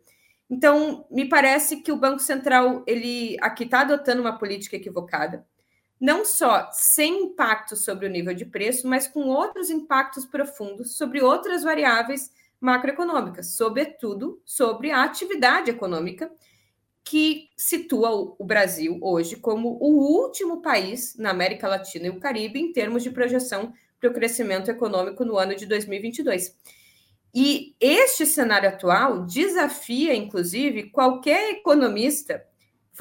Então, 0.49 1.05
me 1.11 1.29
parece 1.29 1.83
que 1.83 1.91
o 1.91 1.95
Banco 1.95 2.17
Central 2.17 2.83
ele 2.87 3.37
aqui 3.39 3.65
está 3.65 3.81
adotando 3.81 4.19
uma 4.19 4.39
política 4.39 4.75
equivocada, 4.75 5.45
não 6.01 6.25
só 6.25 6.67
sem 6.71 7.25
impacto 7.25 7.75
sobre 7.75 8.07
o 8.07 8.09
nível 8.09 8.33
de 8.33 8.43
preço, 8.43 8.87
mas 8.87 9.07
com 9.07 9.27
outros 9.27 9.69
impactos 9.69 10.25
profundos 10.25 10.97
sobre 10.97 11.21
outras 11.21 11.61
variáveis 11.61 12.31
macroeconômicas, 12.59 13.55
sobretudo 13.55 14.41
sobre 14.43 14.89
a 14.89 15.03
atividade 15.03 15.69
econômica 15.69 16.31
que 17.03 17.49
situa 17.55 18.09
o 18.11 18.43
Brasil 18.43 18.97
hoje 19.01 19.35
como 19.35 19.77
o 19.79 20.23
último 20.23 20.61
país 20.61 21.15
na 21.17 21.29
América 21.29 21.67
Latina 21.67 22.07
e 22.07 22.09
o 22.09 22.19
Caribe 22.19 22.59
em 22.59 22.73
termos 22.73 23.03
de 23.03 23.11
projeção 23.11 23.71
para 23.99 24.09
o 24.09 24.13
crescimento 24.13 24.71
econômico 24.71 25.23
no 25.23 25.37
ano 25.37 25.55
de 25.55 25.67
2022. 25.67 26.55
E 27.33 27.75
este 27.79 28.25
cenário 28.25 28.69
atual 28.69 29.25
desafia, 29.25 30.15
inclusive, 30.15 30.89
qualquer 30.89 31.51
economista 31.51 32.43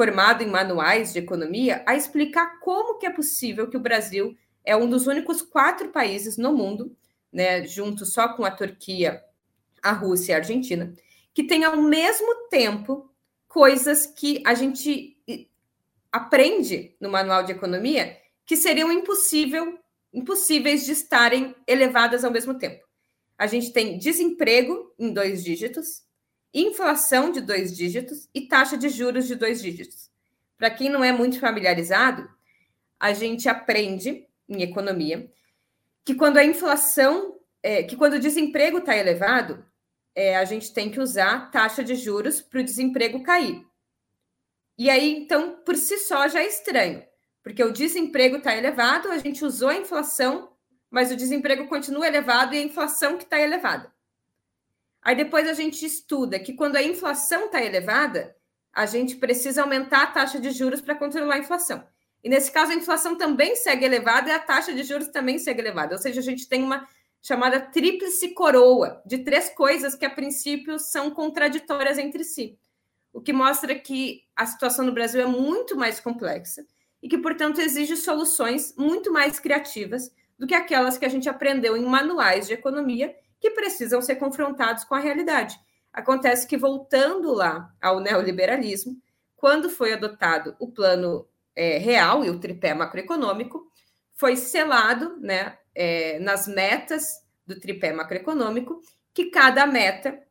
formado 0.01 0.43
em 0.43 0.47
manuais 0.47 1.13
de 1.13 1.19
economia 1.19 1.83
a 1.87 1.95
explicar 1.95 2.59
como 2.61 2.97
que 2.97 3.05
é 3.05 3.11
possível 3.11 3.69
que 3.69 3.77
o 3.77 3.81
Brasil 3.81 4.35
é 4.65 4.75
um 4.75 4.89
dos 4.89 5.07
únicos 5.07 5.43
quatro 5.43 5.91
países 5.91 6.39
no 6.39 6.55
mundo, 6.55 6.97
né, 7.31 7.67
junto 7.67 8.07
só 8.07 8.29
com 8.29 8.43
a 8.43 8.51
Turquia, 8.51 9.23
a 9.83 9.93
Rússia 9.93 10.33
e 10.33 10.35
a 10.35 10.39
Argentina, 10.39 10.95
que 11.35 11.45
tem 11.45 11.65
ao 11.65 11.77
mesmo 11.77 12.49
tempo 12.49 13.11
coisas 13.47 14.07
que 14.07 14.43
a 14.47 14.55
gente 14.55 15.19
aprende 16.11 16.97
no 16.99 17.11
manual 17.11 17.43
de 17.43 17.53
economia 17.53 18.17
que 18.47 18.57
seriam 18.57 18.91
impossível, 18.91 19.79
impossíveis 20.15 20.87
de 20.87 20.93
estarem 20.93 21.55
elevadas 21.67 22.25
ao 22.25 22.31
mesmo 22.31 22.55
tempo. 22.55 22.83
A 23.37 23.47
gente 23.47 23.71
tem 23.71 23.99
desemprego 23.99 24.95
em 24.99 25.13
dois 25.13 25.45
dígitos, 25.45 26.05
inflação 26.53 27.31
de 27.31 27.41
dois 27.41 27.77
dígitos 27.77 28.29
e 28.35 28.43
taxa 28.43 28.77
de 28.77 28.89
juros 28.89 29.27
de 29.27 29.35
dois 29.35 29.63
dígitos. 29.63 30.11
Para 30.57 30.71
quem 30.71 30.89
não 30.89 31.03
é 31.03 31.13
muito 31.13 31.39
familiarizado, 31.39 32.29
a 32.99 33.13
gente 33.13 33.49
aprende 33.49 34.27
em 34.49 34.63
economia 34.63 35.31
que 36.05 36.15
quando 36.15 36.39
a 36.39 36.45
inflação, 36.45 37.39
é, 37.63 37.83
que 37.83 37.97
quando 37.97 38.15
o 38.15 38.21
desemprego 38.21 38.79
está 38.79 38.97
elevado, 38.97 39.65
é, 40.15 40.37
a 40.37 40.45
gente 40.45 40.73
tem 40.73 40.91
que 40.91 41.01
usar 41.01 41.51
taxa 41.51 41.85
de 41.85 41.95
juros 41.95 42.41
para 42.41 42.61
o 42.61 42.65
desemprego 42.65 43.23
cair. 43.23 43.65
E 44.77 44.91
aí, 44.91 45.15
então, 45.15 45.61
por 45.65 45.77
si 45.77 45.99
só 45.99 46.27
já 46.27 46.41
é 46.41 46.47
estranho, 46.47 47.05
porque 47.43 47.63
o 47.63 47.73
desemprego 47.73 48.37
está 48.37 48.57
elevado, 48.57 49.11
a 49.11 49.19
gente 49.19 49.45
usou 49.45 49.69
a 49.69 49.77
inflação, 49.77 50.53
mas 50.91 51.13
o 51.13 51.17
desemprego 51.17 51.69
continua 51.69 52.07
elevado 52.07 52.55
e 52.55 52.59
a 52.59 52.63
inflação 52.63 53.17
que 53.17 53.25
está 53.25 53.39
elevada. 53.39 53.93
Aí 55.03 55.17
depois 55.17 55.49
a 55.49 55.55
gente 55.55 55.85
estuda 55.85 56.39
que 56.39 56.53
quando 56.53 56.77
a 56.77 56.83
inflação 56.83 57.47
está 57.47 57.63
elevada, 57.63 58.37
a 58.73 58.87
gente 58.87 59.17
precisa 59.17 59.63
aumentar 59.63 60.03
a 60.03 60.07
taxa 60.07 60.39
de 60.39 60.51
juros 60.51 60.81
para 60.81 60.95
controlar 60.95 61.37
a 61.37 61.39
inflação. 61.39 61.85
E 62.23 62.29
nesse 62.29 62.53
caso, 62.53 62.73
a 62.73 62.75
inflação 62.75 63.17
também 63.17 63.57
segue 63.57 63.85
elevada 63.85 64.29
e 64.29 64.33
a 64.33 64.39
taxa 64.39 64.73
de 64.73 64.83
juros 64.83 65.09
também 65.09 65.39
segue 65.39 65.61
elevada. 65.61 65.95
Ou 65.95 66.01
seja, 66.01 66.21
a 66.21 66.23
gente 66.23 66.49
tem 66.49 66.63
uma 66.63 66.87
chamada 67.23 67.61
tríplice 67.61 68.35
coroa, 68.35 69.03
de 69.05 69.19
três 69.19 69.51
coisas 69.51 69.95
que 69.95 70.05
a 70.05 70.11
princípio 70.11 70.79
são 70.79 71.11
contraditórias 71.11 71.99
entre 71.99 72.25
si. 72.25 72.59
O 73.13 73.21
que 73.21 73.33
mostra 73.33 73.75
que 73.75 74.23
a 74.37 74.47
situação 74.47 74.85
no 74.85 74.93
Brasil 74.93 75.21
é 75.21 75.27
muito 75.27 75.77
mais 75.77 75.99
complexa 75.99 76.65
e 77.03 77.09
que, 77.09 77.19
portanto, 77.19 77.61
exige 77.61 77.97
soluções 77.97 78.75
muito 78.77 79.13
mais 79.13 79.41
criativas 79.41 80.11
do 80.39 80.47
que 80.47 80.55
aquelas 80.55 80.97
que 80.97 81.05
a 81.05 81.09
gente 81.09 81.29
aprendeu 81.29 81.77
em 81.77 81.85
manuais 81.85 82.47
de 82.47 82.55
economia 82.55 83.15
que 83.41 83.51
precisam 83.51 84.03
ser 84.03 84.17
confrontados 84.17 84.85
com 84.85 84.95
a 84.95 85.01
realidade. 85.01 85.59
Acontece 85.93 86.47
que, 86.47 86.57
voltando 86.57 87.33
lá 87.33 87.75
ao 87.81 87.99
neoliberalismo, 87.99 89.01
quando 89.35 89.71
foi 89.71 89.95
adotado 89.95 90.55
o 90.61 90.71
plano 90.71 91.27
é, 91.57 91.79
real 91.79 92.25
e 92.25 92.31
o 92.31 92.39
tripé 92.39 92.75
macroeconômico, 92.75 93.67
foi 94.13 94.37
selado 94.37 95.17
né, 95.19 95.59
é, 95.75 96.19
nas 96.19 96.47
metas 96.47 97.25
do 97.47 97.59
tripé 97.59 97.93
macroeconômico, 97.93 98.81
que 99.13 99.31
cada 99.31 99.67
meta, 99.67 100.23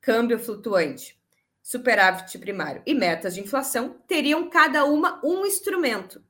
câmbio 0.00 0.38
flutuante, 0.38 1.20
superávit 1.62 2.38
primário 2.38 2.82
e 2.86 2.94
metas 2.94 3.34
de 3.34 3.40
inflação, 3.40 4.00
teriam 4.08 4.48
cada 4.48 4.84
uma 4.84 5.20
um 5.24 5.44
instrumento. 5.44 6.24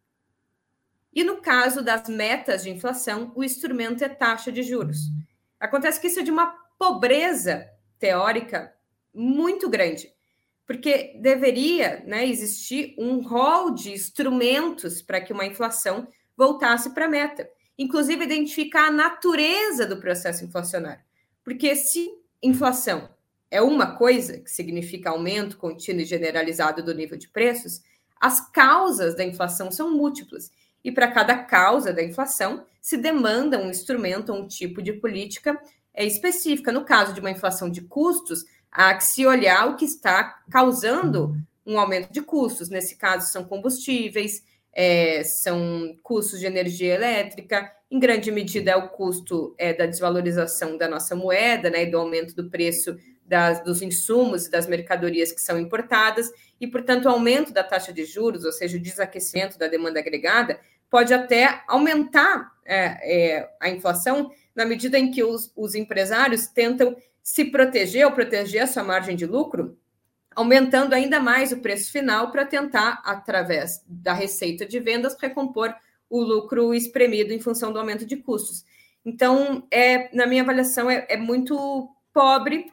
E 1.13 1.25
no 1.25 1.39
caso 1.39 1.83
das 1.83 2.09
metas 2.09 2.63
de 2.63 2.71
inflação, 2.71 3.33
o 3.35 3.43
instrumento 3.43 4.05
é 4.05 4.09
taxa 4.09 4.53
de 4.53 4.63
juros. 4.63 4.99
Acontece 5.61 6.01
que 6.01 6.07
isso 6.07 6.21
é 6.21 6.23
de 6.23 6.31
uma 6.31 6.47
pobreza 6.79 7.69
teórica 7.99 8.75
muito 9.15 9.69
grande, 9.69 10.11
porque 10.67 11.19
deveria 11.21 12.03
né, 12.07 12.27
existir 12.27 12.95
um 12.99 13.21
rol 13.21 13.73
de 13.73 13.93
instrumentos 13.93 15.03
para 15.03 15.21
que 15.21 15.33
uma 15.33 15.45
inflação 15.45 16.09
voltasse 16.37 16.91
para 16.91 17.05
a 17.05 17.09
meta 17.09 17.47
inclusive 17.81 18.23
identificar 18.23 18.89
a 18.89 18.93
natureza 18.93 19.87
do 19.87 19.97
processo 19.97 20.45
inflacionário. 20.45 21.03
Porque 21.43 21.75
se 21.75 22.11
inflação 22.43 23.09
é 23.51 23.63
uma 23.63 23.97
coisa, 23.97 24.39
que 24.39 24.51
significa 24.51 25.09
aumento 25.09 25.57
contínuo 25.57 26.03
e 26.03 26.05
generalizado 26.05 26.83
do 26.83 26.95
nível 26.95 27.17
de 27.17 27.27
preços, 27.27 27.81
as 28.21 28.39
causas 28.51 29.17
da 29.17 29.25
inflação 29.25 29.71
são 29.71 29.97
múltiplas. 29.97 30.53
E 30.85 30.91
para 30.91 31.11
cada 31.11 31.37
causa 31.37 31.93
da 31.93 32.03
inflação, 32.03 32.65
se 32.81 32.97
demanda 32.97 33.59
um 33.59 33.71
instrumento, 33.71 34.33
um 34.33 34.47
tipo 34.47 34.83
de 34.83 34.93
política 34.93 35.61
é, 35.93 36.05
específica. 36.05 36.73
No 36.73 36.85
caso 36.85 37.13
de 37.13 37.21
uma 37.21 37.31
inflação 37.31 37.71
de 37.71 37.83
custos, 37.83 38.45
há 38.71 38.95
que 38.95 39.05
se 39.05 39.27
olhar 39.27 39.69
o 39.69 39.77
que 39.77 39.85
está 39.85 40.43
causando 40.51 41.37
um 41.67 41.79
aumento 41.79 42.13
de 42.13 42.23
custos. 42.23 42.69
Nesse 42.69 42.97
caso, 42.97 43.31
são 43.31 43.45
combustíveis, 43.45 44.43
é, 44.73 45.23
são 45.25 45.97
custos 46.03 46.41
de 46.41 46.47
energia 46.47 46.95
elétrica, 46.95 47.71
em 47.91 47.99
grande 47.99 48.31
medida 48.31 48.71
é 48.71 48.77
o 48.77 48.89
custo 48.89 49.55
é, 49.59 49.75
da 49.75 49.85
desvalorização 49.85 50.79
da 50.79 50.89
nossa 50.89 51.17
moeda, 51.17 51.69
né, 51.69 51.83
e 51.83 51.91
do 51.91 51.99
aumento 51.99 52.37
do 52.37 52.49
preço 52.49 52.97
das, 53.27 53.63
dos 53.65 53.83
insumos 53.83 54.47
e 54.47 54.51
das 54.51 54.67
mercadorias 54.67 55.33
que 55.33 55.41
são 55.41 55.59
importadas, 55.59 56.31
e, 56.61 56.67
portanto, 56.67 57.07
o 57.07 57.09
aumento 57.09 57.53
da 57.53 57.65
taxa 57.65 57.93
de 57.93 58.05
juros, 58.05 58.45
ou 58.45 58.53
seja, 58.53 58.77
o 58.77 58.81
desaquecimento 58.81 59.59
da 59.59 59.67
demanda 59.67 59.99
agregada, 59.99 60.61
pode 60.91 61.15
até 61.15 61.63
aumentar 61.67 62.53
é, 62.65 63.37
é 63.39 63.51
a 63.61 63.71
inflação 63.71 64.31
na 64.55 64.65
medida 64.65 64.99
em 64.99 65.11
que 65.11 65.25
os, 65.25 65.53
os 65.57 65.75
empresários 65.75 66.47
tentam 66.47 66.97
se 67.23 67.47
proteger 67.47 68.05
ou 68.05 68.13
proteger 68.13 68.63
a 68.63 68.67
sua 68.67 68.83
margem 68.83 69.17
de 69.17 69.25
lucro 69.25 69.79
aumentando 70.35 70.95
ainda 70.95 71.21
mais 71.21 71.53
o 71.53 71.59
preço 71.59 71.91
final 71.91 72.31
para 72.31 72.47
tentar, 72.47 73.03
através 73.05 73.85
da 73.87 74.13
receita 74.13 74.65
de 74.65 74.79
vendas, 74.79 75.17
recompor 75.21 75.75
o 76.09 76.21
lucro 76.23 76.75
espremido 76.75 77.33
em 77.33 77.41
função 77.41 77.73
do 77.73 77.79
aumento 77.79 78.07
de 78.07 78.17
custos. 78.17 78.65
Então, 79.05 79.67
é, 79.71 80.15
na 80.15 80.27
minha 80.27 80.43
avaliação, 80.43 80.91
é, 80.91 81.07
é 81.09 81.17
muito 81.17 81.89
pobre 82.13 82.73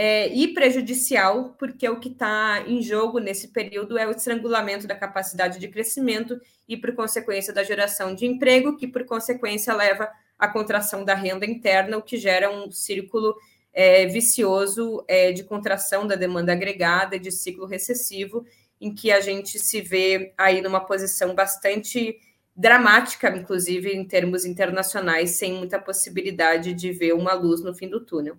é, 0.00 0.32
e 0.32 0.54
prejudicial, 0.54 1.56
porque 1.58 1.88
o 1.88 1.98
que 1.98 2.08
está 2.08 2.62
em 2.68 2.80
jogo 2.80 3.18
nesse 3.18 3.48
período 3.48 3.98
é 3.98 4.06
o 4.06 4.12
estrangulamento 4.12 4.86
da 4.86 4.94
capacidade 4.94 5.58
de 5.58 5.66
crescimento 5.66 6.40
e, 6.68 6.76
por 6.76 6.94
consequência, 6.94 7.52
da 7.52 7.64
geração 7.64 8.14
de 8.14 8.24
emprego, 8.24 8.76
que, 8.76 8.86
por 8.86 9.04
consequência, 9.04 9.74
leva 9.74 10.08
à 10.38 10.46
contração 10.46 11.04
da 11.04 11.16
renda 11.16 11.44
interna, 11.44 11.96
o 11.96 12.02
que 12.02 12.16
gera 12.16 12.48
um 12.48 12.70
círculo 12.70 13.34
é, 13.72 14.06
vicioso 14.06 15.04
é, 15.08 15.32
de 15.32 15.42
contração 15.42 16.06
da 16.06 16.14
demanda 16.14 16.52
agregada 16.52 17.16
e 17.16 17.18
de 17.18 17.32
ciclo 17.32 17.66
recessivo, 17.66 18.46
em 18.80 18.94
que 18.94 19.10
a 19.10 19.20
gente 19.20 19.58
se 19.58 19.80
vê 19.80 20.32
aí 20.38 20.62
numa 20.62 20.78
posição 20.78 21.34
bastante 21.34 22.16
dramática, 22.54 23.36
inclusive 23.36 23.92
em 23.92 24.04
termos 24.04 24.44
internacionais, 24.44 25.30
sem 25.30 25.54
muita 25.54 25.76
possibilidade 25.76 26.72
de 26.72 26.92
ver 26.92 27.14
uma 27.14 27.32
luz 27.32 27.64
no 27.64 27.74
fim 27.74 27.88
do 27.88 27.98
túnel. 27.98 28.38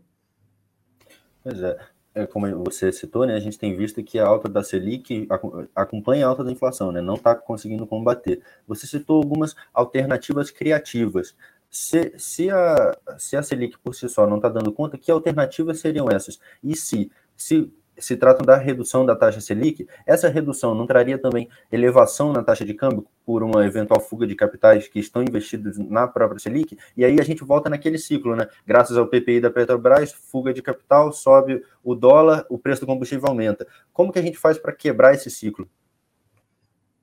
Pois 1.43 1.61
é. 1.61 1.77
é 2.15 2.25
como 2.27 2.63
você 2.63 2.91
citou, 2.91 3.25
né, 3.25 3.35
a 3.35 3.39
gente 3.39 3.57
tem 3.57 3.75
visto 3.75 4.03
que 4.03 4.19
a 4.19 4.27
alta 4.27 4.49
da 4.49 4.63
Selic 4.63 5.27
acompanha 5.75 6.25
a 6.25 6.29
alta 6.29 6.43
da 6.43 6.51
inflação, 6.51 6.91
né, 6.91 7.01
não 7.01 7.15
está 7.15 7.35
conseguindo 7.35 7.87
combater. 7.87 8.41
Você 8.67 8.85
citou 8.87 9.17
algumas 9.17 9.55
alternativas 9.73 10.51
criativas. 10.51 11.35
Se, 11.69 12.13
se, 12.17 12.49
a, 12.49 12.97
se 13.17 13.37
a 13.37 13.43
Selic 13.43 13.77
por 13.79 13.93
si 13.93 14.09
só 14.09 14.25
não 14.27 14.37
está 14.37 14.49
dando 14.49 14.71
conta, 14.71 14.97
que 14.97 15.11
alternativas 15.11 15.79
seriam 15.79 16.09
essas? 16.09 16.39
E 16.63 16.75
se, 16.75 17.11
se 17.35 17.71
se 17.99 18.15
tratam 18.17 18.45
da 18.45 18.57
redução 18.57 19.05
da 19.05 19.15
taxa 19.15 19.41
Selic, 19.41 19.87
essa 20.05 20.29
redução 20.29 20.73
não 20.73 20.85
traria 20.85 21.17
também 21.17 21.49
elevação 21.71 22.31
na 22.31 22.43
taxa 22.43 22.65
de 22.65 22.73
câmbio 22.73 23.05
por 23.25 23.43
uma 23.43 23.65
eventual 23.65 23.99
fuga 23.99 24.25
de 24.25 24.35
capitais 24.35 24.87
que 24.87 24.99
estão 24.99 25.21
investidos 25.21 25.77
na 25.77 26.07
própria 26.07 26.39
Selic? 26.39 26.77
E 26.95 27.05
aí 27.05 27.19
a 27.19 27.23
gente 27.23 27.43
volta 27.43 27.69
naquele 27.69 27.97
ciclo, 27.97 28.35
né? 28.35 28.47
Graças 28.65 28.97
ao 28.97 29.07
PPI 29.07 29.41
da 29.41 29.49
Petrobras, 29.49 30.11
fuga 30.11 30.53
de 30.53 30.61
capital, 30.61 31.11
sobe 31.11 31.63
o 31.83 31.95
dólar, 31.95 32.45
o 32.49 32.57
preço 32.57 32.81
do 32.81 32.87
combustível 32.87 33.27
aumenta. 33.27 33.67
Como 33.93 34.11
que 34.11 34.19
a 34.19 34.23
gente 34.23 34.37
faz 34.37 34.57
para 34.57 34.71
quebrar 34.71 35.13
esse 35.13 35.29
ciclo? 35.29 35.69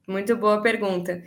Muito 0.06 0.36
boa 0.36 0.62
pergunta. 0.62 1.22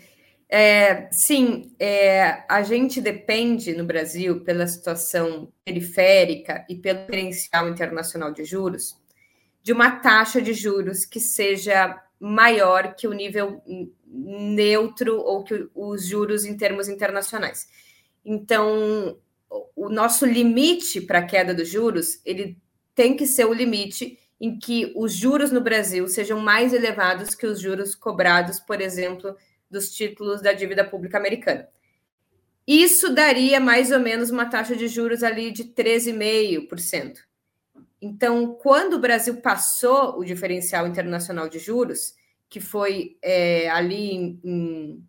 É, 0.52 1.08
sim, 1.12 1.76
é, 1.80 2.44
a 2.50 2.64
gente 2.64 3.00
depende 3.00 3.76
no 3.76 3.86
Brasil, 3.86 4.44
pela 4.44 4.66
situação 4.66 5.54
periférica 5.64 6.66
e 6.68 6.76
pelo 6.76 7.02
diferencial 7.02 7.70
internacional 7.70 8.32
de 8.32 8.44
juros, 8.44 8.98
de 9.62 9.74
uma 9.74 9.92
taxa 9.92 10.42
de 10.42 10.54
juros 10.54 11.06
que 11.06 11.20
seja 11.20 12.02
maior 12.20 12.96
que 12.96 13.08
o 13.08 13.14
nível 13.14 13.62
neutro 14.06 15.18
ou 15.18 15.44
que 15.44 15.70
os 15.74 16.06
juros 16.06 16.46
em 16.46 16.58
termos 16.58 16.88
internacionais. 16.90 17.68
Então, 18.26 19.18
o 19.76 19.90
nosso 19.90 20.26
limite 20.26 21.02
para 21.02 21.20
a 21.20 21.26
queda 21.26 21.54
dos 21.54 21.70
juros, 21.70 22.20
ele 22.26 22.58
tem 22.94 23.16
que 23.16 23.26
ser 23.26 23.46
o 23.46 23.54
limite 23.54 24.20
em 24.40 24.58
que 24.58 24.94
os 24.96 25.14
juros 25.14 25.52
no 25.52 25.62
Brasil 25.62 26.08
sejam 26.08 26.40
mais 26.40 26.74
elevados 26.74 27.36
que 27.36 27.46
os 27.46 27.60
juros 27.60 27.96
cobrados, 27.96 28.60
por 28.60 28.82
exemplo, 28.82 29.36
dos 29.70 29.92
títulos 29.92 30.42
da 30.42 30.54
dívida 30.54 30.84
pública 30.84 31.18
americana. 31.18 31.68
Isso 32.66 33.14
daria 33.14 33.60
mais 33.60 33.92
ou 33.92 34.00
menos 34.00 34.30
uma 34.30 34.46
taxa 34.46 34.76
de 34.76 34.88
juros 34.88 35.24
ali 35.24 35.52
de 35.52 35.64
13,5%. 35.64 37.29
Então, 38.02 38.54
quando 38.56 38.94
o 38.94 39.00
Brasil 39.00 39.38
passou 39.38 40.18
o 40.18 40.24
diferencial 40.24 40.88
internacional 40.88 41.50
de 41.50 41.60
juros, 41.60 42.16
que 42.50 42.60
foi 42.60 43.18
é, 43.22 43.70
ali 43.70 44.12
em, 44.12 44.40
em, 44.44 45.08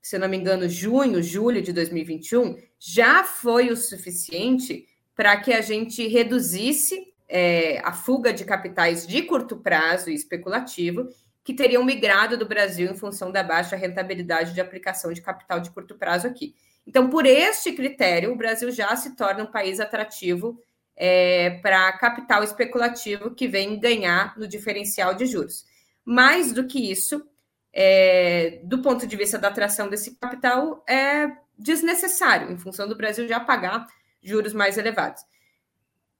se 0.00 0.18
não 0.18 0.28
me 0.28 0.36
engano, 0.36 0.68
junho, 0.68 1.22
julho 1.22 1.62
de 1.62 1.72
2021, 1.72 2.56
já 2.78 3.24
foi 3.24 3.70
o 3.70 3.76
suficiente 3.76 4.86
para 5.14 5.36
que 5.36 5.52
a 5.52 5.60
gente 5.60 6.06
reduzisse 6.08 7.14
é, 7.28 7.78
a 7.84 7.92
fuga 7.92 8.32
de 8.32 8.44
capitais 8.44 9.06
de 9.06 9.22
curto 9.22 9.56
prazo 9.56 10.10
e 10.10 10.14
especulativo 10.14 11.08
que 11.42 11.54
teriam 11.54 11.84
migrado 11.84 12.38
do 12.38 12.46
Brasil 12.46 12.90
em 12.90 12.96
função 12.96 13.30
da 13.30 13.42
baixa 13.42 13.76
rentabilidade 13.76 14.54
de 14.54 14.60
aplicação 14.60 15.12
de 15.12 15.20
capital 15.20 15.60
de 15.60 15.70
curto 15.70 15.94
prazo 15.94 16.26
aqui. 16.26 16.54
Então, 16.86 17.08
por 17.08 17.26
este 17.26 17.72
critério, 17.72 18.32
o 18.32 18.36
Brasil 18.36 18.70
já 18.70 18.94
se 18.96 19.14
torna 19.14 19.44
um 19.44 19.50
país 19.50 19.78
atrativo 19.78 20.58
é, 20.96 21.50
para 21.62 21.92
capital 21.94 22.42
especulativo 22.42 23.34
que 23.34 23.48
vem 23.48 23.78
ganhar 23.78 24.36
no 24.38 24.46
diferencial 24.46 25.14
de 25.14 25.26
juros. 25.26 25.64
Mais 26.04 26.52
do 26.52 26.66
que 26.66 26.90
isso, 26.90 27.26
é, 27.72 28.60
do 28.64 28.80
ponto 28.80 29.06
de 29.06 29.16
vista 29.16 29.38
da 29.38 29.48
atração 29.48 29.88
desse 29.88 30.16
capital, 30.16 30.84
é 30.88 31.30
desnecessário, 31.58 32.52
em 32.52 32.58
função 32.58 32.88
do 32.88 32.96
Brasil 32.96 33.26
já 33.26 33.40
pagar 33.40 33.86
juros 34.22 34.52
mais 34.52 34.78
elevados. 34.78 35.22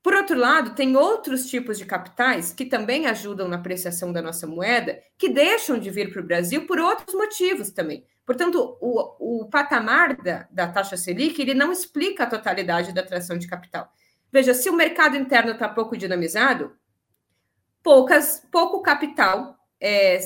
Por 0.02 0.14
outro 0.14 0.38
lado, 0.38 0.74
tem 0.74 0.96
outros 0.96 1.46
tipos 1.46 1.78
de 1.78 1.86
capitais 1.86 2.52
que 2.52 2.66
também 2.66 3.06
ajudam 3.06 3.48
na 3.48 3.56
apreciação 3.56 4.12
da 4.12 4.20
nossa 4.20 4.46
moeda, 4.46 5.00
que 5.16 5.30
deixam 5.30 5.78
de 5.78 5.90
vir 5.90 6.12
para 6.12 6.20
o 6.20 6.24
Brasil 6.26 6.66
por 6.66 6.78
outros 6.78 7.14
motivos 7.14 7.70
também. 7.70 8.04
Portanto, 8.26 8.76
o, 8.82 9.42
o 9.42 9.48
patamar 9.48 10.16
da, 10.16 10.46
da 10.50 10.68
taxa 10.68 10.96
Selic 10.96 11.40
ele 11.40 11.54
não 11.54 11.72
explica 11.72 12.24
a 12.24 12.26
totalidade 12.26 12.92
da 12.92 13.00
atração 13.00 13.38
de 13.38 13.46
capital. 13.46 13.90
Veja, 14.34 14.52
se 14.52 14.68
o 14.68 14.72
mercado 14.72 15.16
interno 15.16 15.52
está 15.52 15.68
pouco 15.68 15.96
dinamizado, 15.96 16.72
poucas, 17.80 18.44
pouco 18.50 18.82
capital 18.82 19.56
é, 19.80 20.18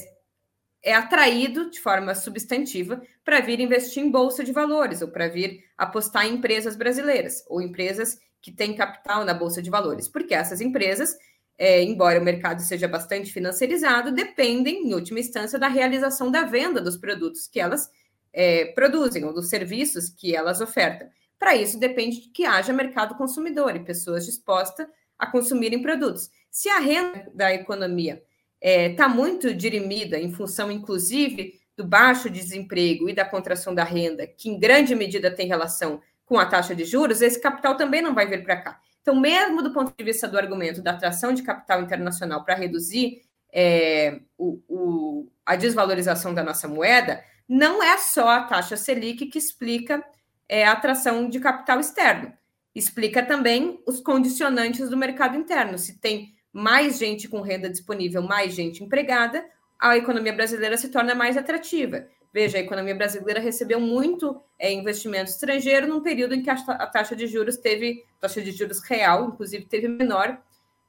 é 0.83 0.95
atraído 0.95 1.71
de 1.71 1.79
forma 1.79 2.15
substantiva 2.15 3.03
para 3.23 3.41
vir 3.41 3.61
investir 3.61 4.03
em 4.03 4.11
bolsa 4.11 4.43
de 4.43 4.51
valores 4.51 5.03
ou 5.03 5.09
para 5.09 5.29
vir 5.29 5.63
apostar 5.77 6.25
em 6.25 6.37
empresas 6.37 6.75
brasileiras 6.75 7.45
ou 7.49 7.61
empresas 7.61 8.19
que 8.41 8.51
têm 8.51 8.75
capital 8.75 9.27
na 9.27 9.35
bolsa 9.35 9.61
de 9.61 9.69
valores, 9.69 10.09
porque 10.09 10.35
essas 10.35 10.63
empresas, 10.63 11.15
é, 11.59 11.83
embora 11.83 12.19
o 12.19 12.25
mercado 12.25 12.63
seja 12.63 12.89
bastante 12.89 13.31
financiarizado, 13.31 14.11
dependem, 14.11 14.89
em 14.89 14.95
última 14.95 15.21
instância, 15.21 15.59
da 15.59 15.69
realização 15.69 16.31
da 16.31 16.45
venda 16.45 16.81
dos 16.81 16.97
produtos 16.97 17.47
que 17.47 17.61
elas 17.61 17.91
é, 18.33 18.73
produzem 18.73 19.23
ou 19.27 19.35
dos 19.35 19.51
serviços 19.51 20.09
que 20.09 20.35
elas 20.35 20.63
ofertam. 20.63 21.11
Para 21.39 21.55
isso, 21.55 21.79
depende 21.79 22.23
de 22.23 22.29
que 22.31 22.45
haja 22.45 22.73
mercado 22.73 23.15
consumidor 23.15 23.77
e 23.77 23.85
pessoas 23.85 24.27
dispostas 24.27 24.87
a 25.19 25.27
consumirem 25.27 25.83
produtos. 25.83 26.31
Se 26.51 26.69
a 26.69 26.79
renda 26.79 27.31
da 27.35 27.53
economia 27.53 28.23
está 28.61 29.05
é, 29.05 29.09
muito 29.09 29.55
dirimida, 29.55 30.19
em 30.19 30.33
função, 30.33 30.71
inclusive, 30.71 31.61
do 31.77 31.85
baixo 31.85 32.29
desemprego 32.29 33.09
e 33.09 33.15
da 33.15 33.25
contração 33.25 33.75
da 33.75 33.85
renda, 33.85 34.27
que 34.27 34.49
em 34.49 34.59
grande 34.59 34.95
medida 34.95 35.31
tem 35.31 35.47
relação 35.47 36.01
com 36.25 36.39
a 36.39 36.45
taxa 36.45 36.75
de 36.75 36.85
juros, 36.85 37.23
esse 37.23 37.41
capital 37.41 37.77
também 37.77 38.03
não 38.03 38.15
vai 38.15 38.27
vir 38.27 38.43
para 38.43 38.61
cá. 38.61 38.81
Então, 39.01 39.19
mesmo 39.19 39.63
do 39.63 39.73
ponto 39.73 39.95
de 39.97 40.05
vista 40.05 40.29
do 40.29 40.37
argumento 40.37 40.83
da 40.83 40.91
atração 40.91 41.33
de 41.33 41.43
capital 41.43 41.81
internacional 41.81 42.45
para 42.45 42.55
reduzir 42.55 43.23
é, 43.53 44.21
o, 44.37 44.61
o, 44.69 45.33
a 45.47 45.57
desvalorização 45.57 46.35
da 46.35 46.43
nossa 46.43 46.69
moeda, 46.69 47.23
não 47.49 47.83
é 47.83 47.97
só 47.97 48.29
a 48.29 48.43
taxa 48.43 48.77
Selic 48.77 49.27
que 49.27 49.39
explica 49.39 50.05
é 50.49 50.65
a 50.65 50.73
atração 50.73 51.29
de 51.29 51.39
capital 51.39 51.79
externo. 51.79 52.33
Explica 52.75 53.25
também 53.25 53.83
os 53.87 54.01
condicionantes 54.01 54.89
do 54.89 54.97
mercado 54.97 55.37
interno. 55.37 55.79
Se 55.79 55.99
tem 55.99 56.35
mais 56.53 56.99
gente 56.99 57.29
com 57.29 57.41
renda 57.41 57.69
disponível, 57.69 58.23
mais 58.23 58.55
gente 58.55 58.83
empregada, 58.83 59.45
a 59.79 59.97
economia 59.97 60.33
brasileira 60.33 60.77
se 60.77 60.89
torna 60.89 61.15
mais 61.15 61.37
atrativa. 61.37 62.07
Veja, 62.33 62.59
a 62.59 62.61
economia 62.61 62.95
brasileira 62.95 63.41
recebeu 63.41 63.81
muito 63.81 64.41
é, 64.59 64.73
investimento 64.73 65.31
estrangeiro 65.31 65.87
num 65.87 66.03
período 66.03 66.35
em 66.35 66.43
que 66.43 66.51
a, 66.51 66.87
taxa 66.87 67.17
de 67.17 67.27
juros 67.27 67.57
teve, 67.57 68.05
taxa 68.21 68.43
de 68.43 68.51
juros 68.51 68.81
real, 68.81 69.29
inclusive, 69.29 69.65
teve 69.65 69.89
menor 69.89 70.39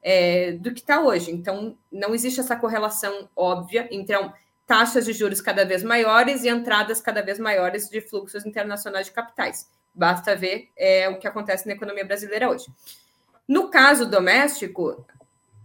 é, 0.01 0.53
do 0.53 0.73
que 0.73 0.81
está 0.81 1.01
hoje. 1.01 1.31
Então, 1.31 1.77
não 1.91 2.13
existe 2.13 2.39
essa 2.39 2.55
correlação 2.55 3.29
óbvia 3.35 3.87
entre 3.89 4.15
a, 4.15 4.33
taxas 4.69 5.03
de 5.03 5.13
juros 5.13 5.41
cada 5.41 5.65
vez 5.65 5.81
maiores 5.81 6.43
e 6.43 6.47
entradas 6.47 7.01
cada 7.01 7.23
vez 7.23 7.39
maiores 7.39 7.89
de 7.89 7.99
fluxos 8.01 8.45
internacionais 8.45 9.07
de 9.07 9.11
capitais. 9.11 9.67
Basta 9.95 10.35
ver 10.35 10.69
é, 10.77 11.09
o 11.09 11.17
que 11.17 11.27
acontece 11.27 11.67
na 11.67 11.73
economia 11.73 12.05
brasileira 12.05 12.47
hoje. 12.47 12.67
No 13.47 13.71
caso 13.71 14.05
doméstico, 14.05 15.03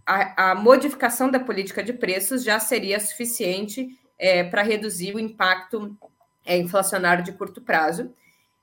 a, 0.03 0.49
a 0.49 0.55
modificação 0.55 1.29
da 1.29 1.39
política 1.39 1.83
de 1.83 1.93
preços 1.93 2.43
já 2.43 2.59
seria 2.59 2.99
suficiente 2.99 3.95
é, 4.17 4.43
para 4.43 4.63
reduzir 4.63 5.13
o 5.13 5.19
impacto 5.19 5.95
é, 6.43 6.57
inflacionário 6.57 7.23
de 7.23 7.33
curto 7.33 7.61
prazo. 7.61 8.11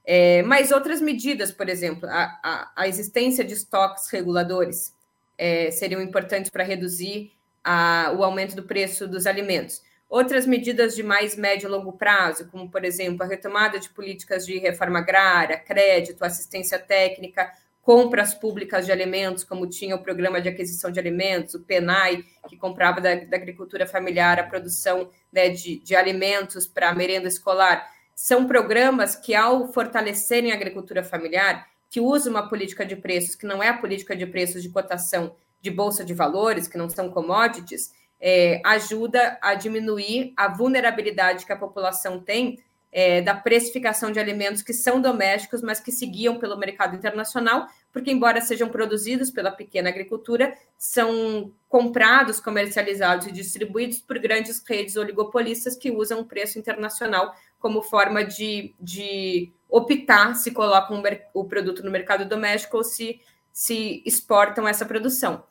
É, 0.04 0.42
mas 0.42 0.72
outras 0.72 1.00
medidas, 1.00 1.52
por 1.52 1.68
exemplo, 1.68 2.08
a, 2.08 2.40
a, 2.42 2.72
a 2.74 2.88
existência 2.88 3.44
de 3.44 3.52
estoques 3.52 4.10
reguladores 4.10 4.92
é, 5.38 5.70
seriam 5.70 6.02
importantes 6.02 6.50
para 6.50 6.64
reduzir 6.64 7.30
a, 7.62 8.12
o 8.18 8.24
aumento 8.24 8.56
do 8.56 8.64
preço 8.64 9.06
dos 9.06 9.24
alimentos. 9.24 9.82
Outras 10.12 10.44
medidas 10.44 10.94
de 10.94 11.02
mais 11.02 11.34
médio 11.34 11.68
e 11.68 11.70
longo 11.70 11.94
prazo, 11.94 12.46
como, 12.50 12.70
por 12.70 12.84
exemplo, 12.84 13.22
a 13.22 13.26
retomada 13.26 13.78
de 13.78 13.88
políticas 13.88 14.44
de 14.44 14.58
reforma 14.58 14.98
agrária, 14.98 15.56
crédito, 15.56 16.22
assistência 16.22 16.78
técnica, 16.78 17.50
compras 17.80 18.34
públicas 18.34 18.84
de 18.84 18.92
alimentos, 18.92 19.42
como 19.42 19.66
tinha 19.66 19.96
o 19.96 20.02
programa 20.02 20.38
de 20.38 20.50
aquisição 20.50 20.90
de 20.90 21.00
alimentos, 21.00 21.54
o 21.54 21.60
PENAI, 21.60 22.26
que 22.46 22.58
comprava 22.58 23.00
da, 23.00 23.14
da 23.14 23.38
agricultura 23.38 23.86
familiar 23.86 24.38
a 24.38 24.42
produção 24.42 25.08
né, 25.32 25.48
de, 25.48 25.78
de 25.78 25.96
alimentos 25.96 26.66
para 26.66 26.94
merenda 26.94 27.26
escolar, 27.26 27.90
são 28.14 28.46
programas 28.46 29.16
que, 29.16 29.34
ao 29.34 29.72
fortalecerem 29.72 30.52
a 30.52 30.56
agricultura 30.56 31.02
familiar, 31.02 31.66
que 31.88 32.00
usa 32.00 32.28
uma 32.28 32.50
política 32.50 32.84
de 32.84 32.96
preços 32.96 33.34
que 33.34 33.46
não 33.46 33.62
é 33.62 33.70
a 33.70 33.78
política 33.78 34.14
de 34.14 34.26
preços 34.26 34.62
de 34.62 34.68
cotação 34.68 35.34
de 35.62 35.70
bolsa 35.70 36.04
de 36.04 36.12
valores, 36.12 36.68
que 36.68 36.76
não 36.76 36.90
são 36.90 37.08
commodities, 37.08 37.94
é, 38.24 38.62
ajuda 38.64 39.36
a 39.42 39.54
diminuir 39.54 40.32
a 40.36 40.46
vulnerabilidade 40.46 41.44
que 41.44 41.52
a 41.52 41.56
população 41.56 42.20
tem 42.20 42.62
é, 42.92 43.20
da 43.20 43.34
precificação 43.34 44.12
de 44.12 44.20
alimentos 44.20 44.62
que 44.62 44.72
são 44.72 45.00
domésticos, 45.00 45.60
mas 45.60 45.80
que 45.80 45.90
seguiam 45.90 46.38
pelo 46.38 46.56
mercado 46.56 46.94
internacional, 46.94 47.66
porque, 47.90 48.12
embora 48.12 48.40
sejam 48.40 48.68
produzidos 48.68 49.30
pela 49.30 49.50
pequena 49.50 49.88
agricultura, 49.88 50.56
são 50.78 51.52
comprados, 51.68 52.38
comercializados 52.38 53.26
e 53.26 53.32
distribuídos 53.32 53.98
por 53.98 54.18
grandes 54.18 54.62
redes 54.64 54.96
oligopolistas 54.96 55.74
que 55.74 55.90
usam 55.90 56.20
o 56.20 56.24
preço 56.24 56.58
internacional 56.58 57.34
como 57.58 57.82
forma 57.82 58.24
de, 58.24 58.74
de 58.78 59.52
optar 59.68 60.34
se 60.34 60.50
colocam 60.52 61.02
o 61.34 61.44
produto 61.44 61.82
no 61.82 61.90
mercado 61.90 62.24
doméstico 62.24 62.76
ou 62.76 62.84
se, 62.84 63.20
se 63.52 64.02
exportam 64.06 64.68
essa 64.68 64.84
produção. 64.84 65.42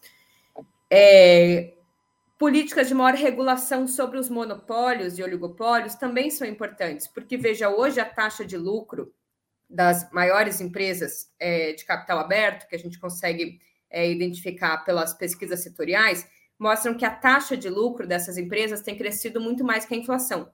É, 0.89 1.73
políticas 2.41 2.87
de 2.87 2.95
maior 2.95 3.13
regulação 3.13 3.87
sobre 3.87 4.17
os 4.17 4.27
monopólios 4.27 5.19
e 5.19 5.21
oligopólios 5.21 5.93
também 5.93 6.31
são 6.31 6.47
importantes, 6.47 7.07
porque, 7.07 7.37
veja, 7.37 7.69
hoje 7.69 7.99
a 7.99 8.05
taxa 8.05 8.43
de 8.43 8.57
lucro 8.57 9.13
das 9.69 10.11
maiores 10.11 10.59
empresas 10.59 11.31
é, 11.37 11.73
de 11.73 11.85
capital 11.85 12.17
aberto, 12.17 12.67
que 12.67 12.75
a 12.75 12.79
gente 12.79 12.99
consegue 12.99 13.59
é, 13.91 14.09
identificar 14.09 14.79
pelas 14.79 15.13
pesquisas 15.13 15.59
setoriais, 15.59 16.27
mostram 16.57 16.95
que 16.97 17.05
a 17.05 17.11
taxa 17.11 17.55
de 17.55 17.69
lucro 17.69 18.07
dessas 18.07 18.39
empresas 18.39 18.81
tem 18.81 18.97
crescido 18.97 19.39
muito 19.39 19.63
mais 19.63 19.85
que 19.85 19.93
a 19.93 19.97
inflação. 19.97 20.49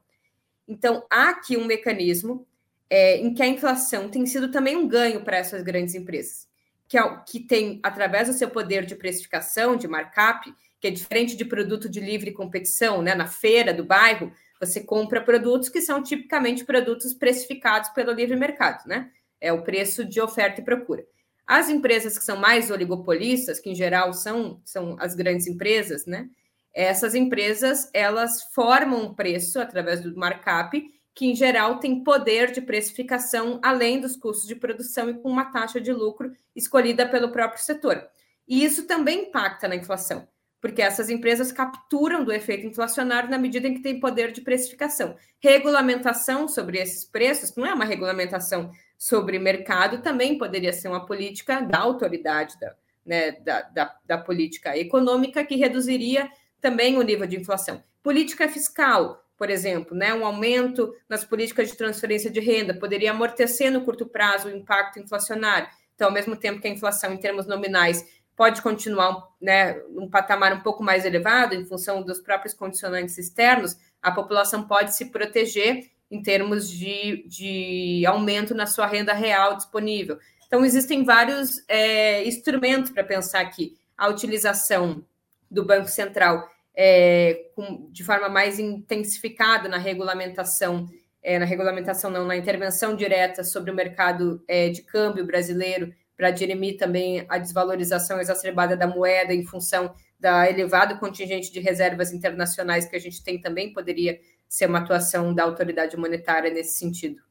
Então, 0.68 1.06
há 1.10 1.30
aqui 1.30 1.56
um 1.56 1.64
mecanismo 1.64 2.46
é, 2.90 3.16
em 3.16 3.34
que 3.34 3.42
a 3.42 3.48
inflação 3.48 4.10
tem 4.10 4.26
sido 4.26 4.52
também 4.52 4.76
um 4.76 4.90
ganho 4.90 5.24
para 5.24 5.38
essas 5.38 5.64
grandes 5.64 5.96
empresas, 5.96 6.50
que, 6.86 6.98
é, 6.98 7.18
que 7.26 7.40
tem, 7.40 7.80
através 7.82 8.28
do 8.28 8.34
seu 8.34 8.50
poder 8.50 8.86
de 8.86 8.94
precificação, 8.94 9.78
de 9.78 9.88
markup, 9.88 10.54
que 10.80 10.88
é 10.88 10.92
diferente 10.92 11.36
de 11.36 11.46
produto 11.46 11.90
de 11.90 12.00
livre 12.00 12.32
competição, 12.32 13.02
né? 13.02 13.16
Na 13.16 13.28
feira 13.28 13.74
do 13.74 13.84
bairro, 13.84 14.32
você 14.60 14.82
compra 14.82 15.22
produtos 15.22 15.70
que 15.70 15.82
são 15.82 16.02
tipicamente 16.02 16.66
produtos 16.66 17.14
precificados 17.14 17.90
pelo 17.90 18.12
livre 18.12 18.36
mercado, 18.36 18.88
né? 18.88 19.12
É 19.40 19.52
o 19.52 19.64
preço 19.64 20.04
de 20.06 20.20
oferta 20.22 20.62
e 20.62 20.64
procura. 20.64 21.06
As 21.46 21.70
empresas 21.70 22.18
que 22.18 22.26
são 22.26 22.38
mais 22.38 22.70
oligopolistas, 22.70 23.60
que 23.60 23.70
em 23.70 23.76
geral 23.76 24.14
são, 24.14 24.62
são 24.66 24.98
as 25.00 25.16
grandes 25.16 25.48
empresas, 25.48 26.06
né? 26.06 26.30
Essas 26.74 27.16
empresas, 27.16 27.90
elas 27.94 28.44
formam 28.54 29.06
um 29.06 29.14
preço 29.14 29.60
através 29.60 30.02
do 30.02 30.16
markup, 30.16 30.84
que 31.16 31.26
em 31.26 31.36
geral 31.36 31.80
tem 31.80 32.04
poder 32.04 32.52
de 32.52 32.62
precificação 32.62 33.60
além 33.64 34.00
dos 34.00 34.16
custos 34.16 34.48
de 34.48 34.56
produção 34.56 35.10
e 35.10 35.16
com 35.16 35.30
uma 35.30 35.46
taxa 35.46 35.82
de 35.82 35.92
lucro 35.92 36.32
escolhida 36.56 37.08
pelo 37.08 37.32
próprio 37.32 37.64
setor. 37.64 38.08
E 38.48 38.64
isso 38.64 38.86
também 38.86 39.24
impacta 39.24 39.68
na 39.68 39.76
inflação 39.76 40.28
porque 40.62 40.82
essas 40.82 41.10
empresas 41.10 41.52
capturam 41.52 42.24
do 42.24 42.32
efeito 42.32 42.66
inflacionário 42.66 43.30
na 43.30 43.38
medida 43.38 43.68
em 43.68 43.74
que 43.74 43.82
tem 43.82 44.00
poder 44.00 44.32
de 44.32 44.42
precificação. 44.42 45.16
Regulamentação 45.40 46.48
sobre 46.48 46.80
esses 46.80 47.06
preços 47.06 47.56
não 47.56 47.66
é 47.66 47.74
uma 47.74 47.86
regulamentação 47.86 48.72
sobre 48.98 49.38
mercado, 49.38 50.02
também 50.02 50.38
poderia 50.38 50.74
ser 50.74 50.88
uma 50.88 51.06
política 51.06 51.62
da 51.62 51.80
autoridade 51.80 52.60
da, 52.60 52.76
né, 53.06 53.32
da, 53.32 53.62
da, 53.62 53.96
da 54.06 54.18
política 54.18 54.76
econômica 54.78 55.46
que 55.46 55.56
reduziria 55.56 56.30
também 56.60 56.98
o 56.98 57.04
nível 57.04 57.28
de 57.28 57.38
inflação. 57.38 57.84
Política 58.02 58.50
fiscal, 58.50 59.24
por 59.38 59.52
exemplo, 59.52 59.96
né, 59.96 60.14
um 60.14 60.26
aumento 60.26 60.94
nas 61.08 61.24
políticas 61.24 61.70
de 61.70 61.78
transferência 61.78 62.32
de 62.32 62.40
renda 62.40 62.74
poderia 62.74 63.12
amortecer 63.12 63.72
no 63.72 63.86
curto 63.86 64.08
prazo 64.08 64.48
o 64.48 64.52
impacto 64.52 65.00
inflacionário. 65.00 65.70
Então, 65.94 66.08
ao 66.08 66.14
mesmo 66.14 66.36
tempo 66.36 66.60
que 66.60 66.68
a 66.68 66.72
inflação 66.72 67.14
em 67.14 67.18
termos 67.18 67.48
nominais 67.48 68.06
pode 68.38 68.62
continuar 68.62 69.28
né, 69.42 69.82
um 69.90 70.08
patamar 70.08 70.54
um 70.54 70.62
pouco 70.62 70.84
mais 70.84 71.04
elevado, 71.04 71.56
em 71.56 71.66
função 71.66 72.04
dos 72.04 72.22
próprios 72.22 72.54
condicionantes 72.54 73.18
externos, 73.18 73.76
a 74.00 74.12
população 74.12 74.68
pode 74.68 74.96
se 74.96 75.06
proteger 75.06 75.90
em 76.10 76.22
termos 76.22 76.70
de, 76.70 77.26
de 77.28 78.06
aumento 78.06 78.54
na 78.54 78.68
sua 78.68 78.86
renda 78.86 79.12
real 79.12 79.58
disponível. 79.58 80.20
Então, 80.46 80.64
existem 80.64 81.04
vários 81.04 81.64
é, 81.68 82.26
instrumentos 82.26 82.92
para 82.92 83.04
pensar 83.04 83.42
aqui. 83.42 83.76
A 83.98 84.08
utilização 84.08 85.04
do 85.50 85.66
Banco 85.66 85.90
Central 85.90 86.48
é, 86.76 87.50
com, 87.56 87.90
de 87.92 88.04
forma 88.04 88.30
mais 88.30 88.60
intensificada 88.60 89.68
na 89.68 89.78
regulamentação, 89.78 90.88
é, 91.24 91.40
na 91.40 91.46
regulamentação 91.46 92.12
não, 92.12 92.26
na 92.26 92.38
intervenção 92.38 92.96
direta 92.96 93.44
sobre 93.44 93.72
o 93.72 93.76
mercado 93.76 94.44
é, 94.48 94.70
de 94.70 94.84
câmbio 94.84 95.26
brasileiro, 95.26 95.92
para 96.18 96.32
dirimir 96.32 96.78
também 96.78 97.24
a 97.30 97.38
desvalorização 97.38 98.20
exacerbada 98.20 98.76
da 98.76 98.88
moeda 98.88 99.34
em 99.34 99.46
função 99.46 99.94
da 100.20 100.50
elevado 100.50 100.98
contingente 101.00 101.52
de 101.52 101.60
reservas 101.60 102.12
internacionais 102.12 102.88
que 102.88 102.96
a 102.96 103.00
gente 103.00 103.24
tem 103.24 103.40
também 103.40 103.72
poderia 103.72 104.20
ser 104.50 104.68
uma 104.68 104.80
atuação 104.80 105.34
da 105.34 105.44
autoridade 105.44 105.96
monetária 105.96 106.52
nesse 106.52 106.80
sentido. 106.80 107.22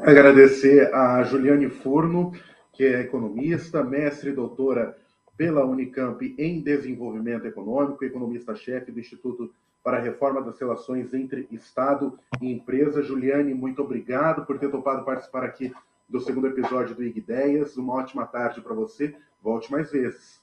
Agradecer 0.00 0.92
a 0.94 1.22
Juliane 1.22 1.68
Furno, 1.68 2.32
que 2.72 2.84
é 2.84 3.00
economista, 3.02 3.84
mestre 3.84 4.30
e 4.30 4.34
doutora 4.34 4.96
pela 5.36 5.64
Unicamp 5.64 6.34
em 6.38 6.60
Desenvolvimento 6.62 7.46
Econômico, 7.46 8.04
economista-chefe 8.04 8.90
do 8.90 8.98
Instituto 8.98 9.54
para 9.82 9.98
a 9.98 10.00
reforma 10.00 10.42
das 10.42 10.58
relações 10.58 11.14
entre 11.14 11.48
Estado 11.50 12.18
e 12.40 12.52
empresa. 12.52 13.02
Juliane, 13.02 13.54
muito 13.54 13.82
obrigado 13.82 14.44
por 14.44 14.58
ter 14.58 14.70
topado 14.70 15.04
participar 15.04 15.44
aqui 15.44 15.72
do 16.08 16.20
segundo 16.20 16.48
episódio 16.48 16.94
do 16.94 17.02
IG 17.02 17.18
Ideias. 17.18 17.76
Uma 17.76 17.94
ótima 17.94 18.26
tarde 18.26 18.60
para 18.60 18.74
você. 18.74 19.14
Volte 19.42 19.70
mais 19.70 19.90
vezes. 19.90 20.40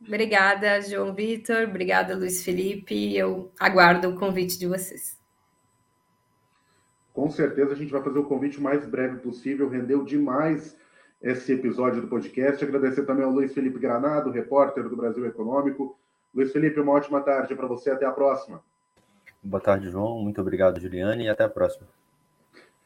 Obrigada, 0.00 0.80
João 0.82 1.14
Vitor. 1.14 1.68
Obrigada, 1.68 2.16
Luiz 2.16 2.44
Felipe. 2.44 3.16
Eu 3.16 3.50
aguardo 3.58 4.08
o 4.08 4.18
convite 4.18 4.58
de 4.58 4.66
vocês. 4.66 5.18
Com 7.12 7.30
certeza 7.30 7.72
a 7.72 7.76
gente 7.76 7.90
vai 7.90 8.02
fazer 8.02 8.18
o 8.18 8.24
convite 8.24 8.58
o 8.58 8.62
mais 8.62 8.86
breve 8.86 9.18
possível. 9.18 9.68
Rendeu 9.68 10.04
demais 10.04 10.76
esse 11.20 11.52
episódio 11.52 12.00
do 12.00 12.06
podcast. 12.06 12.62
Agradecer 12.64 13.04
também 13.04 13.24
ao 13.24 13.32
Luiz 13.32 13.52
Felipe 13.52 13.78
Granado, 13.78 14.30
repórter 14.30 14.88
do 14.88 14.96
Brasil 14.96 15.26
Econômico 15.26 15.98
Luiz 16.38 16.52
Felipe, 16.52 16.78
uma 16.78 16.92
ótima 16.92 17.20
tarde 17.20 17.52
para 17.56 17.66
você. 17.66 17.90
Até 17.90 18.06
a 18.06 18.12
próxima. 18.12 18.62
Boa 19.42 19.60
tarde, 19.60 19.90
João. 19.90 20.20
Muito 20.20 20.40
obrigado, 20.40 20.78
Juliane, 20.78 21.24
e 21.24 21.28
até 21.28 21.42
a 21.42 21.48
próxima. 21.48 21.88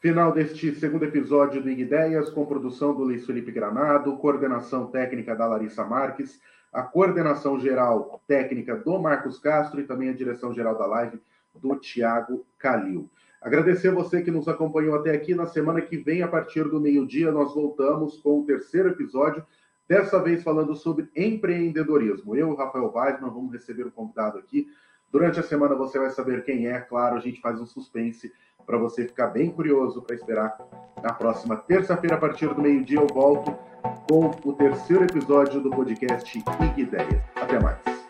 Final 0.00 0.32
deste 0.32 0.74
segundo 0.76 1.04
episódio 1.04 1.62
do 1.62 1.68
IG 1.68 1.82
Ideias, 1.82 2.30
com 2.30 2.46
produção 2.46 2.94
do 2.94 3.04
Luiz 3.04 3.26
Felipe 3.26 3.52
Granado, 3.52 4.16
coordenação 4.16 4.86
técnica 4.86 5.36
da 5.36 5.44
Larissa 5.44 5.84
Marques, 5.84 6.40
a 6.72 6.82
coordenação 6.82 7.60
geral 7.60 8.22
técnica 8.26 8.74
do 8.74 8.98
Marcos 8.98 9.38
Castro 9.38 9.82
e 9.82 9.84
também 9.84 10.08
a 10.08 10.14
direção 10.14 10.54
geral 10.54 10.78
da 10.78 10.86
live 10.86 11.20
do 11.54 11.76
Tiago 11.76 12.46
Calil. 12.58 13.10
Agradecer 13.38 13.88
a 13.88 13.94
você 13.94 14.22
que 14.22 14.30
nos 14.30 14.48
acompanhou 14.48 14.94
até 14.94 15.10
aqui. 15.10 15.34
Na 15.34 15.44
semana 15.44 15.82
que 15.82 15.98
vem, 15.98 16.22
a 16.22 16.28
partir 16.28 16.64
do 16.64 16.80
meio-dia, 16.80 17.30
nós 17.30 17.54
voltamos 17.54 18.16
com 18.16 18.40
o 18.40 18.46
terceiro 18.46 18.88
episódio 18.88 19.44
Dessa 19.92 20.18
vez 20.18 20.42
falando 20.42 20.74
sobre 20.74 21.10
empreendedorismo. 21.14 22.34
Eu, 22.34 22.54
Rafael 22.54 22.90
Weisman, 22.94 23.28
vamos 23.28 23.52
receber 23.52 23.86
um 23.86 23.90
convidado 23.90 24.38
aqui. 24.38 24.66
Durante 25.10 25.38
a 25.38 25.42
semana 25.42 25.74
você 25.74 25.98
vai 25.98 26.08
saber 26.08 26.44
quem 26.44 26.66
é, 26.66 26.80
claro, 26.80 27.14
a 27.14 27.20
gente 27.20 27.42
faz 27.42 27.60
um 27.60 27.66
suspense 27.66 28.32
para 28.64 28.78
você 28.78 29.06
ficar 29.06 29.26
bem 29.26 29.50
curioso 29.50 30.00
para 30.00 30.16
esperar. 30.16 30.56
Na 31.02 31.12
próxima 31.12 31.58
terça-feira, 31.58 32.16
a 32.16 32.18
partir 32.18 32.48
do 32.54 32.62
meio-dia, 32.62 33.00
eu 33.00 33.06
volto 33.06 33.54
com 34.08 34.30
o 34.48 34.54
terceiro 34.54 35.04
episódio 35.04 35.60
do 35.60 35.68
podcast 35.68 36.42
Ideias. 36.78 37.20
Até 37.36 37.60
mais. 37.60 38.01